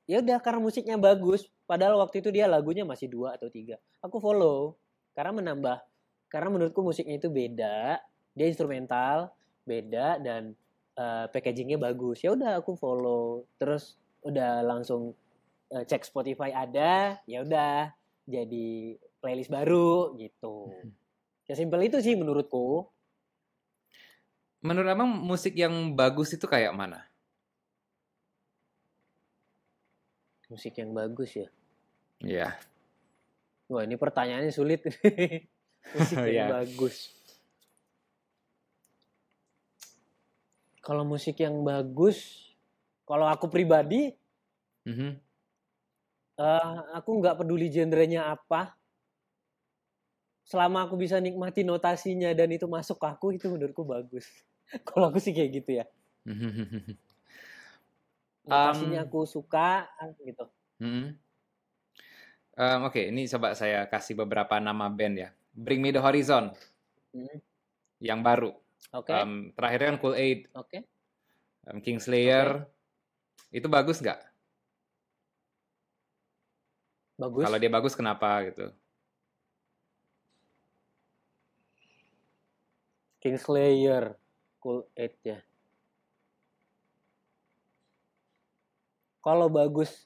ya 0.04 0.20
udah 0.20 0.38
karena 0.38 0.60
musiknya 0.62 0.96
bagus. 0.96 1.50
Padahal 1.64 1.96
waktu 2.00 2.20
itu 2.20 2.28
dia 2.30 2.44
lagunya 2.44 2.84
masih 2.86 3.10
dua 3.10 3.34
atau 3.34 3.50
tiga. 3.50 3.80
Aku 3.98 4.22
follow 4.22 4.76
karena 5.16 5.32
menambah 5.34 5.82
karena 6.30 6.48
menurutku 6.52 6.84
musiknya 6.84 7.18
itu 7.18 7.32
beda 7.32 7.98
dia 8.34 8.46
instrumental 8.50 9.32
beda 9.64 10.20
dan 10.22 10.54
eh, 10.94 11.26
packagingnya 11.32 11.80
bagus. 11.80 12.22
Ya 12.22 12.36
udah 12.36 12.62
aku 12.62 12.78
follow. 12.78 13.48
Terus 13.58 13.98
udah 14.22 14.62
langsung 14.62 15.18
eh, 15.74 15.84
cek 15.84 16.06
Spotify 16.06 16.54
ada 16.54 17.18
ya 17.26 17.42
udah 17.42 17.90
jadi 18.24 18.96
playlist 19.18 19.50
baru 19.50 20.14
gitu 20.16 20.70
ya 21.44 21.54
simpel 21.54 21.82
itu 21.82 21.98
sih 22.00 22.14
menurutku 22.14 22.86
Menurut 24.64 24.88
Abang 24.88 25.12
musik 25.20 25.52
yang 25.52 25.92
bagus 25.92 26.32
itu 26.32 26.48
kayak 26.48 26.72
mana? 26.72 27.04
musik 30.48 30.72
yang 30.76 30.92
bagus 30.92 31.36
ya 31.36 31.48
Iya. 32.24 32.48
Wah 33.68 33.84
ini 33.84 33.96
pertanyaannya 33.96 34.48
sulit. 34.48 34.80
musik 35.96 36.16
yang 36.16 36.32
Iya. 36.32 36.46
bagus. 36.48 37.12
Kalau 40.80 41.04
musik 41.04 41.40
yang 41.40 41.64
bagus, 41.64 42.48
kalau 43.04 43.24
aku 43.24 43.48
pribadi, 43.48 44.12
Mhm. 44.84 45.16
Eh, 46.38 46.76
aku 46.96 47.10
nggak 47.20 47.42
peduli 47.42 47.70
genrenya 47.70 48.32
apa. 48.34 48.74
Selama 50.44 50.84
aku 50.84 51.00
bisa 51.00 51.16
nikmati 51.24 51.64
notasinya 51.64 52.28
dan 52.36 52.52
itu 52.52 52.68
masuk 52.68 53.00
ke 53.00 53.06
aku, 53.08 53.26
itu 53.32 53.48
menurutku 53.48 53.80
bagus. 53.86 54.28
kalau 54.88 55.08
aku 55.08 55.18
sih 55.20 55.32
kayak 55.32 55.50
gitu 55.62 55.70
ya. 55.80 55.84
Notasinya 58.44 59.08
aku 59.08 59.24
suka, 59.24 59.88
gitu. 60.20 60.44
Mhm. 60.76 61.16
Em, 62.54 62.80
Oke, 62.86 63.08
ini 63.10 63.26
coba 63.26 63.56
saya 63.56 63.88
kasih 63.88 64.14
beberapa 64.20 64.60
nama 64.60 64.86
band 64.92 65.16
ya. 65.16 65.28
Bring 65.56 65.80
Me 65.82 65.90
the 65.90 66.02
Horizon 66.02 66.52
Hmm, 67.14 67.38
yang 68.02 68.26
baru. 68.26 68.58
Oke, 68.90 69.14
terakhir 69.54 69.80
kan 69.86 69.96
Cool 70.02 70.14
Aid, 70.18 70.40
oke. 70.50 70.82
em, 71.70 71.78
Kingslayer. 71.80 72.66
Itu 73.54 73.70
bagus 73.70 74.02
nggak? 74.02 74.33
Bagus. 77.14 77.46
Kalau 77.46 77.58
dia 77.62 77.70
bagus 77.70 77.94
kenapa 77.94 78.42
gitu? 78.50 78.74
Kingslayer, 83.22 84.18
Cool 84.60 84.84
Aid 84.98 85.14
ya. 85.24 85.38
Kalau 89.24 89.48
bagus, 89.48 90.04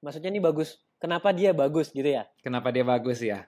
maksudnya 0.00 0.32
ini 0.32 0.40
bagus. 0.40 0.80
Kenapa 0.96 1.30
dia 1.36 1.52
bagus 1.52 1.92
gitu 1.92 2.08
ya? 2.08 2.24
Kenapa 2.40 2.72
dia 2.72 2.82
bagus 2.82 3.20
ya? 3.20 3.44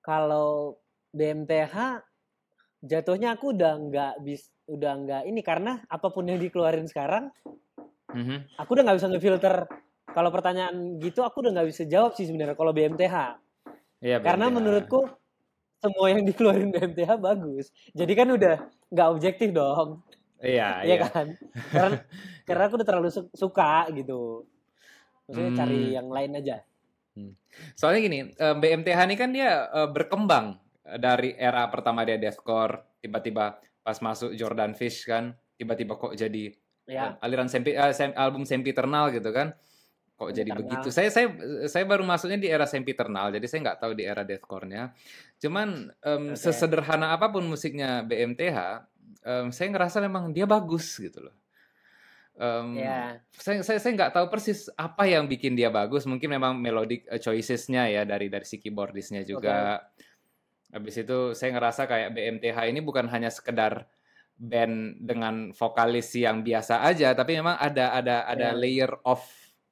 Kalau 0.00 0.78
BMTH 1.10 2.06
jatuhnya 2.86 3.34
aku 3.34 3.50
udah 3.50 3.74
nggak 3.74 4.14
bis, 4.22 4.54
udah 4.70 4.92
nggak 5.02 5.22
ini 5.26 5.42
karena 5.42 5.82
apa 5.90 6.06
pun 6.14 6.30
yang 6.30 6.38
dikeluarin 6.38 6.86
sekarang, 6.86 7.34
Mhm. 8.14 8.54
aku 8.54 8.70
udah 8.78 8.82
nggak 8.86 8.98
bisa 9.02 9.10
ngefilter. 9.10 9.56
Kalau 10.16 10.32
pertanyaan 10.32 10.96
gitu, 10.96 11.20
aku 11.20 11.44
udah 11.44 11.52
nggak 11.52 11.68
bisa 11.68 11.84
jawab 11.84 12.16
sih 12.16 12.24
sebenarnya 12.24 12.56
kalau 12.56 12.72
BMTH. 12.72 13.36
Iya, 14.00 14.16
Karena 14.24 14.48
BMTH. 14.48 14.56
menurutku 14.56 15.00
semua 15.76 16.06
yang 16.08 16.24
dikeluarin 16.24 16.72
BMTH 16.72 17.20
bagus. 17.20 17.68
Jadi 17.92 18.12
kan 18.16 18.32
udah 18.32 18.56
nggak 18.88 19.08
objektif 19.12 19.52
dong. 19.52 20.00
Iya, 20.40 20.80
Iya 20.88 20.94
iya. 20.96 21.08
kan? 21.12 21.26
Karena 21.68 21.96
karena 22.48 22.62
aku 22.64 22.74
udah 22.80 22.88
terlalu 22.88 23.08
su- 23.12 23.28
suka 23.36 23.92
gitu. 23.92 24.48
Maksudnya 25.28 25.52
cari 25.52 25.80
Hmm. 25.84 25.94
yang 26.00 26.08
lain 26.08 26.32
aja. 26.32 26.56
Soalnya 27.76 28.00
gini, 28.00 28.18
eh, 28.32 28.56
BMTH 28.56 28.98
ini 29.04 29.16
kan 29.20 29.36
dia 29.36 29.68
eh, 29.68 29.88
berkembang 29.92 30.56
dari 30.96 31.36
era 31.36 31.68
pertama 31.68 32.08
dia 32.08 32.16
deathcore, 32.16 32.96
tiba-tiba 33.04 33.60
pas 33.84 33.98
masuk 34.00 34.32
Jordan 34.32 34.72
Fish 34.72 35.04
kan, 35.04 35.36
tiba-tiba 35.60 36.00
kok 36.00 36.16
jadi 36.16 36.56
Ya, 36.86 37.18
eh, 37.18 37.24
aliran 37.26 37.50
sempi, 37.50 37.74
eh, 37.74 37.90
sem- 37.92 38.14
album 38.16 38.46
Sempiternal 38.46 39.12
gitu 39.12 39.28
kan. 39.28 39.52
Kok 40.16 40.32
jadi 40.32 40.48
Sempiternal. 40.48 40.60
begitu? 40.64 40.88
Saya 40.88 41.08
saya 41.12 41.26
saya 41.68 41.84
baru 41.84 42.00
masuknya 42.00 42.40
di 42.40 42.48
era 42.48 42.64
Sempiternal, 42.64 43.28
jadi 43.36 43.44
saya 43.44 43.60
nggak 43.68 43.78
tahu 43.84 43.92
di 43.92 44.04
era 44.08 44.24
deathcore-nya. 44.24 44.96
Cuman 45.36 45.92
em, 45.92 46.24
Oke. 46.32 46.40
sesederhana 46.40 47.12
apa 47.12 47.28
pun 47.28 47.44
musiknya 47.44 48.00
BMTH, 48.00 48.58
em, 49.22 49.52
saya 49.52 49.68
ngerasa 49.68 50.00
memang 50.00 50.32
dia 50.32 50.48
bagus 50.48 50.88
gitu 50.96 51.20
loh. 51.20 51.36
Em, 52.36 52.76
ya. 52.76 53.16
saya 53.32 53.64
saya 53.64 53.80
saya 53.80 53.92
nggak 53.96 54.12
tahu 54.12 54.28
persis 54.28 54.68
apa 54.76 55.08
yang 55.08 55.24
bikin 55.24 55.56
dia 55.56 55.72
bagus 55.72 56.04
mungkin 56.04 56.36
memang 56.36 56.60
melodic 56.60 57.08
eh, 57.08 57.16
choicesnya 57.16 57.88
ya 57.88 58.04
dari 58.04 58.28
dari 58.28 58.44
si 58.44 58.60
keyboardisnya 58.60 59.24
juga 59.24 59.80
habis 60.68 61.00
itu 61.00 61.32
saya 61.32 61.56
ngerasa 61.56 61.88
kayak 61.88 62.12
BMTH 62.12 62.58
ini 62.68 62.84
bukan 62.84 63.08
hanya 63.08 63.32
sekedar 63.32 63.88
band 64.36 65.00
dengan 65.00 65.48
vokalis 65.56 66.12
yang 66.12 66.44
biasa 66.44 66.84
aja 66.84 67.16
tapi 67.16 67.40
memang 67.40 67.56
ada 67.56 67.96
ada 67.96 68.28
ada 68.28 68.52
Ya. 68.52 68.56
layer 68.56 68.92
of 69.08 69.24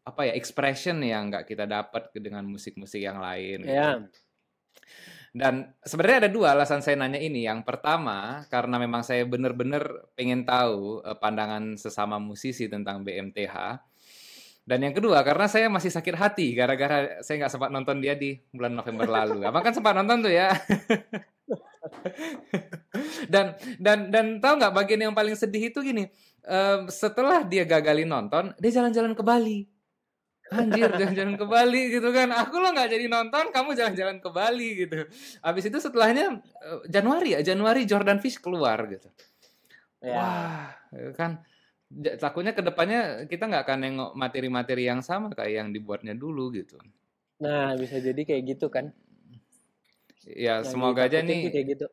apa 0.05 0.29
ya 0.29 0.33
expression 0.37 1.01
yang 1.01 1.33
nggak 1.33 1.49
kita 1.49 1.65
dapat 1.65 2.13
dengan 2.21 2.45
musik-musik 2.45 3.01
yang 3.01 3.19
lain 3.19 3.65
gitu. 3.65 3.73
Ya. 3.73 4.05
Dan 5.35 5.75
sebenarnya 5.83 6.29
ada 6.29 6.31
dua 6.31 6.55
alasan 6.55 6.79
saya 6.79 6.95
nanya 6.95 7.19
ini. 7.19 7.43
Yang 7.43 7.67
pertama, 7.67 8.47
karena 8.47 8.79
memang 8.79 9.03
saya 9.03 9.27
benar-benar 9.27 10.15
pengen 10.15 10.47
tahu 10.47 11.03
uh, 11.03 11.19
pandangan 11.19 11.75
sesama 11.75 12.23
musisi 12.23 12.71
tentang 12.71 13.03
BMTH. 13.03 13.83
Dan 14.65 14.81
yang 14.87 14.95
kedua, 14.95 15.27
karena 15.27 15.51
saya 15.51 15.67
masih 15.67 15.91
sakit 15.91 16.15
hati 16.15 16.55
gara-gara 16.55 17.21
saya 17.21 17.45
nggak 17.45 17.53
sempat 17.53 17.71
nonton 17.75 17.99
dia 17.99 18.15
di 18.15 18.39
bulan 18.55 18.79
November 18.79 19.11
lalu. 19.11 19.43
Abang 19.43 19.67
kan 19.67 19.75
sempat 19.75 19.99
nonton 19.99 20.23
tuh 20.23 20.33
ya. 20.33 20.55
dan 23.33 23.59
dan 23.83 24.09
dan 24.09 24.27
tahu 24.41 24.57
nggak 24.57 24.73
bagian 24.73 25.11
yang 25.11 25.15
paling 25.19 25.37
sedih 25.37 25.69
itu 25.69 25.83
gini, 25.83 26.09
um, 26.47 26.89
setelah 26.89 27.45
dia 27.45 27.67
gagalin 27.67 28.09
nonton, 28.09 28.55
dia 28.57 28.71
jalan-jalan 28.71 29.13
ke 29.13 29.21
Bali. 29.21 29.74
Anjir, 30.53 30.93
jalan-jalan 30.93 31.41
ke 31.41 31.47
Bali 31.49 31.83
gitu 31.89 32.09
kan. 32.13 32.29
Aku 32.35 32.61
lo 32.61 32.69
nggak 32.75 32.93
jadi 32.93 33.07
nonton, 33.09 33.49
kamu 33.49 33.73
jalan-jalan 33.73 34.21
ke 34.21 34.29
Bali 34.29 34.69
gitu. 34.85 35.09
Habis 35.41 35.73
itu 35.73 35.79
setelahnya 35.81 36.45
Januari 36.85 37.37
ya, 37.37 37.41
Januari 37.41 37.89
Jordan 37.89 38.21
Fish 38.21 38.37
keluar 38.37 38.85
gitu. 38.93 39.09
Ya. 40.05 40.21
Wah, 40.21 40.69
kan 41.17 41.41
takutnya 42.21 42.53
ke 42.53 42.61
depannya 42.61 43.25
kita 43.25 43.49
nggak 43.49 43.65
akan 43.65 43.79
nengok 43.81 44.11
materi-materi 44.19 44.85
yang 44.85 45.01
sama 45.01 45.33
kayak 45.33 45.65
yang 45.65 45.69
dibuatnya 45.73 46.13
dulu 46.13 46.53
gitu. 46.53 46.77
Nah 47.41 47.73
bisa 47.79 48.03
jadi 48.03 48.19
kayak 48.19 48.43
gitu 48.57 48.69
kan? 48.69 48.93
Ya 50.29 50.61
yang 50.61 50.69
semoga 50.69 51.09
aja 51.09 51.25
nih. 51.25 51.49
Kayak 51.49 51.67
gitu. 51.79 51.87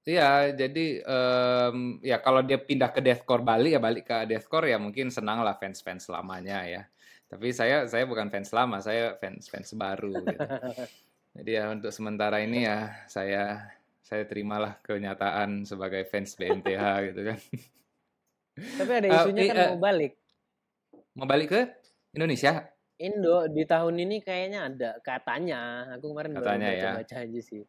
Iya, 0.00 0.56
jadi 0.56 1.04
um, 1.04 2.00
ya 2.00 2.18
kalau 2.24 2.40
dia 2.40 2.56
pindah 2.56 2.88
ke 2.88 3.04
deathcore 3.04 3.44
Bali 3.44 3.76
ya 3.76 3.80
balik 3.80 4.08
ke 4.08 4.24
deathcore 4.24 4.72
ya 4.72 4.80
mungkin 4.80 5.12
senang 5.12 5.44
lah 5.44 5.54
fans-fans 5.60 6.08
lamanya 6.08 6.64
ya. 6.64 6.82
Tapi 7.30 7.54
saya 7.54 7.86
saya 7.86 8.04
bukan 8.10 8.26
fans 8.26 8.50
lama, 8.50 8.82
saya 8.82 9.14
fans 9.22 9.46
fans 9.46 9.70
baru. 9.78 10.18
Gitu. 10.18 10.34
jadi 11.38 11.50
ya 11.62 11.64
untuk 11.70 11.94
sementara 11.94 12.42
ini 12.42 12.66
ya 12.66 13.06
saya 13.06 13.70
saya 14.02 14.26
terimalah 14.26 14.82
kenyataan 14.82 15.62
sebagai 15.62 16.02
fans 16.10 16.34
BMTH 16.34 16.82
gitu 17.14 17.20
kan. 17.30 17.38
Tapi 18.58 18.92
ada 18.98 19.08
isunya 19.22 19.42
uh, 19.46 19.46
kan 19.46 19.56
uh, 19.56 19.68
mau 19.70 19.78
balik. 19.78 20.12
Mau 21.14 21.26
balik 21.30 21.48
ke 21.54 21.60
Indonesia? 22.18 22.66
Indo 22.98 23.46
di 23.46 23.62
tahun 23.62 23.94
ini 24.02 24.16
kayaknya 24.26 24.66
ada 24.66 24.90
katanya. 24.98 25.86
Aku 25.96 26.10
kemarin 26.10 26.34
katanya 26.34 26.66
baru 26.66 26.82
baca, 26.82 26.90
baca 26.98 27.16
aja 27.22 27.40
sih. 27.46 27.62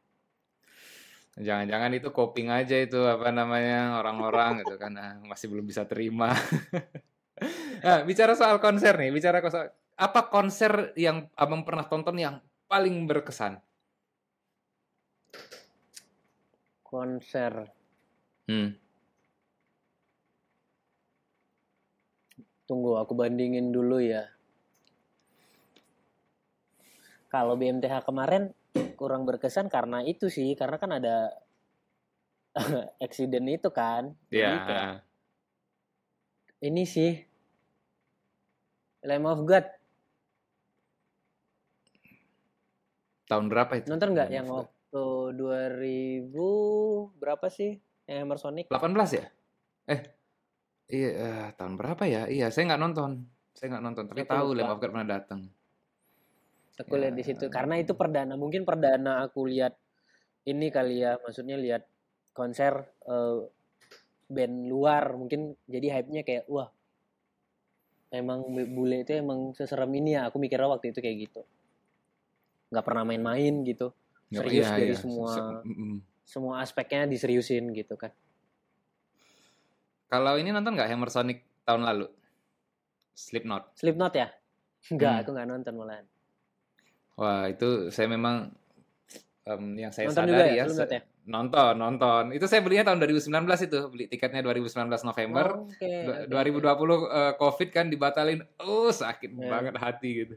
Jangan-jangan 1.37 1.95
itu 1.95 2.09
coping 2.11 2.51
aja 2.51 2.75
itu 2.75 2.99
apa 3.07 3.31
namanya 3.31 4.01
orang-orang 4.03 4.65
gitu 4.65 4.75
kan 4.75 4.91
nah, 4.91 5.15
masih 5.21 5.47
belum 5.53 5.69
bisa 5.69 5.85
terima. 5.85 6.33
nah, 7.85 8.05
bicara 8.05 8.37
soal 8.37 8.61
konser 8.61 8.93
nih, 8.97 9.09
bicara 9.09 9.41
soal 9.49 9.73
apa 10.01 10.33
konser 10.33 10.93
yang 10.97 11.29
abang 11.37 11.61
pernah 11.61 11.85
tonton 11.85 12.17
yang 12.17 12.41
paling 12.65 13.05
berkesan? 13.05 13.61
Konser. 16.81 17.69
Hmm. 18.49 18.75
Tunggu, 22.65 22.97
aku 22.97 23.13
bandingin 23.13 23.69
dulu 23.69 23.99
ya. 23.99 24.25
Kalau 27.31 27.55
BMTH 27.55 28.03
kemarin 28.03 28.51
kurang 28.99 29.23
berkesan 29.23 29.71
karena 29.71 30.03
itu 30.03 30.27
sih, 30.27 30.51
karena 30.55 30.75
kan 30.79 30.91
ada 30.95 31.31
accident 33.05 33.47
itu 33.47 33.69
kan. 33.71 34.11
Iya. 34.31 34.51
Yeah. 34.51 34.93
Ini 36.61 36.83
sih 36.85 37.30
Lamb 39.05 39.27
of 39.29 39.41
God. 39.45 39.65
Tahun 43.29 43.45
berapa 43.47 43.71
itu? 43.79 43.87
Nonton 43.87 44.11
nggak 44.11 44.29
yang 44.29 44.47
waktu 44.51 45.03
2000 45.39 46.29
berapa 47.17 47.47
sih? 47.47 47.79
Yang 48.05 48.19
Emersonic? 48.27 48.65
18 48.67 49.17
ya? 49.17 49.25
Eh, 49.87 50.01
Iya, 50.91 51.09
uh, 51.15 51.47
tahun 51.55 51.79
berapa 51.79 52.03
ya? 52.03 52.27
Iya, 52.27 52.51
saya 52.51 52.75
nggak 52.75 52.81
nonton. 52.83 53.23
Saya 53.55 53.67
nggak 53.75 53.83
nonton, 53.87 54.03
tapi 54.11 54.27
tahu 54.27 54.51
Lamb 54.51 54.75
of 54.75 54.79
God 54.83 54.91
pernah 54.91 55.07
datang. 55.07 55.47
Aku 56.75 56.99
ya. 56.99 57.07
lihat 57.07 57.15
di 57.15 57.23
situ 57.23 57.47
karena 57.47 57.79
itu 57.79 57.95
perdana. 57.95 58.35
Mungkin 58.35 58.67
perdana 58.67 59.23
aku 59.23 59.47
lihat 59.47 59.71
ini 60.43 60.67
kali 60.67 60.99
ya, 60.99 61.15
maksudnya 61.23 61.55
lihat 61.55 61.87
konser 62.35 62.91
uh, 63.07 63.39
band 64.27 64.67
luar. 64.67 65.15
Mungkin 65.15 65.55
jadi 65.63 65.99
hype-nya 65.99 66.27
kayak 66.27 66.43
wah. 66.51 66.67
Emang 68.11 68.43
bule 68.51 69.07
itu 69.07 69.15
emang 69.15 69.55
seserem 69.55 69.87
ini 69.95 70.19
ya. 70.19 70.27
Aku 70.27 70.37
mikirnya 70.37 70.67
waktu 70.67 70.91
itu 70.91 70.99
kayak 70.99 71.17
gitu. 71.31 71.41
Nggak 72.69 72.85
pernah 72.85 73.03
main-main 73.07 73.63
gitu. 73.63 73.95
Serius 74.31 74.67
iya, 74.67 74.75
dari 74.75 74.95
iya. 74.95 74.99
semua 74.99 75.31
Se 75.31 75.41
semua 76.31 76.63
aspeknya 76.63 77.07
diseriusin 77.07 77.75
gitu 77.75 77.99
kan. 77.99 78.11
Kalau 80.07 80.39
ini 80.39 80.51
nonton 80.51 80.75
nggak 80.75 80.87
Hammer 80.91 81.11
Sonic 81.11 81.43
tahun 81.67 81.83
lalu? 81.87 82.07
Slipknot. 83.15 83.75
Slipknot 83.75 84.13
ya? 84.15 84.27
Enggak, 84.91 85.11
hmm. 85.11 85.21
aku 85.23 85.29
nggak 85.35 85.47
nonton 85.51 85.73
malah. 85.75 86.03
Wah, 87.19 87.51
itu 87.51 87.91
saya 87.91 88.07
memang 88.07 88.51
um, 89.47 89.75
yang 89.75 89.91
saya 89.91 90.07
nonton 90.07 90.31
sadari 90.31 90.55
ya, 90.57 90.63
ya, 90.63 90.87
ya, 90.87 91.01
nonton, 91.25 91.73
nonton. 91.77 92.33
Itu 92.33 92.49
saya 92.49 92.65
belinya 92.65 92.91
tahun 92.91 93.01
2019 93.03 93.67
itu, 93.67 93.79
beli 93.93 94.05
tiketnya 94.09 94.41
2019 94.41 94.89
November. 95.05 95.45
Oh, 95.53 95.69
okay, 95.69 96.25
2020 96.29 96.65
uh, 96.65 97.33
Covid 97.37 97.69
kan 97.69 97.85
dibatalin. 97.89 98.41
Oh, 98.61 98.89
sakit 98.89 99.29
yeah. 99.33 99.49
banget 99.49 99.75
hati 99.77 100.11
gitu. 100.25 100.35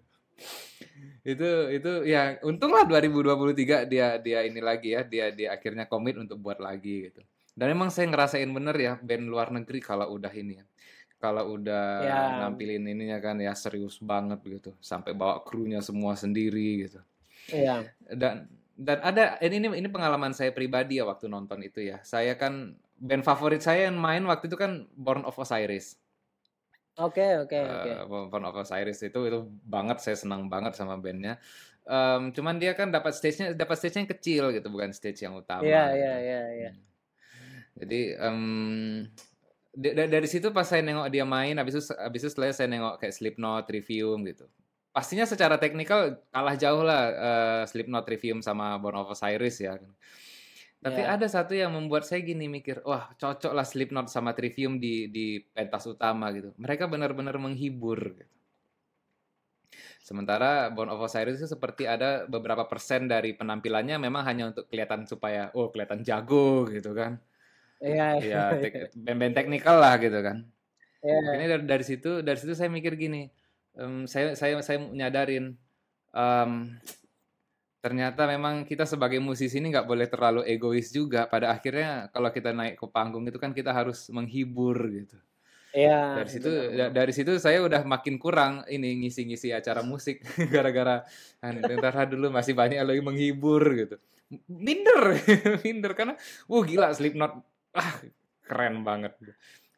itu 1.24 1.50
itu 1.70 1.92
ya 2.10 2.36
untunglah 2.42 2.84
2023 2.90 3.86
dia 3.86 4.18
dia 4.18 4.38
ini 4.44 4.60
lagi 4.60 4.92
ya, 4.92 5.06
dia 5.06 5.30
dia 5.30 5.54
akhirnya 5.54 5.86
komit 5.86 6.18
untuk 6.20 6.36
buat 6.42 6.58
lagi 6.58 7.08
gitu. 7.08 7.22
Dan 7.54 7.70
emang 7.70 7.88
saya 7.94 8.10
ngerasain 8.10 8.50
bener 8.50 8.74
ya 8.74 8.92
band 8.98 9.30
luar 9.30 9.48
negeri 9.54 9.78
kalau 9.78 10.10
udah 10.10 10.32
ini 10.34 10.58
ya. 10.58 10.64
Kalau 11.22 11.56
udah 11.56 11.86
ya. 12.04 12.20
nampilin 12.44 12.84
ininya 12.84 13.16
kan 13.22 13.40
ya 13.40 13.54
serius 13.56 13.96
banget 14.02 14.42
gitu. 14.44 14.76
Sampai 14.82 15.16
bawa 15.16 15.40
krunya 15.40 15.80
semua 15.80 16.18
sendiri 16.18 16.84
gitu. 16.84 17.00
Iya. 17.48 17.88
Dan 18.10 18.50
dan 18.74 18.98
ada 19.06 19.38
ini 19.38 19.70
ini 19.70 19.88
pengalaman 19.88 20.34
saya 20.34 20.50
pribadi 20.50 20.98
ya 20.98 21.06
waktu 21.06 21.30
nonton 21.30 21.62
itu 21.62 21.82
ya. 21.82 22.02
Saya 22.02 22.34
kan 22.34 22.74
band 22.98 23.22
favorit 23.22 23.62
saya 23.62 23.90
yang 23.90 23.98
main 23.98 24.22
waktu 24.26 24.50
itu 24.50 24.58
kan 24.58 24.90
Born 24.98 25.22
of 25.22 25.38
Osiris. 25.38 25.98
Oke 26.94 27.18
okay, 27.18 27.32
oke 27.42 27.50
okay, 27.50 27.62
uh, 27.62 27.74
oke. 27.74 27.90
Okay. 27.90 28.28
Born 28.30 28.44
of 28.46 28.54
Osiris 28.58 29.02
itu 29.02 29.20
itu 29.26 29.40
banget 29.66 29.98
saya 30.02 30.18
senang 30.18 30.46
banget 30.50 30.74
sama 30.74 30.98
bandnya. 30.98 31.38
Um, 31.84 32.32
cuman 32.32 32.56
dia 32.56 32.72
kan 32.72 32.88
dapat 32.88 33.12
stage-nya 33.12 33.52
dapat 33.52 33.76
stage-nya 33.76 34.08
yang 34.08 34.12
kecil 34.16 34.44
gitu 34.56 34.68
bukan 34.72 34.90
stage 34.90 35.20
yang 35.20 35.36
utama. 35.36 35.62
Iya 35.62 35.84
gitu. 35.90 36.00
iya 36.00 36.14
iya 36.16 36.42
iya. 36.50 36.70
Hmm. 36.72 36.82
Jadi 37.74 38.00
um, 38.22 38.40
dari 40.08 40.28
situ 40.30 40.54
pas 40.54 40.64
saya 40.64 40.86
nengok 40.86 41.10
dia 41.10 41.26
main, 41.26 41.58
habis 41.58 41.74
itu 41.76 41.82
habis 41.98 42.22
itu 42.22 42.30
setelah 42.30 42.54
saya 42.54 42.70
nengok 42.70 43.02
kayak 43.02 43.14
Slipknot, 43.14 43.66
Trivium 43.66 44.22
gitu. 44.24 44.46
Pastinya 44.94 45.26
secara 45.26 45.58
teknikal 45.58 46.22
kalah 46.30 46.54
jauh 46.54 46.86
lah 46.86 47.02
uh, 47.10 47.62
Slipknot, 47.66 48.06
Trivium 48.06 48.38
sama 48.46 48.78
Born 48.78 49.02
of 49.02 49.10
Osiris 49.10 49.58
ya. 49.58 49.74
Tapi 50.78 51.02
yeah. 51.02 51.18
ada 51.18 51.26
satu 51.26 51.50
yang 51.50 51.74
membuat 51.74 52.06
saya 52.06 52.22
gini 52.22 52.46
mikir, 52.46 52.78
wah 52.86 53.10
cocok 53.18 53.50
lah 53.50 53.66
Slipknot 53.66 54.06
sama 54.06 54.38
Trivium 54.38 54.78
di 54.78 55.10
di 55.10 55.42
pentas 55.42 55.90
utama 55.90 56.30
gitu. 56.30 56.54
Mereka 56.54 56.86
benar-benar 56.86 57.34
menghibur 57.42 57.98
gitu. 58.14 58.30
Sementara 60.04 60.70
Born 60.70 60.92
of 60.92 61.02
Osiris 61.02 61.42
itu 61.42 61.48
seperti 61.50 61.90
ada 61.90 62.28
beberapa 62.30 62.62
persen 62.68 63.10
dari 63.10 63.34
penampilannya 63.34 63.98
memang 63.98 64.22
hanya 64.22 64.52
untuk 64.54 64.70
kelihatan 64.70 65.10
supaya 65.10 65.50
oh 65.58 65.74
kelihatan 65.74 66.06
jago 66.06 66.70
gitu 66.70 66.94
kan. 66.94 67.18
Iya, 67.82 68.08
iya. 68.22 68.42
Ya, 68.62 68.86
band-band 68.94 69.34
teknikal 69.34 69.80
lah 69.80 69.98
gitu 69.98 70.22
kan. 70.22 70.46
Iya. 71.02 71.18
Ini 71.34 71.44
dari, 71.50 71.64
dari 71.66 71.84
situ 71.88 72.20
dari 72.20 72.38
situ 72.38 72.52
saya 72.52 72.68
mikir 72.68 72.94
gini, 72.94 73.26
um, 73.78 74.06
saya 74.06 74.34
saya 74.38 74.58
saya 74.62 74.78
nyadarin 74.80 75.54
um, 76.14 76.70
ternyata 77.84 78.24
memang 78.24 78.64
kita 78.64 78.88
sebagai 78.88 79.20
musisi 79.20 79.60
ini 79.60 79.68
nggak 79.68 79.84
boleh 79.84 80.08
terlalu 80.08 80.40
egois 80.48 80.88
juga. 80.88 81.28
Pada 81.28 81.52
akhirnya 81.52 82.08
kalau 82.08 82.32
kita 82.32 82.56
naik 82.56 82.80
ke 82.80 82.86
panggung 82.88 83.28
itu 83.28 83.36
kan 83.36 83.52
kita 83.52 83.76
harus 83.76 84.08
menghibur 84.08 84.78
gitu. 84.88 85.20
Iya. 85.74 86.22
Dari 86.22 86.30
situ 86.30 86.48
benar. 86.48 86.90
dari 86.94 87.12
situ 87.12 87.32
saya 87.42 87.58
udah 87.60 87.82
makin 87.82 88.16
kurang 88.16 88.62
ini 88.70 89.04
ngisi-ngisi 89.04 89.50
acara 89.50 89.82
musik 89.82 90.22
gara-gara 90.54 91.02
ntar 91.42 92.06
dulu 92.06 92.30
masih 92.30 92.54
banyak 92.54 92.78
lagi 92.80 93.02
menghibur 93.02 93.62
gitu. 93.74 93.96
Minder, 94.48 95.20
minder 95.66 95.92
karena 95.92 96.14
wah 96.48 96.62
gila 96.64 96.94
Slipknot 96.94 97.42
ah 97.74 97.92
keren 98.46 98.80
banget 98.80 99.12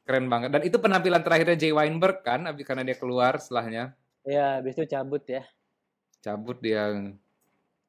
keren 0.06 0.30
banget. 0.30 0.54
Dan 0.54 0.62
itu 0.62 0.78
penampilan 0.78 1.20
terakhirnya 1.26 1.58
Jay 1.58 1.74
Weinberg 1.74 2.22
kan 2.22 2.46
karena 2.62 2.86
dia 2.86 2.96
keluar 2.96 3.42
setelahnya. 3.42 3.92
Ya 4.22 4.62
habis 4.62 4.78
itu 4.78 4.86
cabut 4.86 5.26
ya. 5.26 5.42
Cabut 6.22 6.62
dia. 6.62 6.94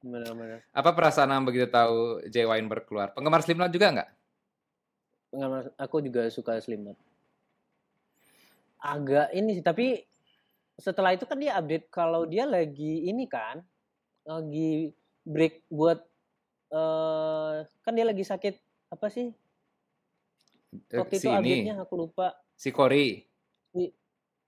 Benar-benar. 0.02 0.66
Apa 0.74 0.94
perasaan 0.98 1.30
anda 1.30 1.46
begitu 1.46 1.70
tahu 1.70 2.26
Jay 2.30 2.46
Weinberg 2.50 2.90
keluar? 2.90 3.14
Penggemar 3.14 3.46
Slipknot 3.46 3.70
juga 3.70 3.94
nggak? 3.94 4.10
Penggemar 5.30 5.64
aku 5.78 6.02
juga 6.02 6.26
suka 6.34 6.58
Slipknot. 6.58 6.98
Agak 8.82 9.34
ini 9.38 9.58
sih 9.58 9.66
tapi 9.66 10.02
setelah 10.78 11.14
itu 11.14 11.26
kan 11.30 11.38
dia 11.38 11.54
update. 11.58 11.90
Kalau 11.94 12.26
dia 12.26 12.50
lagi 12.50 13.10
ini 13.10 13.30
kan 13.30 13.62
lagi 14.26 14.94
break 15.22 15.70
buat 15.70 16.02
eh 16.68 17.56
kan 17.86 17.94
dia 17.94 18.06
lagi 18.06 18.26
sakit 18.26 18.56
apa 18.90 19.08
sih? 19.10 19.34
Eh, 20.68 21.00
Waktu 21.00 21.16
si 21.16 21.24
itu 21.24 21.30
ini, 21.32 21.40
update-nya 21.64 21.76
aku 21.80 21.94
lupa. 21.96 22.28
si 22.54 22.70
Cory, 22.70 23.24
Si, 23.72 23.84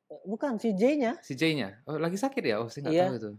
eh, 0.09 0.22
bukan 0.28 0.59
si 0.59 0.76
J-nya. 0.76 1.15
si 1.24 1.34
J-nya. 1.34 1.80
Oh, 1.86 1.95
lagi 1.95 2.20
sakit 2.20 2.43
ya? 2.43 2.55
Oh, 2.59 2.67
saya 2.67 2.82
nggak 2.84 2.93
Iya. 2.93 3.05
tahu 3.05 3.17
itu. 3.17 3.32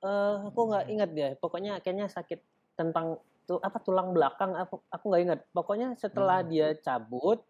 Eh 0.00 0.36
aku 0.46 0.60
nggak 0.70 0.86
ingat 0.88 1.10
dia. 1.10 1.28
Pokoknya 1.34 1.82
kayaknya 1.82 2.06
sakit 2.06 2.38
tentang 2.78 3.18
tuh 3.44 3.58
apa 3.58 3.82
tulang 3.82 4.14
belakang. 4.14 4.54
Aku 4.54 4.78
aku 4.86 5.04
nggak 5.10 5.22
ingat. 5.26 5.40
Pokoknya 5.50 5.88
setelah 5.98 6.42
Hmm. 6.42 6.50
dia 6.50 6.68
cabut, 6.78 7.42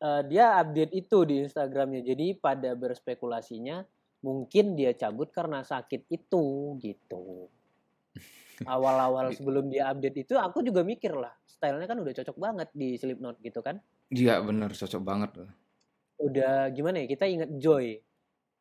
eh, 0.00 0.22
dia 0.26 0.58
update 0.58 0.92
itu 0.92 1.18
di 1.22 1.46
Instagramnya. 1.46 2.02
Jadi 2.02 2.34
pada 2.34 2.74
berspekulasinya 2.74 3.86
mungkin 4.22 4.74
dia 4.74 4.90
cabut 4.94 5.30
karena 5.30 5.62
sakit 5.62 6.10
itu 6.10 6.74
gitu. 6.78 7.46
Awal-awal 8.64 9.30
Di- 9.30 9.36
sebelum 9.36 9.64
dia 9.68 9.88
update 9.88 10.22
itu 10.22 10.34
aku 10.34 10.60
juga 10.60 10.82
mikir 10.82 11.12
lah. 11.12 11.32
Stylenya 11.44 11.86
kan 11.86 11.98
udah 11.98 12.12
cocok 12.12 12.36
banget 12.36 12.68
di 12.72 12.96
Slipknot 12.96 13.38
gitu 13.38 13.60
kan. 13.60 13.78
Iya, 14.08 14.40
bener, 14.40 14.70
cocok 14.70 15.02
banget. 15.02 15.30
Udah 16.18 16.70
gimana 16.70 17.02
ya? 17.02 17.06
Kita 17.06 17.24
inget 17.26 17.50
Joy. 17.56 17.98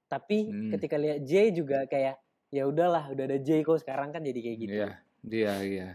Tapi 0.08 0.38
Hmm. 0.48 0.72
ketika 0.76 0.96
lihat 0.96 1.24
J 1.24 1.52
juga 1.52 1.86
kayak 1.86 2.20
ya 2.50 2.64
udahlah, 2.68 3.08
udah 3.10 3.24
ada 3.26 3.38
J 3.40 3.62
kok 3.62 3.80
sekarang 3.80 4.12
kan 4.12 4.22
jadi 4.22 4.40
kayak 4.40 4.58
gitu. 4.60 4.72
Iya, 4.74 4.90
dia, 5.22 5.54
iya. 5.64 5.90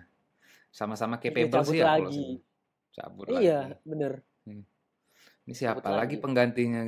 Sama-sama 0.73 1.17
capable 1.17 1.53
cabut 1.53 1.69
sih 1.69 1.79
ya 1.79 1.85
kalau 1.87 2.09
lagi. 2.09 2.17
saya. 2.17 2.37
Cabut 2.97 3.25
Iya, 3.29 3.59
lagi. 3.73 3.85
bener. 3.85 4.13
Ini 5.47 5.53
siapa 5.53 5.79
Cabut 5.79 5.95
lagi 5.95 6.17
lagi. 6.17 6.23
penggantinya? 6.25 6.81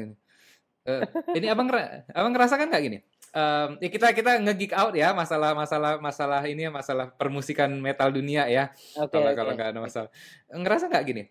Eh, 0.89 1.03
ini 1.37 1.47
abang 1.47 1.69
abang 2.09 2.33
ngerasakan 2.33 2.73
nggak 2.73 2.83
gini? 2.83 2.99
Em, 3.31 3.71
ya 3.79 3.89
kita 3.89 4.07
kita 4.11 4.31
nge-geek 4.41 4.73
out 4.73 4.93
ya 4.93 5.13
masalah 5.13 5.53
masalah 5.53 5.97
masalah 5.99 6.41
ini 6.43 6.65
ya 6.65 6.73
masalah 6.73 7.11
permusikan 7.11 7.69
metal 7.75 8.09
dunia 8.09 8.47
ya. 8.47 8.73
Oke, 8.97 9.13
Kalau 9.13 9.29
oke. 9.29 9.37
kalau 9.37 9.51
nggak 9.53 9.69
ada 9.71 9.81
masalah. 9.81 10.11
Ngerasa 10.49 10.89
nggak 10.89 11.05
gini? 11.05 11.23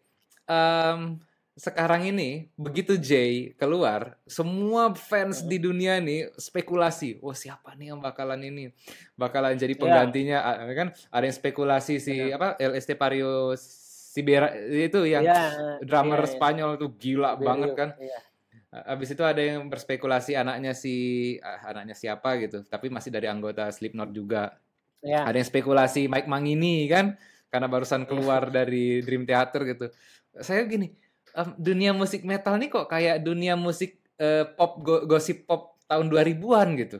Em, 0.45 1.17
sekarang 1.53 2.05
ini 2.05 2.53
begitu 2.53 2.93
Jay 2.95 3.57
keluar, 3.57 4.21
semua 4.23 4.93
fans 4.93 5.41
Hmm. 5.41 5.49
di 5.49 5.57
dunia 5.57 5.97
nih 5.97 6.29
spekulasi. 6.37 7.17
Wah 7.17 7.33
siapa 7.33 7.73
nih 7.73 7.89
yang 7.89 7.99
bakalan 7.99 8.45
ini? 8.45 8.69
Bakalan 9.13 9.57
jadi 9.57 9.73
Iya. 9.73 9.81
penggantinya? 9.81 10.37
Ah, 10.37 10.69
Kan 10.71 10.87
ada 10.93 11.23
yang 11.23 11.33
spekulasi 11.33 11.97
si 11.97 12.13
Benar. 12.13 12.37
apa 12.37 12.47
El 12.59 12.77
Estepario 12.77 13.57
Sibera 13.57 14.49
itu 14.53 15.01
yang 15.03 15.21
Iya, 15.21 15.81
drummer 15.81 16.21
iya, 16.21 16.25
iya. 16.25 16.33
Spanyol 16.33 16.71
tuh 16.75 16.89
gila 16.93 17.33
Berio, 17.33 17.45
banget 17.45 17.71
kan. 17.73 17.89
Iya. 17.97 18.19
Habis 18.67 19.15
itu 19.15 19.23
ada 19.23 19.39
yang 19.39 19.63
berspekulasi 19.71 20.35
anaknya 20.35 20.75
si 20.75 20.95
ah, 21.39 21.71
anaknya 21.71 21.95
siapa 21.95 22.35
gitu, 22.37 22.67
tapi 22.67 22.91
masih 22.91 23.09
dari 23.09 23.25
anggota 23.25 23.71
Slipknot 23.71 24.11
juga. 24.11 24.59
Iya. 24.99 25.23
Ada 25.23 25.39
yang 25.39 25.47
spekulasi 25.47 26.11
Mike 26.11 26.27
Mangini 26.27 26.83
kan, 26.91 27.15
karena 27.47 27.71
barusan 27.71 28.03
Iya. 28.03 28.09
keluar 28.11 28.51
dari 28.51 28.99
Dream 29.01 29.23
Theater 29.23 29.63
gitu. 29.63 29.85
Saya 30.37 30.67
gini, 30.67 30.91
em, 31.31 31.49
dunia 31.55 31.95
musik 31.95 32.27
metal 32.27 32.59
nih 32.59 32.67
kok 32.67 32.87
kayak 32.87 33.23
dunia 33.23 33.55
musik 33.55 34.03
eh, 34.17 34.43
pop 34.49 34.81
go- 34.81 35.05
gosip 35.05 35.45
pop 35.45 35.77
tahun 35.85 36.09
2000-an 36.09 36.73
gitu. 36.75 36.97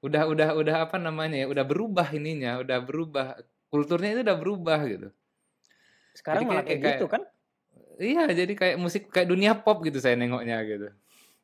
Udah 0.00 0.30
udah 0.30 0.48
udah 0.56 0.76
apa 0.88 0.96
namanya 0.96 1.42
ya, 1.42 1.46
udah 1.50 1.64
berubah 1.66 2.08
ininya, 2.14 2.62
udah 2.62 2.78
berubah 2.80 3.36
kulturnya 3.68 4.16
itu 4.16 4.22
udah 4.24 4.38
berubah 4.38 4.80
gitu. 4.86 5.08
Sekarang 6.14 6.46
Jadi 6.46 6.48
malah 6.48 6.62
kayak- 6.62 6.80
kayak, 6.80 6.82
kayak- 6.82 7.00
gitu 7.02 7.06
kan? 7.10 7.22
Iya, 8.00 8.24
jadi 8.32 8.52
kayak 8.56 8.76
musik 8.80 9.12
kayak 9.12 9.28
dunia 9.28 9.52
pop 9.58 9.84
gitu 9.84 10.00
saya 10.00 10.16
nengoknya 10.16 10.56
gitu. 10.64 10.88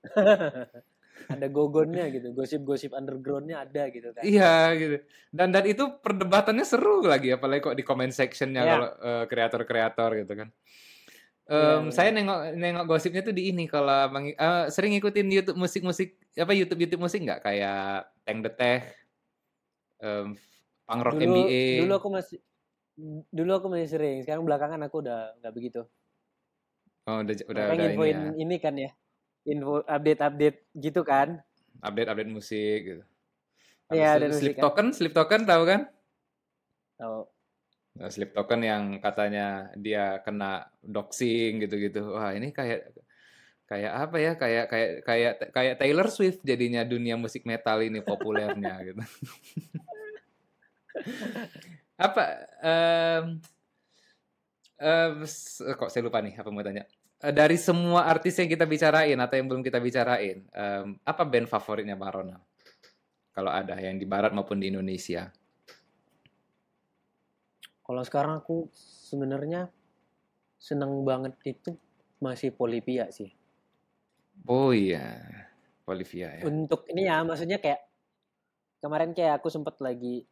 Ada 1.28 1.50
gogonnya 1.50 2.08
gitu, 2.14 2.30
gosip-gosip 2.30 2.94
undergroundnya 2.94 3.60
ada 3.60 3.90
gitu 3.90 4.14
kan? 4.14 4.22
Iya 4.22 4.70
gitu. 4.78 4.96
Dan 5.28 5.50
dan 5.50 5.66
itu 5.66 5.98
perdebatannya 5.98 6.62
seru 6.62 7.02
lagi 7.02 7.34
apalagi 7.34 7.60
kok 7.60 7.76
di 7.76 7.82
comment 7.82 8.14
sectionnya 8.14 8.62
Iya. 8.62 8.70
kalau 8.70 8.88
eh, 9.02 9.24
kreator-kreator 9.26 10.10
gitu 10.24 10.32
kan. 10.38 10.48
Iya, 11.48 11.58
Em, 11.74 11.80
benar. 11.84 11.92
saya 11.92 12.08
nengok 12.14 12.40
nengok 12.54 12.84
gosipnya 12.86 13.20
tuh 13.26 13.34
di 13.34 13.50
ini 13.50 13.66
kalau 13.66 14.08
eh, 14.14 14.64
sering 14.70 14.94
ngikutin 14.94 15.28
YouTube 15.28 15.58
musik-musik 15.58 16.16
apa 16.38 16.52
YouTube 16.54 16.80
YouTube 16.86 17.02
musik 17.02 17.20
nggak 17.20 17.40
kayak 17.42 18.08
Tank 18.22 18.38
the 18.46 18.52
Tech, 18.54 18.82
em, 19.98 20.38
Punk 20.86 21.02
Rock 21.02 21.18
Dulu, 21.18 21.24
MBA. 21.44 21.64
dulu 21.84 21.92
aku 21.98 22.08
masih 22.14 22.38
dulu 23.28 23.50
aku 23.52 23.66
masih 23.68 23.88
sering. 23.90 24.16
Sekarang 24.22 24.46
belakangan 24.46 24.80
aku 24.86 25.02
udah 25.02 25.34
nggak 25.42 25.52
begitu. 25.52 25.82
Oh 27.04 27.20
udah 27.20 27.34
udah 27.48 27.64
udah 27.74 27.88
ini 27.90 28.06
ya. 28.06 28.20
ini 28.36 28.56
kan 28.60 28.74
ya, 28.76 28.92
info 29.48 29.80
update-update 29.88 30.58
gitu 30.76 31.00
kan? 31.02 31.40
Update 31.80 32.08
update 32.12 32.30
musik 32.30 32.80
gitu. 32.84 33.02
Iya, 33.88 34.14
itu 34.14 34.16
update 34.20 34.32
musik 34.36 34.52
kan. 34.54 34.62
Token, 34.68 34.86
Sleep 34.92 35.14
Token 35.16 35.42
tahu 35.48 35.62
kan? 35.64 35.80
Tahu. 37.00 37.18
Nah, 37.98 38.08
Sleep 38.12 38.30
Token 38.36 38.60
yang 38.62 38.82
katanya 39.00 39.72
dia 39.74 40.20
kena 40.22 40.68
doxing 40.84 41.64
gitu-gitu. 41.64 42.14
Wah, 42.14 42.30
ini 42.36 42.52
kayak 42.52 42.92
kayak 43.64 43.92
apa 43.96 44.16
ya? 44.20 44.32
Kayak 44.36 44.64
kayak 44.70 44.90
kayak 45.02 45.32
kayak 45.50 45.74
Taylor 45.80 46.08
Swift 46.12 46.44
jadinya 46.44 46.84
dunia 46.84 47.16
musik 47.16 47.42
metal 47.48 47.80
ini 47.82 48.04
populernya 48.04 48.76
gitu. 48.92 49.02
apa 51.98 52.22
em, 52.62 53.24
s- 55.26 55.58
kok 55.74 55.90
saya 55.90 56.06
lupa 56.06 56.22
nih 56.22 56.38
apa 56.38 56.50
mau 56.54 56.62
tanya. 56.62 56.86
Eh, 57.18 57.34
Dari 57.34 57.58
semua 57.58 58.06
artis 58.06 58.38
yang 58.38 58.46
kita 58.46 58.62
bicarain 58.62 59.18
atau 59.18 59.34
yang 59.34 59.50
belum 59.50 59.62
kita 59.66 59.82
bicarain, 59.82 60.38
em, 60.54 60.86
apa 61.02 61.22
band 61.26 61.50
favoritnya 61.50 61.98
Bang 61.98 62.14
Ronald? 62.14 62.46
Kalau 63.34 63.50
ada 63.50 63.74
yang 63.78 63.98
di 63.98 64.06
barat 64.06 64.30
maupun 64.30 64.62
di 64.62 64.70
Indonesia. 64.70 65.26
Kalau 67.82 68.02
sekarang 68.06 68.38
aku 68.38 68.70
sebenarnya 69.10 69.66
seneng 70.58 71.02
banget 71.02 71.34
itu 71.42 71.74
masih 72.22 72.54
Polipia 72.54 73.10
sih. 73.10 73.34
Oh 74.46 74.70
iya, 74.70 75.18
Olivia 75.90 76.38
ya. 76.38 76.42
Untuk 76.46 76.86
ini 76.90 77.06
ya, 77.06 77.22
maksudnya 77.26 77.58
kayak 77.58 77.82
kemarin 78.78 79.10
kayak 79.10 79.42
aku 79.42 79.50
sempet 79.50 79.74
lagi 79.82 80.22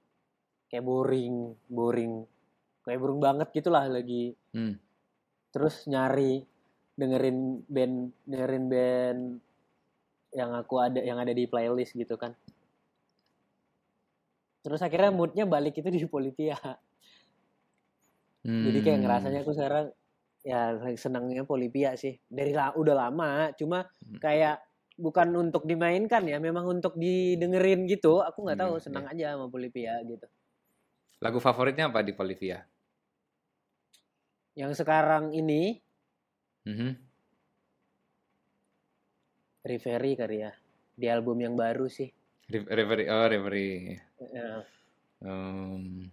kayak 0.71 0.87
boring, 0.87 1.51
boring, 1.67 2.23
kayak 2.87 2.99
boring 3.03 3.19
banget 3.23 3.49
gitulah 3.51 3.87
lagi. 3.91 4.39
Hmm. 4.55 4.79
Terus 5.51 5.87
nyari 5.91 6.56
dengerin 7.01 7.39
band, 7.75 7.95
dengerin 8.31 8.65
band 8.73 9.21
yang 10.39 10.51
aku 10.61 10.75
ada, 10.87 11.01
yang 11.09 11.19
ada 11.23 11.33
di 11.33 11.45
playlist 11.49 11.93
gitu 11.97 12.15
kan. 12.23 12.33
Terus 14.65 14.81
akhirnya 14.87 15.11
moodnya 15.19 15.45
balik 15.55 15.75
itu 15.81 15.89
di 15.97 16.05
Polipia. 16.13 16.57
Jadi 18.65 18.79
kayak 18.85 18.99
Hmm. 18.99 19.05
ngerasanya 19.05 19.41
aku 19.45 19.53
sekarang 19.57 19.87
ya 20.51 20.61
senangnya 21.05 21.43
Polipia 21.51 21.91
sih. 22.03 22.15
Dari 22.39 22.53
la- 22.59 22.75
udah 22.81 22.95
lama, 23.03 23.31
cuma 23.59 23.79
Hmm. 24.05 24.19
kayak 24.25 24.57
bukan 24.97 25.29
untuk 25.37 25.63
dimainkan 25.71 26.23
ya, 26.33 26.39
memang 26.41 26.65
untuk 26.75 26.97
didengerin 26.97 27.81
gitu. 27.95 28.13
Aku 28.29 28.39
nggak 28.45 28.61
tahu, 28.63 28.75
Iya, 28.77 28.85
senang 28.87 29.05
aja 29.13 29.27
sama 29.37 29.47
Polipia 29.53 29.95
gitu. 30.11 30.27
Lagu 31.25 31.39
favoritnya 31.47 31.85
apa 31.93 32.01
di 32.07 32.13
Olivia? 32.17 32.59
Yang 34.57 34.73
sekarang 34.83 35.37
ini 35.37 35.85
Mhm. 36.67 36.91
Reverie 39.63 40.15
kali 40.19 40.37
ya. 40.43 40.51
Di 40.99 41.07
album 41.07 41.39
yang 41.39 41.55
baru 41.55 41.87
sih. 41.87 42.11
Re- 42.51 42.67
Reverie, 42.67 43.07
oh 43.11 43.27
Reverie. 43.27 44.03
Ya, 44.35 44.63
Em, 45.17 46.13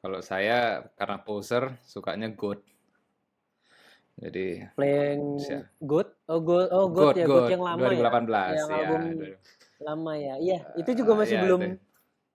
kalau 0.00 0.24
saya 0.24 0.88
karena 0.96 1.20
poser 1.20 1.76
sukanya 1.84 2.32
God. 2.32 2.64
Jadi 4.16 4.64
Playing. 4.72 5.22
Good. 5.82 6.08
Oh 6.30 6.40
God, 6.40 6.66
oh 6.72 6.86
God, 6.88 7.12
God, 7.12 7.16
ya, 7.18 7.26
God, 7.28 7.36
God 7.44 7.52
yang 7.52 7.62
lama 7.62 7.78
ya. 7.82 7.88
2018 8.08 8.54
Yang 8.56 8.70
ya. 8.70 8.76
album 8.78 9.00
lama 9.84 10.12
ya. 10.16 10.34
Iya, 10.40 10.58
itu 10.80 10.90
juga 10.96 11.12
Eh, 11.12 11.18
masih 11.20 11.36
ya, 11.36 11.42
belum 11.44 11.60
itu. 11.60 11.76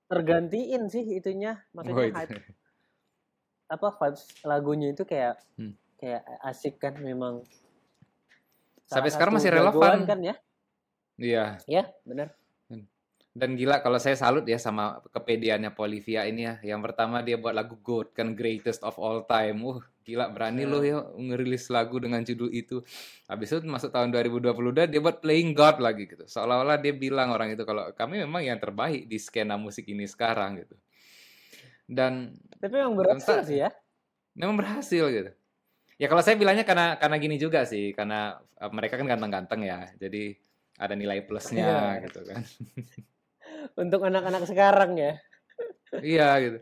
tergantiin 0.06 0.84
sih 0.92 1.04
itunya. 1.18 1.52
Oh, 1.56 1.82
Maksudnya 1.82 2.06
itu. 2.06 2.18
hype 2.20 2.36
apa 3.70 3.88
vibes 4.02 4.24
lagunya 4.42 4.88
itu 4.94 5.06
kayak 5.06 5.38
Hmm. 5.54 5.74
Kayak 6.00 6.24
asik 6.42 6.80
kan 6.80 6.96
memang. 6.98 7.44
Sampai 8.88 9.14
sekarang 9.14 9.38
masih 9.38 9.54
relevan. 9.54 10.08
kan 10.08 10.20
ya? 10.24 10.36
Iya. 11.20 11.46
Ya, 11.68 11.84
benar. 12.02 12.34
Dan 13.30 13.54
gila 13.56 13.80
kalau 13.80 14.02
saya 14.02 14.18
salut 14.18 14.42
ya 14.44 14.58
sama 14.58 15.00
kepediannya 15.14 15.72
Polivia 15.72 16.26
ini 16.26 16.50
ya. 16.50 16.58
Yang 16.66 16.92
pertama 16.92 17.22
dia 17.22 17.38
buat 17.38 17.54
lagu 17.54 17.78
God 17.80 18.12
kan 18.12 18.34
greatest 18.34 18.82
of 18.82 18.98
all 18.98 19.22
time. 19.24 19.62
Uh, 19.64 19.80
gila 20.02 20.34
berani 20.34 20.66
Ya. 20.66 20.68
loh 20.68 20.82
ya 20.82 20.98
ngerilis 21.14 21.70
lagu 21.70 22.02
dengan 22.02 22.26
judul 22.26 22.50
itu. 22.50 22.82
Habis 23.30 23.54
itu 23.54 23.70
masuk 23.70 23.94
tahun 23.94 24.10
2022 24.12 24.90
dia 24.90 25.00
buat 25.00 25.22
Playing 25.22 25.54
God 25.54 25.78
lagi 25.78 26.10
gitu. 26.10 26.26
Seolah-olah 26.26 26.82
dia 26.82 26.92
bilang 26.92 27.30
orang 27.30 27.54
itu 27.54 27.64
kalau 27.64 27.94
kami 27.94 28.26
memang 28.26 28.44
yang 28.44 28.58
terbaik 28.58 29.06
di 29.06 29.16
skena 29.22 29.56
musik 29.56 29.86
ini 29.88 30.10
sekarang 30.10 30.66
gitu. 30.66 30.76
Dan 31.86 32.34
Tapi 32.60 32.74
memang 32.76 32.98
berhasil 32.98 33.46
sih 33.46 33.62
ya. 33.62 33.70
memang 34.34 34.58
berhasil 34.58 35.06
gitu. 35.06 35.32
Ya 36.00 36.08
kalau 36.08 36.24
saya 36.24 36.40
bilangnya 36.40 36.64
karena 36.64 36.96
karena 36.96 37.20
gini 37.20 37.36
juga 37.36 37.68
sih, 37.68 37.92
karena 37.92 38.40
eh, 38.56 38.72
mereka 38.72 38.96
kan 38.96 39.04
ganteng-ganteng 39.06 39.68
ya. 39.68 39.92
Jadi 40.00 40.32
ada 40.80 40.96
nilai 40.96 41.20
plusnya 41.28 42.00
Iya. 42.00 42.08
gitu 42.08 42.20
kan. 42.24 42.42
Untuk 43.84 44.00
anak-anak 44.08 44.48
sekarang 44.48 44.96
ya. 44.96 45.20
Iya 46.00 46.30
gitu. 46.40 46.58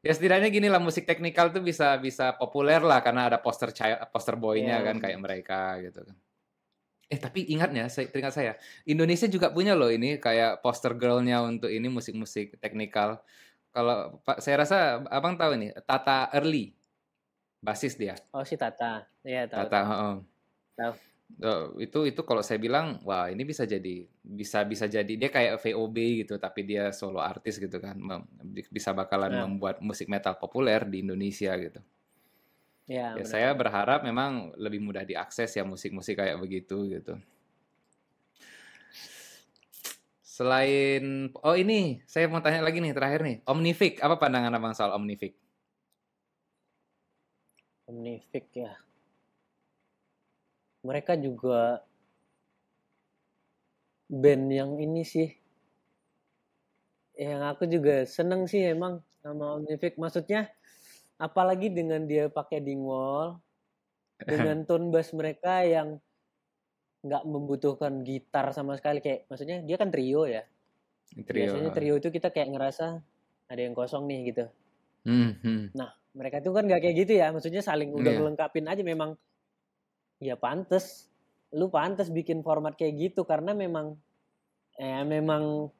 Ya 0.00 0.12
setidaknya 0.16 0.48
gini 0.50 0.66
lah 0.66 0.82
musik 0.82 1.04
teknikal 1.06 1.52
tuh 1.54 1.62
bisa 1.62 1.94
bisa 2.02 2.34
populer 2.34 2.80
lah 2.82 2.98
karena 3.04 3.30
ada 3.30 3.38
poster 3.38 3.70
child, 3.70 4.10
poster 4.10 4.34
boy-nya 4.34 4.82
Iya. 4.82 4.86
kan 4.90 4.96
kayak 4.98 5.18
mereka 5.22 5.78
gitu 5.78 6.02
kan. 6.02 6.16
Eh 7.10 7.18
tapi 7.18 7.42
ingatnya, 7.50 7.90
saya 7.90 8.06
teringat 8.06 8.34
saya, 8.34 8.52
Indonesia 8.86 9.26
juga 9.26 9.50
punya 9.50 9.74
loh 9.74 9.90
ini 9.90 10.18
kayak 10.22 10.62
poster 10.62 10.94
girl-nya 10.94 11.42
untuk 11.42 11.66
ini 11.70 11.90
musik-musik 11.90 12.58
teknikal. 12.62 13.18
Kalau 13.70 14.18
Pak 14.22 14.38
saya 14.42 14.62
rasa 14.66 14.78
Abang 15.10 15.34
tahu 15.38 15.54
ini, 15.58 15.70
Tata 15.86 16.30
Early. 16.34 16.74
Basis 17.60 17.94
dia. 17.94 18.16
Oh 18.32 18.40
si 18.42 18.56
Tata. 18.56 19.04
Iya 19.20 19.44
tahu. 19.46 19.58
Tata, 19.68 19.80
heeh. 19.84 20.14
Tahu. 20.76 20.92
Oh, 21.46 21.78
itu 21.78 22.10
itu 22.10 22.20
kalau 22.26 22.42
saya 22.42 22.58
bilang 22.58 22.98
wah 23.06 23.30
ini 23.30 23.46
bisa 23.46 23.62
jadi 23.62 24.02
bisa 24.18 24.66
bisa 24.66 24.90
jadi 24.90 25.06
dia 25.06 25.30
kayak 25.30 25.62
VOB 25.62 26.26
gitu 26.26 26.34
tapi 26.42 26.66
dia 26.66 26.90
solo 26.90 27.22
artis 27.22 27.62
gitu 27.62 27.78
kan 27.78 27.94
Mem- 27.94 28.26
bisa 28.66 28.90
bakalan 28.90 29.30
Nah. 29.30 29.46
membuat 29.46 29.78
musik 29.78 30.10
metal 30.10 30.34
populer 30.34 30.82
di 30.90 31.06
Indonesia 31.06 31.54
gitu. 31.54 31.78
Iya. 32.90 33.14
Ya 33.14 33.22
benar. 33.22 33.30
saya 33.30 33.48
berharap 33.54 34.02
memang 34.02 34.50
lebih 34.58 34.82
mudah 34.82 35.06
diakses 35.06 35.54
ya 35.54 35.62
musik-musik 35.62 36.18
kayak 36.18 36.34
begitu 36.42 36.90
gitu. 36.90 37.14
Selain 40.24 41.30
oh 41.46 41.54
ini 41.54 42.00
saya 42.10 42.26
mau 42.26 42.42
tanya 42.42 42.64
lagi 42.64 42.80
nih 42.82 42.96
terakhir 42.96 43.20
nih 43.22 43.36
Omnific 43.46 44.00
apa 44.02 44.16
pandangan 44.18 44.56
abang 44.56 44.74
soal 44.74 44.96
Omnific? 44.96 45.36
Omnific 47.90 48.46
ya. 48.54 48.78
Mereka 50.86 51.18
juga 51.18 51.82
band 54.06 54.46
yang 54.48 54.78
ini 54.78 55.02
sih. 55.02 55.28
Yang 57.18 57.42
aku 57.52 57.64
juga 57.68 58.06
seneng 58.06 58.46
sih 58.46 58.62
emang 58.62 59.02
sama 59.20 59.58
Omnific. 59.58 59.98
Maksudnya 59.98 60.48
apalagi 61.20 61.68
dengan 61.68 62.06
dia 62.06 62.30
pakai 62.30 62.62
dingwall 62.62 63.42
dengan 64.24 64.62
tone 64.68 64.88
bass 64.88 65.12
mereka 65.12 65.66
yang 65.66 66.00
nggak 67.00 67.24
membutuhkan 67.24 68.04
gitar 68.04 68.52
sama 68.52 68.76
sekali 68.76 69.00
kayak 69.00 69.24
maksudnya 69.28 69.60
dia 69.66 69.76
kan 69.76 69.92
trio 69.92 70.24
ya. 70.24 70.46
Trio. 71.10 71.50
Biasanya 71.52 71.70
trio 71.74 71.94
itu 71.98 72.08
kita 72.08 72.30
kayak 72.30 72.54
ngerasa 72.54 73.02
ada 73.50 73.60
yang 73.60 73.74
kosong 73.74 74.06
nih 74.06 74.20
gitu. 74.32 74.44
Hmm, 75.04 75.32
hmm. 75.42 75.74
Mereka 76.10 76.42
tuh 76.42 76.52
kan 76.52 76.66
nggak 76.66 76.80
kayak 76.82 76.96
gitu 77.06 77.12
ya 77.18 77.30
maksudnya 77.30 77.62
saling 77.62 77.94
udah 77.94 78.10
Iya. 78.10 78.18
ngelengkapin 78.18 78.66
aja 78.66 78.82
memang 78.82 79.14
ya 80.18 80.34
pantes 80.34 81.06
lu 81.50 81.70
pantes 81.70 82.10
bikin 82.10 82.42
format 82.42 82.74
kayak 82.74 83.10
gitu 83.10 83.22
karena 83.22 83.54
memang 83.54 83.94
eh 84.74 85.02
memang 85.02 85.70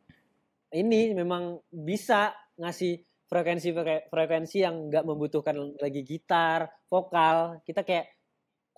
ini 0.71 1.15
memang 1.15 1.59
bisa 1.69 2.31
ngasih 2.57 3.01
frekuensi 3.27 3.71
frekuensi 4.11 4.59
yang 4.63 4.91
nggak 4.91 5.07
membutuhkan 5.07 5.55
lagi 5.79 6.03
gitar 6.03 6.71
vokal 6.87 7.63
kita 7.63 7.83
kayak 7.83 8.11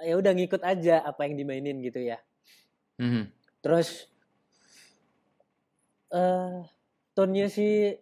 ya 0.01 0.17
udah 0.17 0.33
ngikut 0.33 0.61
aja 0.61 1.01
apa 1.01 1.25
yang 1.25 1.37
dimainin 1.37 1.81
gitu 1.81 2.01
ya 2.01 2.21
Hmm. 3.01 3.33
terus 3.65 4.07
eh 6.13 6.57
tone-nya 7.17 7.49
si 7.49 7.97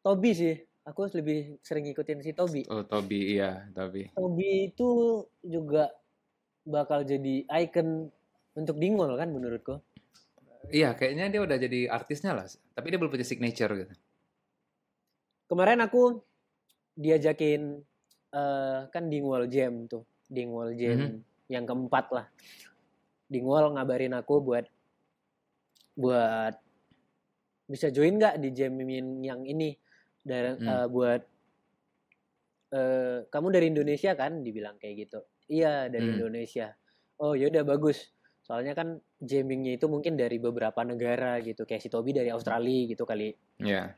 Tobi 0.00 0.30
sih 0.32 0.54
aku 0.84 1.10
lebih 1.12 1.60
sering 1.60 1.84
ngikutin 1.88 2.20
si 2.24 2.32
Tobi 2.32 2.62
Oh 2.72 2.82
Tobi 2.82 3.36
iya 3.36 3.68
Tobi. 3.72 4.08
Tobi 4.16 4.72
itu 4.72 5.22
juga 5.44 5.92
bakal 6.64 7.04
jadi 7.04 7.44
icon 7.46 8.08
untuk 8.56 8.76
Dingwall 8.76 9.16
kan 9.16 9.30
menurutku. 9.32 9.80
Iya, 10.70 10.92
kayaknya 10.92 11.32
dia 11.32 11.40
udah 11.40 11.56
jadi 11.56 11.88
artisnya 11.88 12.36
lah. 12.36 12.46
Tapi 12.46 12.92
dia 12.92 12.98
belum 13.00 13.10
punya 13.10 13.24
signature 13.24 13.72
gitu. 13.74 13.94
Kemarin 15.48 15.80
aku 15.82 16.20
diajakin 16.94 17.80
eh, 18.30 18.80
kan 18.92 19.04
Dingwall 19.10 19.50
Jam 19.50 19.90
tuh, 19.90 20.06
Dingwall 20.30 20.76
Jam 20.78 20.98
Mhm. 20.98 21.14
yang 21.50 21.64
keempat 21.66 22.06
lah. 22.14 22.26
Dingwall 23.26 23.74
ngabarin 23.74 24.14
aku 24.14 24.38
buat 24.38 24.66
buat 25.98 26.54
bisa 27.66 27.90
join 27.90 28.18
nggak 28.18 28.38
di 28.42 28.50
jam 28.54 28.74
yang 29.22 29.42
ini 29.46 29.74
dari 30.20 30.56
Hmm. 30.56 30.68
eh, 30.68 30.86
buat 30.86 31.22
eh, 32.70 33.18
kamu 33.26 33.46
dari 33.50 33.66
Indonesia 33.72 34.14
kan? 34.14 34.46
Dibilang 34.46 34.78
kayak 34.78 34.94
gitu. 35.08 35.20
Iya 35.50 35.90
dari 35.90 36.06
Hmm. 36.06 36.16
Indonesia. 36.22 36.70
Oh 37.18 37.34
yaudah 37.34 37.66
bagus. 37.66 38.14
Soalnya 38.46 38.74
kan 38.74 38.98
jammingnya 39.18 39.74
itu 39.78 39.86
mungkin 39.90 40.14
dari 40.14 40.38
beberapa 40.38 40.80
negara 40.86 41.38
gitu. 41.42 41.66
Kayak 41.66 41.82
si 41.82 41.88
Tobi 41.90 42.14
dari 42.14 42.30
Australia 42.30 42.86
gitu 42.88 43.04
kali. 43.04 43.34
Iya. 43.60 43.94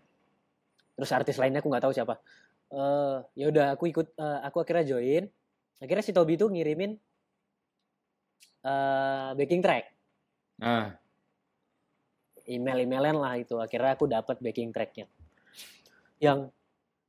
terus 0.92 1.08
artis 1.08 1.40
lainnya 1.40 1.64
aku 1.64 1.72
nggak 1.72 1.84
tahu 1.88 1.94
siapa. 1.96 2.20
Eh 2.68 3.16
ya 3.34 3.48
udah 3.48 3.72
aku 3.74 3.88
ikut 3.88 4.12
eh, 4.12 4.38
aku 4.44 4.60
akhirnya 4.60 4.84
join. 4.96 5.24
Akhirnya 5.80 6.04
si 6.04 6.12
Tobi 6.12 6.36
tuh 6.36 6.52
ngirimin 6.52 6.92
eh 8.62 9.30
backing 9.34 9.62
track. 9.64 9.84
Ah, 10.60 10.94
email-emailan 12.46 13.16
lah 13.18 13.34
itu. 13.40 13.56
Akhirnya 13.56 13.96
aku 13.96 14.04
dapat 14.06 14.36
backing 14.38 14.70
tracknya 14.70 15.08
yang 16.22 16.46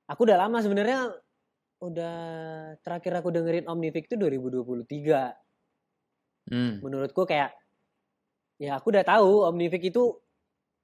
aku 0.10 0.26
udah 0.26 0.42
lama 0.42 0.58
sebenarnya 0.58 1.14
udah 1.78 2.16
terakhir 2.82 3.22
aku 3.22 3.30
dengerin 3.30 3.70
Omnific 3.70 4.10
itu 4.10 4.18
2023 4.18 6.50
hmm. 6.50 6.82
menurutku 6.82 7.30
kayak 7.30 7.54
ya 8.58 8.82
aku 8.82 8.90
udah 8.90 9.06
tahu 9.06 9.46
Omnific 9.54 9.94
itu 9.94 10.18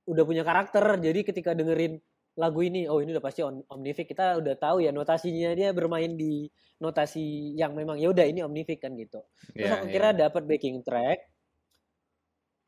udah 0.05 0.23
punya 0.25 0.45
karakter. 0.45 0.86
Jadi 1.01 1.25
ketika 1.25 1.57
dengerin 1.57 1.97
lagu 2.38 2.61
ini 2.61 2.86
oh 2.86 3.01
ini 3.01 3.17
udah 3.17 3.25
pasti 3.25 3.41
Om- 3.41 3.65
Omnific 3.67 4.13
kita 4.13 4.38
udah 4.38 4.55
tahu 4.55 4.86
ya 4.86 4.93
notasinya 4.93 5.49
dia 5.57 5.73
bermain 5.73 6.13
di 6.13 6.45
notasi 6.80 7.57
yang 7.57 7.75
memang 7.75 7.97
ya 7.97 8.13
udah 8.13 8.30
ini 8.30 8.45
Omnific 8.45 8.80
kan 8.84 8.93
gitu. 8.95 9.25
Terus 9.57 9.65
Iya, 9.65 9.73
aku 9.82 9.86
kira 9.89 10.13
dapat 10.13 10.45
backing 10.45 10.86
track 10.86 11.25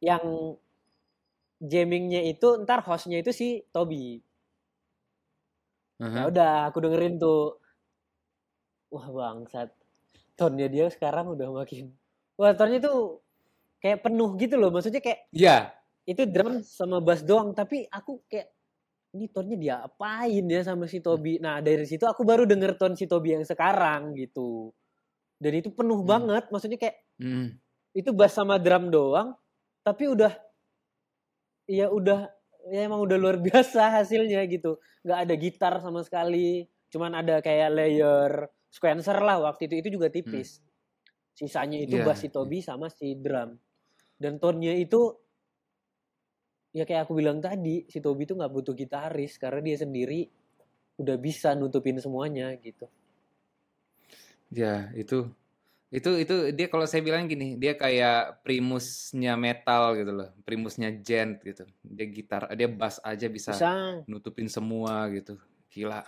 yang 0.01 0.57
jammingnya 1.61 2.25
itu 2.25 2.57
ntar 2.65 2.81
hostnya 2.81 3.21
itu 3.21 3.29
si 3.29 3.61
Toby 3.69 4.17
ya 6.01 6.07
Aha. 6.07 6.21
udah 6.33 6.51
aku 6.67 6.77
dengerin 6.81 7.15
tuh 7.15 7.61
wah 8.89 9.07
bangsat 9.07 9.69
tone-nya 10.33 10.67
dia 10.67 10.85
sekarang 10.89 11.31
udah 11.31 11.47
makin 11.53 11.93
wah 12.41 12.51
tone-nya 12.51 12.81
tuh 12.81 13.21
kayak 13.77 14.01
penuh 14.01 14.33
gitu 14.37 14.57
loh 14.57 14.73
maksudnya 14.73 14.99
kayak 14.99 15.29
Iya. 15.29 15.69
itu 16.05 16.25
drum 16.25 16.65
sama 16.65 16.97
bass 16.99 17.21
doang 17.21 17.53
tapi 17.53 17.85
aku 17.87 18.25
kayak 18.25 18.49
ini 19.13 19.29
tone-nya 19.29 19.57
dia 19.59 19.75
apain 19.85 20.41
ya 20.43 20.61
sama 20.65 20.89
si 20.89 20.97
Toby 20.99 21.37
nah 21.37 21.61
dari 21.61 21.85
situ 21.85 22.03
aku 22.03 22.25
baru 22.25 22.49
denger 22.49 22.79
tone 22.81 22.97
si 22.97 23.05
Toby 23.05 23.37
yang 23.37 23.45
sekarang 23.45 24.17
gitu 24.17 24.73
dan 25.37 25.53
itu 25.53 25.69
penuh 25.69 26.01
Hmm. 26.01 26.09
banget 26.09 26.43
maksudnya 26.49 26.81
kayak 26.81 26.97
Hmm. 27.21 27.53
itu 27.93 28.09
bass 28.09 28.33
sama 28.33 28.57
drum 28.57 28.89
doang 28.89 29.37
tapi 29.81 30.09
udah 30.09 30.33
ya 31.65 31.87
udah 31.87 32.27
ya 32.69 32.85
emang 32.85 33.01
udah 33.01 33.17
luar 33.17 33.37
biasa 33.41 34.01
hasilnya 34.01 34.45
gitu. 34.45 34.77
Nggak 35.01 35.19
ada 35.25 35.33
gitar 35.39 35.73
sama 35.81 36.05
sekali. 36.05 36.67
Cuman 36.91 37.17
ada 37.17 37.41
kayak 37.41 37.69
layer 37.73 38.31
sequencer 38.69 39.17
lah 39.17 39.41
waktu 39.41 39.71
itu. 39.71 39.75
Itu 39.81 39.89
juga 39.97 40.13
tipis. 40.13 40.61
Sisanya 41.33 41.81
itu 41.81 41.97
Iya, 41.97 42.05
bass 42.05 42.21
si 42.21 42.29
Toby 42.29 42.61
sama 42.61 42.91
si 42.91 43.17
drum. 43.17 43.57
Dan 44.21 44.37
tone-nya 44.37 44.77
itu 44.77 45.17
ya 46.71 46.85
kayak 46.85 47.09
aku 47.09 47.17
bilang 47.17 47.41
tadi 47.41 47.89
si 47.89 47.97
Toby 47.97 48.29
itu 48.29 48.37
nggak 48.37 48.51
butuh 48.51 48.75
gitaris. 48.77 49.41
Karena 49.41 49.63
dia 49.63 49.77
sendiri 49.81 50.27
udah 51.01 51.17
bisa 51.17 51.57
nutupin 51.57 51.97
semuanya 51.97 52.53
gitu. 52.61 52.85
Ya, 54.51 54.91
itu 54.93 55.31
itu 55.91 56.23
itu 56.23 56.55
dia 56.55 56.71
kalau 56.71 56.87
saya 56.87 57.03
bilang 57.03 57.27
gini, 57.27 57.59
dia 57.59 57.75
kayak 57.75 58.47
primusnya 58.47 59.35
metal 59.35 59.91
gitu 59.99 60.11
loh, 60.15 60.31
primusnya 60.47 60.87
gent 60.87 61.43
gitu. 61.43 61.67
Dia 61.83 62.07
gitar, 62.07 62.47
dia 62.55 62.71
bass 62.71 63.03
aja 63.03 63.27
bisa, 63.27 63.51
bisa 63.51 63.99
nutupin 64.07 64.47
semua 64.47 65.11
gitu. 65.11 65.35
Gila. 65.67 65.99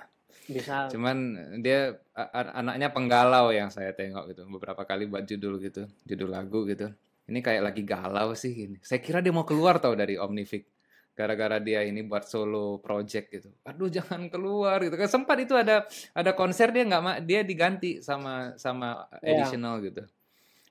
bisa 0.44 0.92
Cuman 0.92 1.36
dia 1.60 2.00
anaknya 2.34 2.92
penggalau 2.96 3.52
yang 3.52 3.68
saya 3.72 3.92
tengok 3.92 4.32
gitu. 4.32 4.42
Beberapa 4.48 4.88
kali 4.88 5.08
buat 5.08 5.28
judul 5.28 5.60
gitu, 5.60 5.84
judul 6.08 6.32
lagu 6.32 6.64
gitu. 6.64 6.88
Ini 7.24 7.40
kayak 7.40 7.64
lagi 7.64 7.84
galau 7.84 8.36
sih 8.36 8.52
gini. 8.52 8.80
Saya 8.84 9.00
kira 9.00 9.24
dia 9.24 9.32
mau 9.32 9.48
keluar 9.48 9.80
tau 9.80 9.96
dari 9.96 10.20
Omnific. 10.20 10.68
Gara-gara 11.14 11.62
dia 11.62 11.86
ini 11.86 12.02
buat 12.02 12.26
solo 12.26 12.78
project 12.78 13.30
gitu. 13.30 13.50
Aduh 13.64 13.86
jangan 13.88 14.26
keluar 14.28 14.82
gitu. 14.82 14.94
Kan 14.94 15.06
sempat 15.06 15.38
itu 15.38 15.54
ada 15.54 15.86
ada 16.12 16.32
konser 16.34 16.70
dia 16.70 16.84
nggak 16.84 17.22
dia 17.22 17.42
diganti 17.42 18.02
sama 18.02 18.58
sama 18.58 19.06
Iya. 19.20 19.46
additional 19.46 19.78
gitu. 19.80 20.02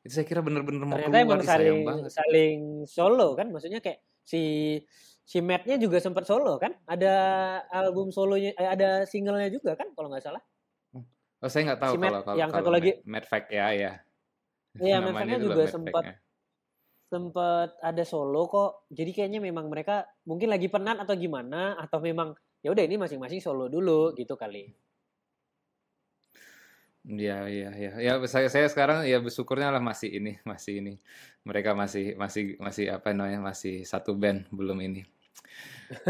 Itu 0.02 0.12
saya 0.12 0.26
kira 0.26 0.42
bener-bener 0.42 0.82
mau 0.82 0.98
ternyata 0.98 1.14
keluar. 1.14 1.22
emang 1.22 1.42
saling 1.46 1.78
banget. 1.82 2.10
saling 2.10 2.58
solo 2.84 3.28
kan 3.32 3.46
maksudnya 3.48 3.78
kayak 3.78 4.02
si 4.20 4.42
si 5.22 5.38
Matt-nya 5.38 5.78
juga 5.78 5.96
sempat 5.96 6.26
solo 6.26 6.58
kan 6.58 6.74
ada 6.84 7.14
album 7.70 8.10
solonya 8.10 8.50
eh, 8.52 8.66
ada 8.66 9.06
singlenya 9.06 9.46
juga 9.48 9.74
kan 9.74 9.86
kalau 9.94 10.10
nggak 10.10 10.22
salah 10.22 10.42
Oh 11.38 11.46
saya 11.46 11.70
nggak 11.70 11.80
tahu 11.80 11.94
Si 11.94 11.98
Matt 11.98 12.10
kalau 12.12 12.22
kalau 12.24 12.38
yang 12.38 12.50
satu 12.50 12.58
kalau 12.60 12.70
lagi- 12.72 12.94
Matt, 12.98 13.06
Matt 13.08 13.26
Fact 13.26 13.48
ya 13.50 13.66
ya. 13.70 13.92
Iya, 14.74 14.96
Matt 15.02 15.14
Fact-nya 15.16 15.38
juga 15.40 15.54
Matt 15.60 15.74
sempat 15.74 16.02
Sempat 17.12 17.76
ada 17.84 18.08
solo 18.08 18.48
kok 18.48 18.88
jadi 18.88 19.12
kayaknya 19.12 19.44
memang 19.44 19.68
mereka 19.68 20.08
mungkin 20.24 20.48
lagi 20.48 20.72
penat 20.72 20.96
atau 21.04 21.12
gimana 21.12 21.76
atau 21.76 22.00
memang 22.00 22.32
ya 22.64 22.72
udah 22.72 22.88
ini 22.88 22.96
masing-masing 22.96 23.44
solo 23.44 23.68
dulu 23.68 24.16
gitu 24.16 24.32
kali 24.32 24.72
Iya, 27.02 27.50
iya, 27.50 27.68
iya. 27.74 27.90
Ya, 27.98 28.12
saya 28.30 28.46
saya 28.46 28.70
sekarang 28.70 29.02
ya 29.10 29.18
bersyukurnya 29.18 29.74
lah 29.74 29.82
masih 29.82 30.22
ini, 30.22 30.38
masih 30.46 30.78
ini. 30.78 31.02
Mereka 31.42 31.74
masih 31.74 32.14
masih 32.14 32.54
masih 32.62 32.94
apa 32.94 33.10
namanya? 33.10 33.42
Masih 33.42 33.82
satu 33.82 34.14
band 34.14 34.46
belum 34.54 34.78
ini. 34.86 35.02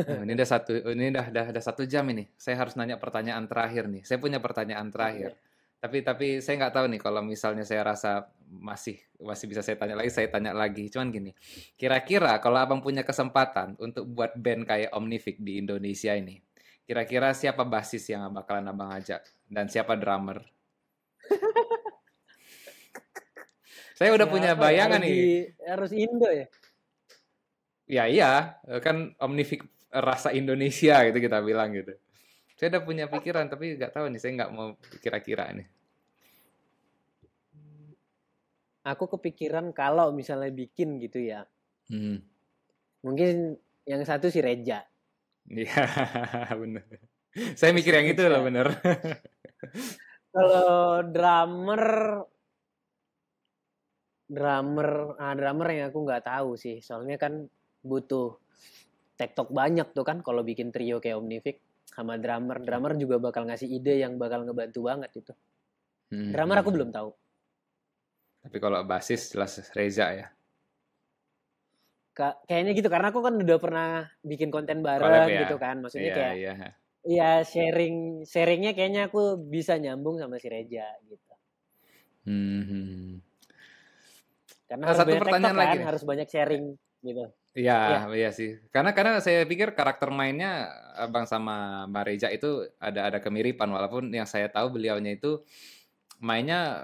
Oh, 0.05 0.22
ini 0.22 0.36
udah 0.36 0.48
satu 0.48 0.72
ini 0.92 1.11
udah 1.11 1.32
udah, 1.32 1.44
udah 1.57 1.62
satu 1.64 1.88
jam 1.88 2.05
ini. 2.12 2.28
Saya 2.36 2.61
harus 2.61 2.76
nanya 2.76 3.00
pertanyaan 3.00 3.48
terakhir 3.48 3.88
nih. 3.88 4.05
Saya 4.05 4.20
punya 4.20 4.36
pertanyaan 4.36 4.92
terakhir. 4.92 5.32
Tapi 5.80 5.98
tapi 6.05 6.26
saya 6.44 6.61
nggak 6.61 6.74
tahu 6.76 6.86
nih 6.92 7.00
kalau 7.00 7.24
misalnya 7.24 7.64
saya 7.64 7.82
rasa 7.82 8.28
masih 8.53 9.00
masih 9.16 9.48
bisa 9.48 9.64
saya 9.64 9.80
tanya 9.80 9.96
lagi, 9.96 10.12
saya 10.12 10.28
tanya 10.28 10.53
lagi. 10.53 10.92
Cuman 10.92 11.09
gini, 11.09 11.32
kira-kira 11.80 12.36
kalau 12.38 12.61
abang 12.61 12.84
punya 12.84 13.00
kesempatan 13.00 13.80
untuk 13.80 14.05
buat 14.12 14.36
band 14.36 14.68
kayak 14.68 14.92
Omnific 14.92 15.40
di 15.40 15.57
Indonesia 15.59 16.12
ini, 16.12 16.36
kira-kira 16.84 17.32
siapa 17.32 17.64
basis 17.64 18.05
yang 18.12 18.28
bakalan 18.30 18.68
abang 18.68 18.92
ajak 18.92 19.24
dan 19.48 19.72
siapa 19.72 19.96
drummer? 19.96 20.44
Saya 23.96 24.12
udah 24.18 24.26
Siapa 24.26 24.34
punya 24.34 24.53
ya? 24.53 24.59
bayangan 24.59 25.00
harus 25.00 25.09
nih. 25.09 25.14
di- 25.14 25.48
harus 25.62 25.90
Indo 25.94 26.28
ya. 26.28 26.46
Ya 27.86 28.05
iya, 28.09 28.32
kan 28.80 29.12
Omnific 29.20 29.62
rasa 29.92 30.32
Indonesia 30.32 31.05
gitu 31.07 31.18
kita 31.20 31.38
bilang 31.44 31.70
gitu. 31.76 31.92
Saya 32.57 32.78
udah 32.78 32.82
punya 32.86 33.05
pikiran 33.11 33.50
tapi 33.50 33.76
nggak 33.76 33.92
tahu 33.92 34.07
nih, 34.11 34.20
saya 34.22 34.32
nggak 34.42 34.50
mau 34.55 34.74
kira-kira 35.03 35.50
nih. 35.53 35.66
Aku 38.83 39.07
kepikiran 39.07 39.70
kalau 39.70 40.11
misalnya 40.11 40.51
bikin 40.51 40.99
gitu 40.99 41.22
ya. 41.22 41.47
Hmm. 41.87 42.18
Mungkin 43.03 43.59
yang 43.87 44.03
satu 44.03 44.30
si 44.30 44.43
Reja. 44.43 44.83
Iya, 45.47 45.74
bener. 46.62 46.87
Saya 47.59 47.74
mikir 47.74 47.95
yang 47.95 48.07
itu 48.11 48.22
loh, 48.26 48.43
bener. 48.47 48.66
Kalau 50.35 51.03
drummer 51.07 51.83
drummer 54.33 55.12
ah 55.20 55.37
drummer 55.37 55.68
yang 55.68 55.93
aku 55.93 56.09
nggak 56.09 56.24
tahu 56.24 56.57
sih 56.57 56.80
soalnya 56.80 57.20
kan 57.20 57.45
butuh 57.85 58.41
tektok 59.20 59.53
banyak 59.53 59.93
tuh 59.93 60.09
kan 60.09 60.24
kalau 60.24 60.41
bikin 60.41 60.72
trio 60.72 61.05
kayak 61.05 61.20
Omnific 61.20 61.61
sama 61.85 62.16
drummer 62.16 62.57
drummer 62.64 62.97
juga 62.97 63.20
bakal 63.20 63.45
ngasih 63.45 63.68
ide 63.68 64.01
yang 64.01 64.16
bakal 64.16 64.49
ngebantu 64.49 64.89
banget 64.89 65.12
itu 65.20 65.35
Hmm. 66.12 66.28
drummer 66.28 66.61
aku 66.61 66.76
belum 66.76 66.93
tahu 66.93 67.09
Tapi 68.43 68.57
kalau 68.59 68.82
basis 68.82 69.30
jelas 69.30 69.62
Reza 69.72 70.07
ya. 70.12 70.26
Ka- 72.12 72.36
kayaknya 72.45 72.76
gitu 72.76 72.88
karena 72.93 73.09
aku 73.09 73.24
kan 73.24 73.34
udah 73.40 73.57
pernah 73.57 73.88
bikin 74.20 74.53
konten 74.53 74.84
Collab 74.84 75.01
bareng 75.01 75.28
ya. 75.32 75.40
gitu 75.49 75.57
kan 75.57 75.80
maksudnya 75.80 76.12
Iya, 76.12 76.16
kayak 76.18 76.34
iya. 76.36 76.53
Iya 77.03 77.30
sharing 77.43 77.97
sharingnya 78.28 78.76
kayaknya 78.76 79.11
aku 79.11 79.34
bisa 79.40 79.74
nyambung 79.80 80.20
sama 80.20 80.36
si 80.38 80.47
Reja 80.53 80.86
gitu 81.09 81.32
Hmm, 82.22 82.62
hmm. 82.62 83.18
karena 84.70 84.84
Nah, 84.86 84.95
harus 84.95 85.01
satu 85.03 85.14
pertanyaan 85.18 85.57
lagi 85.59 85.66
kan 85.66 85.78
nih. 85.82 85.88
harus 85.90 86.03
banyak 86.07 86.28
sharing 86.30 86.64
gitu 87.03 87.24
Iya, 87.53 88.09
iya 88.16 88.30
sih. 88.32 88.57
Karena 88.72 88.97
karena 88.97 89.20
saya 89.20 89.45
pikir 89.45 89.76
karakter 89.76 90.09
mainnya 90.09 90.72
Abang 90.97 91.28
sama 91.28 91.84
Mbak 91.84 92.05
Reja 92.09 92.28
itu 92.32 92.64
ada 92.80 93.12
ada 93.12 93.18
kemiripan 93.20 93.68
walaupun 93.68 94.09
yang 94.09 94.24
saya 94.24 94.49
tahu 94.49 94.72
beliaunya 94.80 95.20
itu 95.20 95.45
mainnya 96.16 96.80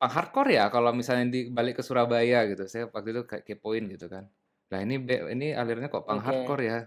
punk 0.00 0.12
hardcore 0.16 0.56
ya 0.56 0.72
kalau 0.72 0.96
misalnya 0.96 1.28
di 1.28 1.52
balik 1.52 1.76
ke 1.76 1.82
Surabaya 1.84 2.48
gitu. 2.48 2.64
Saya 2.64 2.88
waktu 2.88 3.12
itu 3.12 3.22
kayak 3.28 3.44
kepoin 3.44 3.84
gitu 3.84 4.08
kan. 4.08 4.24
Lah 4.72 4.80
ini 4.80 4.96
ini 5.28 5.52
alirnya 5.52 5.92
kok 5.92 6.08
Oke. 6.08 6.24
hardcore 6.24 6.64
ya. 6.64 6.78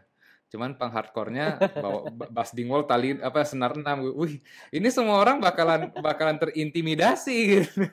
Cuman 0.50 0.74
punk 0.78 0.94
hardcore-nya 0.94 1.58
bawa 1.84 2.10
ba- 2.10 2.30
bass 2.30 2.54
dingwall 2.54 2.86
tali 2.86 3.18
apa 3.22 3.46
senar 3.46 3.78
enam. 3.78 4.10
Wih, 4.18 4.42
ini 4.70 4.88
semua 4.90 5.22
orang 5.22 5.38
bakalan 5.38 5.94
bakalan 5.98 6.42
terintimidasi 6.42 7.38
gitu. 7.54 7.70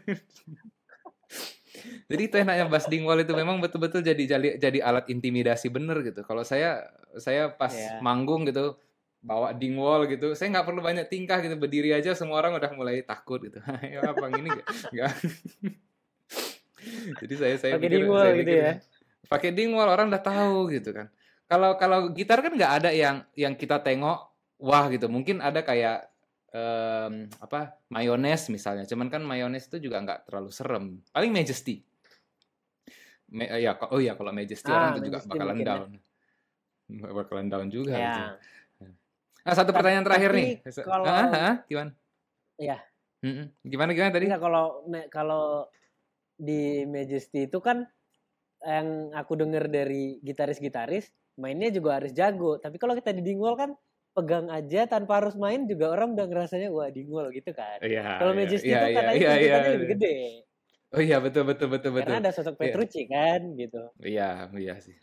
Jadi 2.10 2.22
itu 2.26 2.36
enaknya 2.36 2.66
bass 2.66 2.90
dingwall 2.90 3.22
itu 3.22 3.32
memang 3.32 3.62
betul-betul 3.62 4.02
jadi 4.02 4.36
jadi 4.36 4.48
jadi 4.58 4.78
alat 4.82 5.06
intimidasi 5.08 5.70
bener 5.70 6.02
gitu. 6.02 6.26
Kalau 6.26 6.42
saya 6.42 6.90
saya 7.16 7.48
pas 7.48 7.70
Iya. 7.70 8.02
manggung 8.02 8.44
gitu 8.44 8.74
bawa 9.20 9.52
dingwall 9.52 10.08
gitu, 10.08 10.32
saya 10.32 10.48
nggak 10.48 10.66
perlu 10.66 10.80
banyak 10.80 11.04
tingkah 11.12 11.44
gitu 11.44 11.52
berdiri 11.60 11.92
aja 11.92 12.16
semua 12.16 12.40
orang 12.40 12.56
udah 12.56 12.72
mulai 12.72 13.04
takut 13.04 13.40
gitu. 13.44 13.60
ya 13.92 14.00
abang 14.08 14.32
ini 14.32 14.48
nggak 14.48 14.66
nggak. 14.96 15.12
jadi 17.20 17.34
saya 17.36 17.54
saya 17.60 17.72
Pakai 17.76 17.90
dingwall 17.92 18.24
saya 18.24 18.34
gitu 18.40 18.48
pikir, 18.48 18.64
ya? 18.64 18.72
Pakai 19.28 19.50
dingwall 19.52 19.88
orang 19.92 20.06
udah 20.08 20.22
tahu 20.24 20.72
gitu 20.72 20.90
kan. 20.96 21.06
Kalau 21.44 21.76
kalau 21.76 22.08
gitar 22.16 22.40
kan 22.40 22.52
nggak 22.56 22.72
ada 22.82 22.90
yang 22.94 23.20
yang 23.36 23.52
kita 23.52 23.82
tengok 23.84 24.32
wah 24.56 24.88
gitu. 24.88 25.06
Mungkin 25.12 25.44
ada 25.44 25.60
kayak 25.60 26.08
em, 26.50 27.28
apa 27.36 27.76
mayones 27.92 28.48
misalnya. 28.48 28.88
Cuman 28.88 29.12
kan 29.12 29.20
mayones 29.20 29.68
itu 29.68 29.76
juga 29.84 30.00
nggak 30.00 30.32
terlalu 30.32 30.50
serem. 30.50 30.84
Paling 31.12 31.32
majesty. 31.34 31.84
Me, 33.30 33.46
ya, 33.46 33.78
oh 33.94 34.02
iya 34.02 34.18
kalau 34.18 34.34
Majesty 34.34 34.66
Ah, 34.66 34.90
orang 34.90 34.90
itu 34.98 35.06
juga 35.06 35.18
bakalan 35.22 35.58
ya. 35.62 35.66
down. 35.70 35.90
Bakalan 36.90 37.46
down 37.46 37.66
juga 37.70 37.94
ya 37.94 38.02
gitu. 38.02 38.22
Nah, 39.40 39.54
satu 39.56 39.70
pertanyaan 39.72 40.04
terakhir 40.04 40.30
nih. 40.32 40.48
kalau- 40.84 41.06
Ah, 41.06 41.64
gimana? 41.64 41.92
Iya. 42.60 42.78
Gimana 43.64 43.90
gimana 43.92 44.10
tadi? 44.12 44.24
Enggak 44.28 44.42
kalau 44.42 44.66
kalau 45.08 45.44
di 46.40 46.88
Majesty 46.88 47.44
itu 47.44 47.60
kan 47.60 47.84
yang 48.60 49.12
aku 49.12 49.36
denger 49.40 49.68
dari 49.68 50.20
gitaris-gitaris 50.20 51.08
mainnya 51.36 51.72
juga 51.72 52.00
harus 52.00 52.12
jago. 52.12 52.60
Tapi 52.60 52.76
kalau 52.76 52.92
kita 52.92 53.12
di 53.12 53.24
Dingwall 53.24 53.56
kan 53.56 53.70
pegang 54.10 54.50
aja 54.50 54.84
tanpa 54.84 55.22
harus 55.22 55.38
main 55.38 55.64
juga 55.64 55.92
orang 55.92 56.12
udah 56.16 56.26
ngerasanya 56.28 56.68
wah 56.68 56.88
Dingwall 56.92 57.32
gitu 57.32 57.52
kan. 57.56 57.80
Iya. 57.80 58.20
Kalau 58.20 58.32
iya, 58.32 58.40
Majesty 58.44 58.68
iya, 58.68 58.76
itu 58.76 58.84
iya, 58.84 58.96
katanya 58.96 59.12
iya, 59.16 59.20
iya, 59.20 59.32
tuntutannya 59.36 59.64
iya. 59.64 59.76
lebih 59.76 59.88
gede. 59.96 60.16
Oh 60.90 60.98
iya 61.00 61.16
betul 61.22 61.42
betul 61.46 61.68
betul 61.70 61.90
betul. 61.94 62.08
Karena 62.10 62.20
ada 62.24 62.32
sosok 62.34 62.54
Iya. 62.58 62.60
Petrucci 62.66 63.02
kan 63.06 63.40
gitu. 63.54 63.82
Iya, 64.02 64.28
iya 64.58 64.74
sih. 64.82 64.96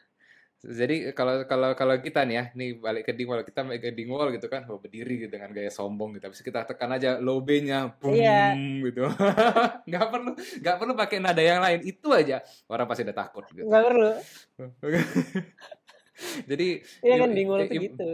Jadi 0.57 1.13
kalau 1.13 1.45
kalau 1.45 1.69
kalau 1.73 1.95
kita 1.97 2.25
nih 2.25 2.33
ya, 2.33 2.43
nih 2.51 2.69
balik 2.77 3.05
ke 3.05 3.13
dingwall, 3.13 3.45
kita 3.45 3.61
balik 3.61 3.77
ke 3.79 3.91
dingwall 3.93 4.33
gitu 4.33 4.45
kan, 4.45 4.65
oh, 4.65 4.81
berdiri 4.81 5.21
gitu 5.21 5.29
dengan 5.29 5.53
gaya 5.53 5.69
sombong 5.69 6.17
gitu. 6.17 6.27
Habis 6.27 6.41
kita 6.41 6.65
tekan 6.65 6.89
aja 6.89 7.17
low 7.17 7.37
B-nya, 7.39 7.93
boom 7.93 8.17
Iya. 8.17 8.57
gitu. 8.83 9.05
nggak 9.89 10.05
perlu 10.09 10.31
nggak 10.33 10.75
perlu 10.75 10.93
pakai 10.93 11.17
nada 11.21 11.39
yang 11.39 11.61
lain. 11.61 11.85
Itu 11.85 12.09
aja 12.09 12.41
orang 12.65 12.85
pasti 12.85 13.05
udah 13.05 13.13
takut 13.15 13.45
gitu. 13.47 13.63
Enggak 13.63 13.83
perlu. 13.85 14.11
Jadi 16.49 16.67
Iya 17.05 17.15
kan 17.21 17.29
Dingwall 17.29 17.61
i- 17.61 17.69
tuh 17.69 17.75
i- 17.77 17.83
gitu. 17.85 18.09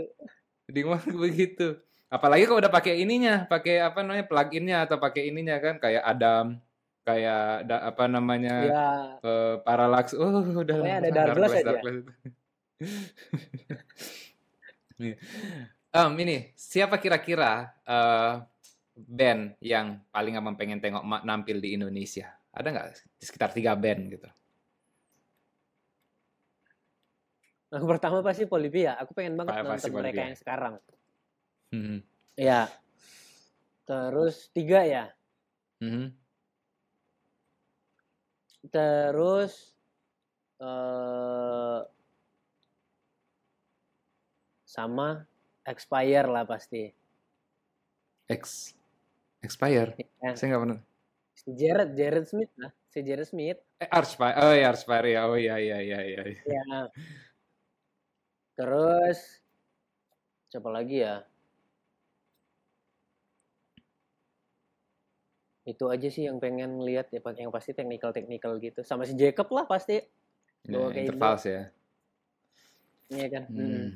Dingwall 0.68 1.00
begitu. 1.16 1.68
Apalagi 2.08 2.44
kalau 2.46 2.60
udah 2.62 2.70
pakai 2.70 3.00
ininya, 3.00 3.48
pakai 3.48 3.82
apa 3.82 4.04
namanya 4.04 4.28
pluginnya 4.28 4.86
atau 4.86 5.00
pakai 5.00 5.32
ininya 5.32 5.58
kan 5.58 5.82
kayak 5.82 6.04
Adam, 6.04 6.60
kayak 7.04 7.68
da- 7.68 7.84
apa 7.84 8.08
namanya 8.08 8.56
Ya, 8.64 8.88
eh, 9.20 9.56
Parallax. 9.62 10.16
Oh, 10.16 10.40
udah 10.40 10.76
Pokoknya 10.80 10.98
ada 11.04 11.10
lah, 11.12 11.26
Douglas 11.28 11.52
aja. 11.52 11.64
Douglas 11.68 11.96
itu. 12.00 12.12
Em, 15.94 16.12
ini 16.18 16.56
siapa 16.56 16.98
kira-kira 16.98 17.76
eh, 17.86 18.34
band 18.96 19.60
yang 19.60 20.00
paling 20.10 20.40
abang 20.40 20.56
pengen 20.56 20.80
tengok 20.80 21.04
nampil 21.22 21.60
di 21.60 21.76
Indonesia? 21.76 22.32
Ada 22.54 22.68
nggak 22.72 22.88
sekitar 23.20 23.52
tiga 23.52 23.76
band 23.76 24.10
gitu? 24.10 24.30
yang 27.74 27.90
pertama 27.90 28.22
pasti 28.22 28.46
Polivia. 28.46 28.94
Aku 29.02 29.18
pengen 29.18 29.34
banget 29.34 29.58
Pa- 29.58 29.66
pasti 29.66 29.90
nonton 29.90 29.98
mereka 29.98 30.14
Polivia. 30.14 30.30
yang 30.30 30.38
sekarang. 30.38 30.74
Hmm. 31.74 32.00
Ya. 32.38 32.62
Terus 33.84 34.36
tiga 34.54 34.86
ya. 34.86 35.10
Mhm. 35.82 36.14
Terus 38.72 39.76
eh 40.64 41.82
sama 44.64 45.22
expire 45.68 46.26
lah 46.26 46.44
pasti. 46.48 46.90
X 48.26 48.74
expire. 49.44 49.94
Ya. 50.24 50.34
Saya 50.34 50.56
nggak 50.56 50.64
pernah. 50.66 50.80
Si 51.34 51.50
Jared, 51.54 51.92
Jared 51.94 52.26
Smith 52.26 52.54
lah. 52.58 52.72
Si 52.90 53.00
Jared 53.04 53.28
Smith. 53.28 53.60
Eh, 53.78 53.90
Archfire. 53.92 54.36
Oh 54.40 54.54
ya 54.56 54.66
Archfire 54.72 55.08
ya. 55.12 55.22
Oh 55.28 55.38
iya 55.38 55.60
iya 55.60 55.78
iya 55.84 56.00
iya. 56.02 56.22
iya. 56.24 56.42
Ya. 56.48 56.80
Terus 58.56 59.44
siapa 60.48 60.70
lagi 60.70 61.04
ya? 61.04 61.26
Itu 65.64 65.88
aja 65.88 66.08
sih 66.12 66.28
yang 66.28 66.44
pengen 66.44 66.84
lihat 66.84 67.08
ya, 67.10 67.24
yang 67.40 67.52
pasti 67.52 67.72
technical-technical 67.72 68.60
gitu. 68.60 68.84
Sama 68.84 69.08
si 69.08 69.16
Jacob 69.16 69.48
lah 69.56 69.64
pasti. 69.64 70.04
Ke 70.64 70.72
Indo. 70.72 70.92
intervals 70.92 71.44
ya. 71.44 71.72
Iya 73.12 73.28
kan? 73.32 73.44
Hmm. 73.52 73.64
Mm. 73.64 73.90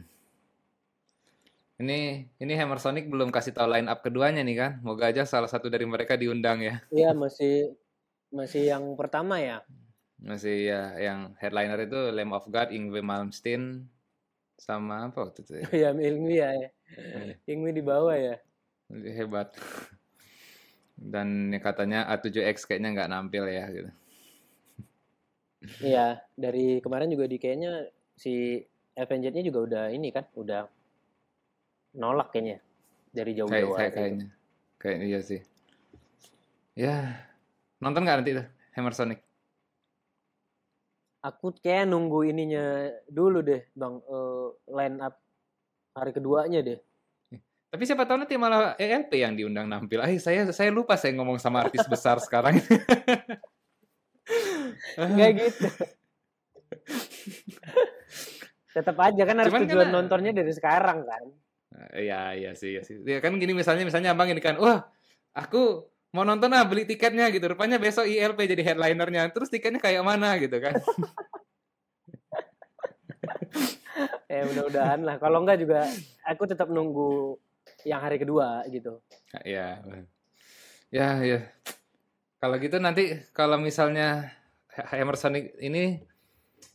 Ini 1.77 1.99
ini 2.41 2.53
Hammer 2.57 2.81
Sonic 2.81 3.05
belum 3.05 3.29
kasih 3.29 3.53
tahu 3.53 3.69
line 3.69 3.85
up 3.85 4.01
keduanya 4.01 4.41
nih 4.41 4.57
kan. 4.57 4.71
Moga 4.81 5.13
aja 5.13 5.29
salah 5.29 5.45
satu 5.45 5.69
dari 5.69 5.85
mereka 5.85 6.17
diundang 6.17 6.65
ya. 6.65 6.81
Iya 6.89 7.13
masih 7.13 7.77
masih 8.33 8.73
yang 8.73 8.97
pertama 8.97 9.37
ya. 9.37 9.61
Masih 10.17 10.73
ya 10.73 10.97
yang 10.97 11.37
headliner 11.37 11.77
itu 11.85 12.09
Lamb 12.09 12.33
of 12.33 12.49
God, 12.49 12.73
Ingve 12.73 13.05
Malmsteen 13.05 13.85
sama 14.57 15.05
apa 15.05 15.29
waktu 15.29 15.45
itu 15.45 15.53
ya? 15.61 15.65
Iya 15.85 15.89
Ingwi 15.93 16.35
ya. 16.41 16.49
ya. 16.49 16.69
Eh, 16.97 17.37
Ingwi 17.45 17.77
di 17.77 17.83
bawah 17.85 18.17
ya. 18.17 18.41
Hebat. 18.89 19.53
Dan 20.97 21.53
katanya 21.61 22.09
A7X 22.09 22.65
kayaknya 22.65 22.89
nggak 22.97 23.11
nampil 23.13 23.45
ya 23.45 23.69
gitu. 23.69 23.91
Iya, 25.77 26.21
dari 26.33 26.81
kemarin 26.81 27.13
juga 27.13 27.29
di 27.29 27.37
kayaknya 27.37 27.85
si 28.17 28.65
Avengers-nya 28.97 29.45
juga 29.45 29.59
udah 29.61 29.83
ini 29.93 30.09
kan, 30.09 30.25
udah 30.33 30.65
nolak 31.97 32.33
kayaknya 32.33 32.57
dari 33.13 33.37
Kayak, 33.37 33.45
jauh-jauh 33.45 33.73
kayak 33.77 33.77
hari 33.77 33.85
itu. 33.85 33.97
kayaknya. 33.97 34.27
Kayak 34.77 34.99
iya 35.05 35.19
sih. 35.21 35.41
Ya, 36.77 36.95
nonton 37.81 38.05
nggak 38.05 38.17
nanti 38.21 38.37
tuh 38.37 38.47
Hammer 38.73 38.93
Sonic? 38.93 39.19
Aku 41.25 41.49
kayak 41.57 41.89
nunggu 41.89 42.29
ininya 42.29 42.93
dulu 43.09 43.41
deh, 43.41 43.65
Bang, 43.73 44.01
eh, 44.05 44.47
line 44.69 44.97
up 45.01 45.17
hari 45.97 46.13
keduanya 46.13 46.61
deh. 46.61 46.79
Tapi 47.77 47.85
siapa 47.85 48.09
tahu 48.09 48.25
nanti 48.25 48.33
malah 48.41 48.73
ELP 48.73 49.21
yang 49.21 49.37
diundang 49.37 49.69
nampil. 49.69 50.01
Ah, 50.01 50.09
saya 50.17 50.49
saya 50.49 50.73
lupa 50.73 50.97
saya 50.97 51.13
ngomong 51.13 51.37
sama 51.37 51.61
artis 51.61 51.85
besar 51.85 52.17
sekarang. 52.17 52.57
Enggak 54.97 55.29
gitu. 55.37 55.69
Tetap 58.73 58.97
aja 58.97 59.21
kan 59.29 59.35
harus 59.37 59.53
Cuman 59.53 59.69
tujuan 59.69 59.85
kan- 59.85 59.93
nontonnya 59.93 60.33
dari 60.33 60.49
sekarang 60.57 61.05
kan. 61.05 61.23
Iya, 61.93 62.33
iya 62.33 62.51
sih, 62.57 62.73
iya 62.73 62.81
sih. 62.81 62.97
Ya 63.05 63.21
kan 63.21 63.37
gini 63.37 63.53
misalnya 63.53 63.85
misalnya 63.85 64.17
Abang 64.17 64.33
ini 64.33 64.41
kan, 64.41 64.57
wah, 64.57 64.89
aku 65.37 65.85
mau 66.17 66.25
nonton 66.25 66.49
ah 66.57 66.65
beli 66.65 66.89
tiketnya 66.89 67.29
gitu. 67.29 67.45
Rupanya 67.45 67.77
besok 67.77 68.09
ILP 68.09 68.41
jadi 68.41 68.73
headlinernya. 68.73 69.29
Terus 69.29 69.53
tiketnya 69.53 69.77
kayak 69.77 70.01
mana 70.01 70.33
gitu 70.41 70.57
kan. 70.57 70.81
Ya 74.27 74.45
mudah-mudahan 74.45 75.01
lah. 75.01 75.15
Kalau 75.17 75.41
enggak 75.41 75.57
juga 75.57 75.87
aku 76.27 76.43
tetap 76.45 76.69
nunggu 76.69 77.39
yang 77.87 78.03
hari 78.03 78.19
kedua 78.19 78.67
gitu. 78.67 78.99
Ya. 79.47 79.79
Ya, 80.91 81.23
ya. 81.23 81.39
Kalau 82.37 82.59
gitu 82.59 82.77
nanti 82.83 83.23
kalau 83.31 83.55
misalnya 83.57 84.35
Hammer 84.91 85.15
Sonic 85.17 85.55
ini 85.63 86.03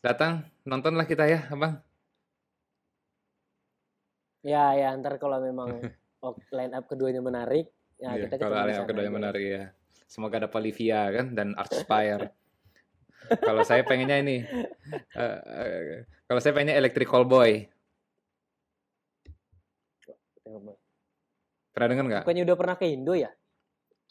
datang, 0.00 0.48
nontonlah 0.64 1.04
kita 1.06 1.28
ya, 1.28 1.46
Abang. 1.52 1.78
Ya, 4.42 4.74
ya 4.74 4.90
ntar 4.98 5.22
kalau 5.22 5.38
memang 5.38 5.78
line 6.56 6.74
up 6.74 6.90
keduanya 6.90 7.22
menarik, 7.22 7.70
ya 8.00 8.18
Iya, 8.18 8.26
kita 8.26 8.42
kalau 8.42 8.58
ketemu 8.58 8.66
di 8.66 8.72
yang 8.72 8.82
sana 8.82 8.90
kedua 8.90 9.04
yang 9.04 9.14
aja. 9.14 9.20
menarik 9.22 9.44
ya. 9.46 9.64
Semoga 10.10 10.34
ada 10.42 10.48
Olivia 10.50 11.00
kan 11.14 11.26
dan 11.36 11.48
Archspire. 11.62 12.34
kalau 13.38 13.62
saya 13.62 13.86
pengennya 13.86 14.18
ini, 14.18 14.42
eh, 15.14 15.38
eh, 15.46 16.02
kalau 16.26 16.42
saya 16.42 16.52
pengennya 16.58 16.74
Electrical 16.74 17.22
Boy. 17.22 17.70
Pernah 21.72 21.88
dengar 21.88 22.04
nggak? 22.08 22.22
Bukannya 22.28 22.44
udah 22.44 22.56
pernah 22.56 22.76
ke 22.76 22.86
Indo 22.88 23.12
ya? 23.16 23.30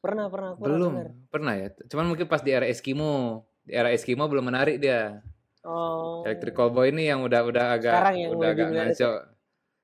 Pernah, 0.02 0.34
pernah. 0.34 0.58
aku 0.58 0.66
pernah 0.66 0.78
Belum, 0.82 0.92
dengar. 0.98 1.10
pernah 1.30 1.54
ya. 1.54 1.68
Cuman 1.86 2.06
mungkin 2.10 2.26
pas 2.26 2.42
di 2.42 2.50
era 2.50 2.66
Eskimo, 2.66 3.46
di 3.62 3.78
era 3.78 3.94
Eskimo 3.94 4.26
belum 4.26 4.50
menarik 4.50 4.82
dia. 4.82 5.22
Oh. 5.62 6.26
Electrical 6.26 6.74
Boy 6.74 6.90
ini 6.90 7.06
yang 7.06 7.22
udah 7.22 7.46
udah 7.46 7.66
agak 7.78 7.94
Sekarang 7.94 8.16
yang 8.18 8.32
udah 8.34 8.50
agak 8.50 8.70
ngaco. 8.74 9.12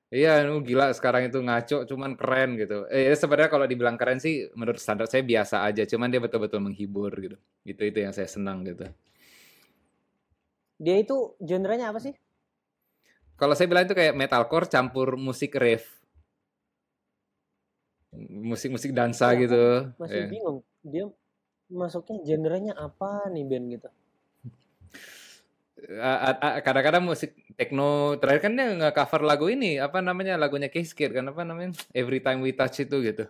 Iya, 0.08 0.40
nu 0.48 0.64
gila 0.64 0.88
sekarang 0.96 1.28
itu 1.28 1.38
ngaco, 1.38 1.84
cuman 1.84 2.16
keren 2.16 2.56
gitu. 2.56 2.88
Eh 2.88 3.12
sebenarnya 3.12 3.52
kalau 3.52 3.68
dibilang 3.68 4.00
keren 4.00 4.18
sih, 4.18 4.48
menurut 4.56 4.80
standar 4.80 5.04
saya 5.06 5.20
biasa 5.22 5.62
aja. 5.62 5.84
Cuman 5.84 6.08
dia 6.10 6.18
betul-betul 6.18 6.64
menghibur 6.64 7.12
gitu. 7.20 7.36
Itu 7.62 7.84
itu 7.84 7.98
yang 8.02 8.10
saya 8.16 8.26
senang 8.26 8.64
gitu. 8.66 8.88
Dia 10.80 10.96
itu 10.98 11.36
genrenya 11.38 11.92
apa 11.92 12.00
sih? 12.02 12.16
Kalau 13.38 13.54
saya 13.54 13.70
bilang 13.70 13.86
itu 13.86 13.94
kayak 13.94 14.18
metalcore 14.18 14.66
campur 14.66 15.14
musik 15.14 15.54
rave, 15.54 15.86
musik-musik 18.16 18.96
dansa 18.96 19.32
Iya, 19.32 19.40
gitu. 19.44 19.64
Masih 20.00 20.20
Iya. 20.24 20.28
bingung. 20.30 20.58
Dia 20.80 21.04
masuknya 21.68 22.16
genrenya 22.24 22.72
apa 22.74 23.28
nih 23.28 23.44
band 23.44 23.66
gitu? 23.76 23.88
Kadang-kadang 26.64 27.04
musik 27.06 27.38
techno 27.54 28.18
terakhir 28.18 28.50
kan 28.50 28.52
dia 28.58 28.66
nge-cover 28.74 29.22
lagu 29.22 29.46
ini 29.46 29.78
apa 29.78 30.02
namanya 30.02 30.34
lagunya 30.34 30.66
Kiskir 30.66 31.14
kan 31.14 31.30
apa 31.30 31.46
namanya 31.46 31.76
Every 31.94 32.18
Time 32.18 32.42
We 32.42 32.50
Touch 32.56 32.82
itu 32.82 32.98
gitu. 33.04 33.24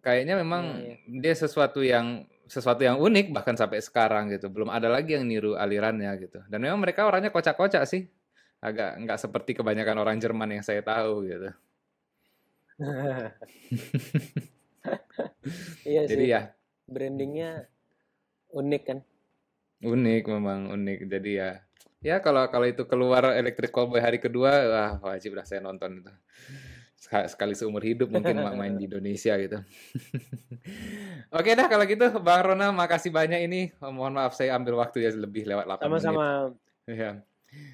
Kayaknya 0.00 0.40
memang 0.40 0.64
Iya, 0.78 0.96
dia 1.20 1.34
sesuatu 1.36 1.82
yang 1.84 2.24
sesuatu 2.48 2.84
yang 2.84 3.00
unik 3.00 3.32
bahkan 3.32 3.56
sampai 3.56 3.80
sekarang 3.80 4.28
gitu. 4.30 4.48
Belum 4.52 4.68
ada 4.68 4.88
lagi 4.88 5.16
yang 5.16 5.24
niru 5.24 5.56
alirannya 5.56 6.12
gitu. 6.20 6.40
Dan 6.48 6.64
memang 6.64 6.80
mereka 6.80 7.08
orangnya 7.08 7.32
kocak-kocak 7.32 7.84
sih. 7.88 8.08
Agak 8.62 8.94
nggak 9.02 9.18
seperti 9.18 9.58
kebanyakan 9.58 9.96
orang 9.98 10.16
Jerman 10.22 10.60
yang 10.60 10.64
saya 10.64 10.84
tahu 10.86 11.26
gitu. 11.26 11.50
Iya 15.84 16.02
Jadi 16.10 16.24
sih. 16.26 16.34
ya 16.34 16.50
Brandingnya 16.84 17.66
unik 18.50 18.82
kan? 18.84 18.98
unik 19.82 20.22
memang 20.28 20.70
unik. 20.70 20.98
Jadi 21.08 21.30
ya 21.36 21.50
ya 21.98 22.18
kalau 22.18 22.46
kalau 22.46 22.66
itu 22.66 22.84
keluar 22.84 23.34
Electric 23.34 23.70
Cowboy 23.70 23.98
hari 23.98 24.18
kedua 24.18 24.50
wah 24.66 24.92
wajib 25.10 25.34
lah 25.34 25.42
saya 25.42 25.58
nonton 25.58 25.98
itu. 25.98 26.12
Sek- 26.94 27.30
Sekali 27.30 27.54
seumur 27.54 27.82
hidup 27.82 28.06
mungkin 28.08 28.38
ma- 28.38 28.54
main 28.54 28.74
di 28.74 28.86
Indonesia 28.86 29.34
gitu. 29.34 29.58
Oke 31.38 31.50
dah 31.52 31.66
kalau 31.66 31.82
gitu 31.82 32.06
Bang 32.20 32.42
Rona 32.44 32.70
makasih 32.70 33.10
banyak 33.10 33.42
ini. 33.42 33.60
Mohon 33.80 34.22
maaf 34.22 34.34
saya 34.34 34.54
ambil 34.54 34.78
waktu 34.78 35.02
ya 35.02 35.10
lebih 35.10 35.46
lewat 35.46 35.66
8 35.66 35.82
menit. 35.82 36.02
Sama-sama. 36.04 36.26
Ya. 36.84 37.10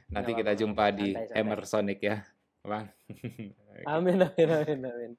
Nanti 0.09 0.32
kita 0.32 0.52
jumpa 0.54 0.84
di. 0.90 1.12
Hammer 1.32 1.61
Sonic 1.62 1.98
ya, 2.00 2.24
Vale. 2.68 2.94
amén, 3.86 4.22
amén, 4.22 4.50
amén, 4.50 4.84
amén. 4.86 5.18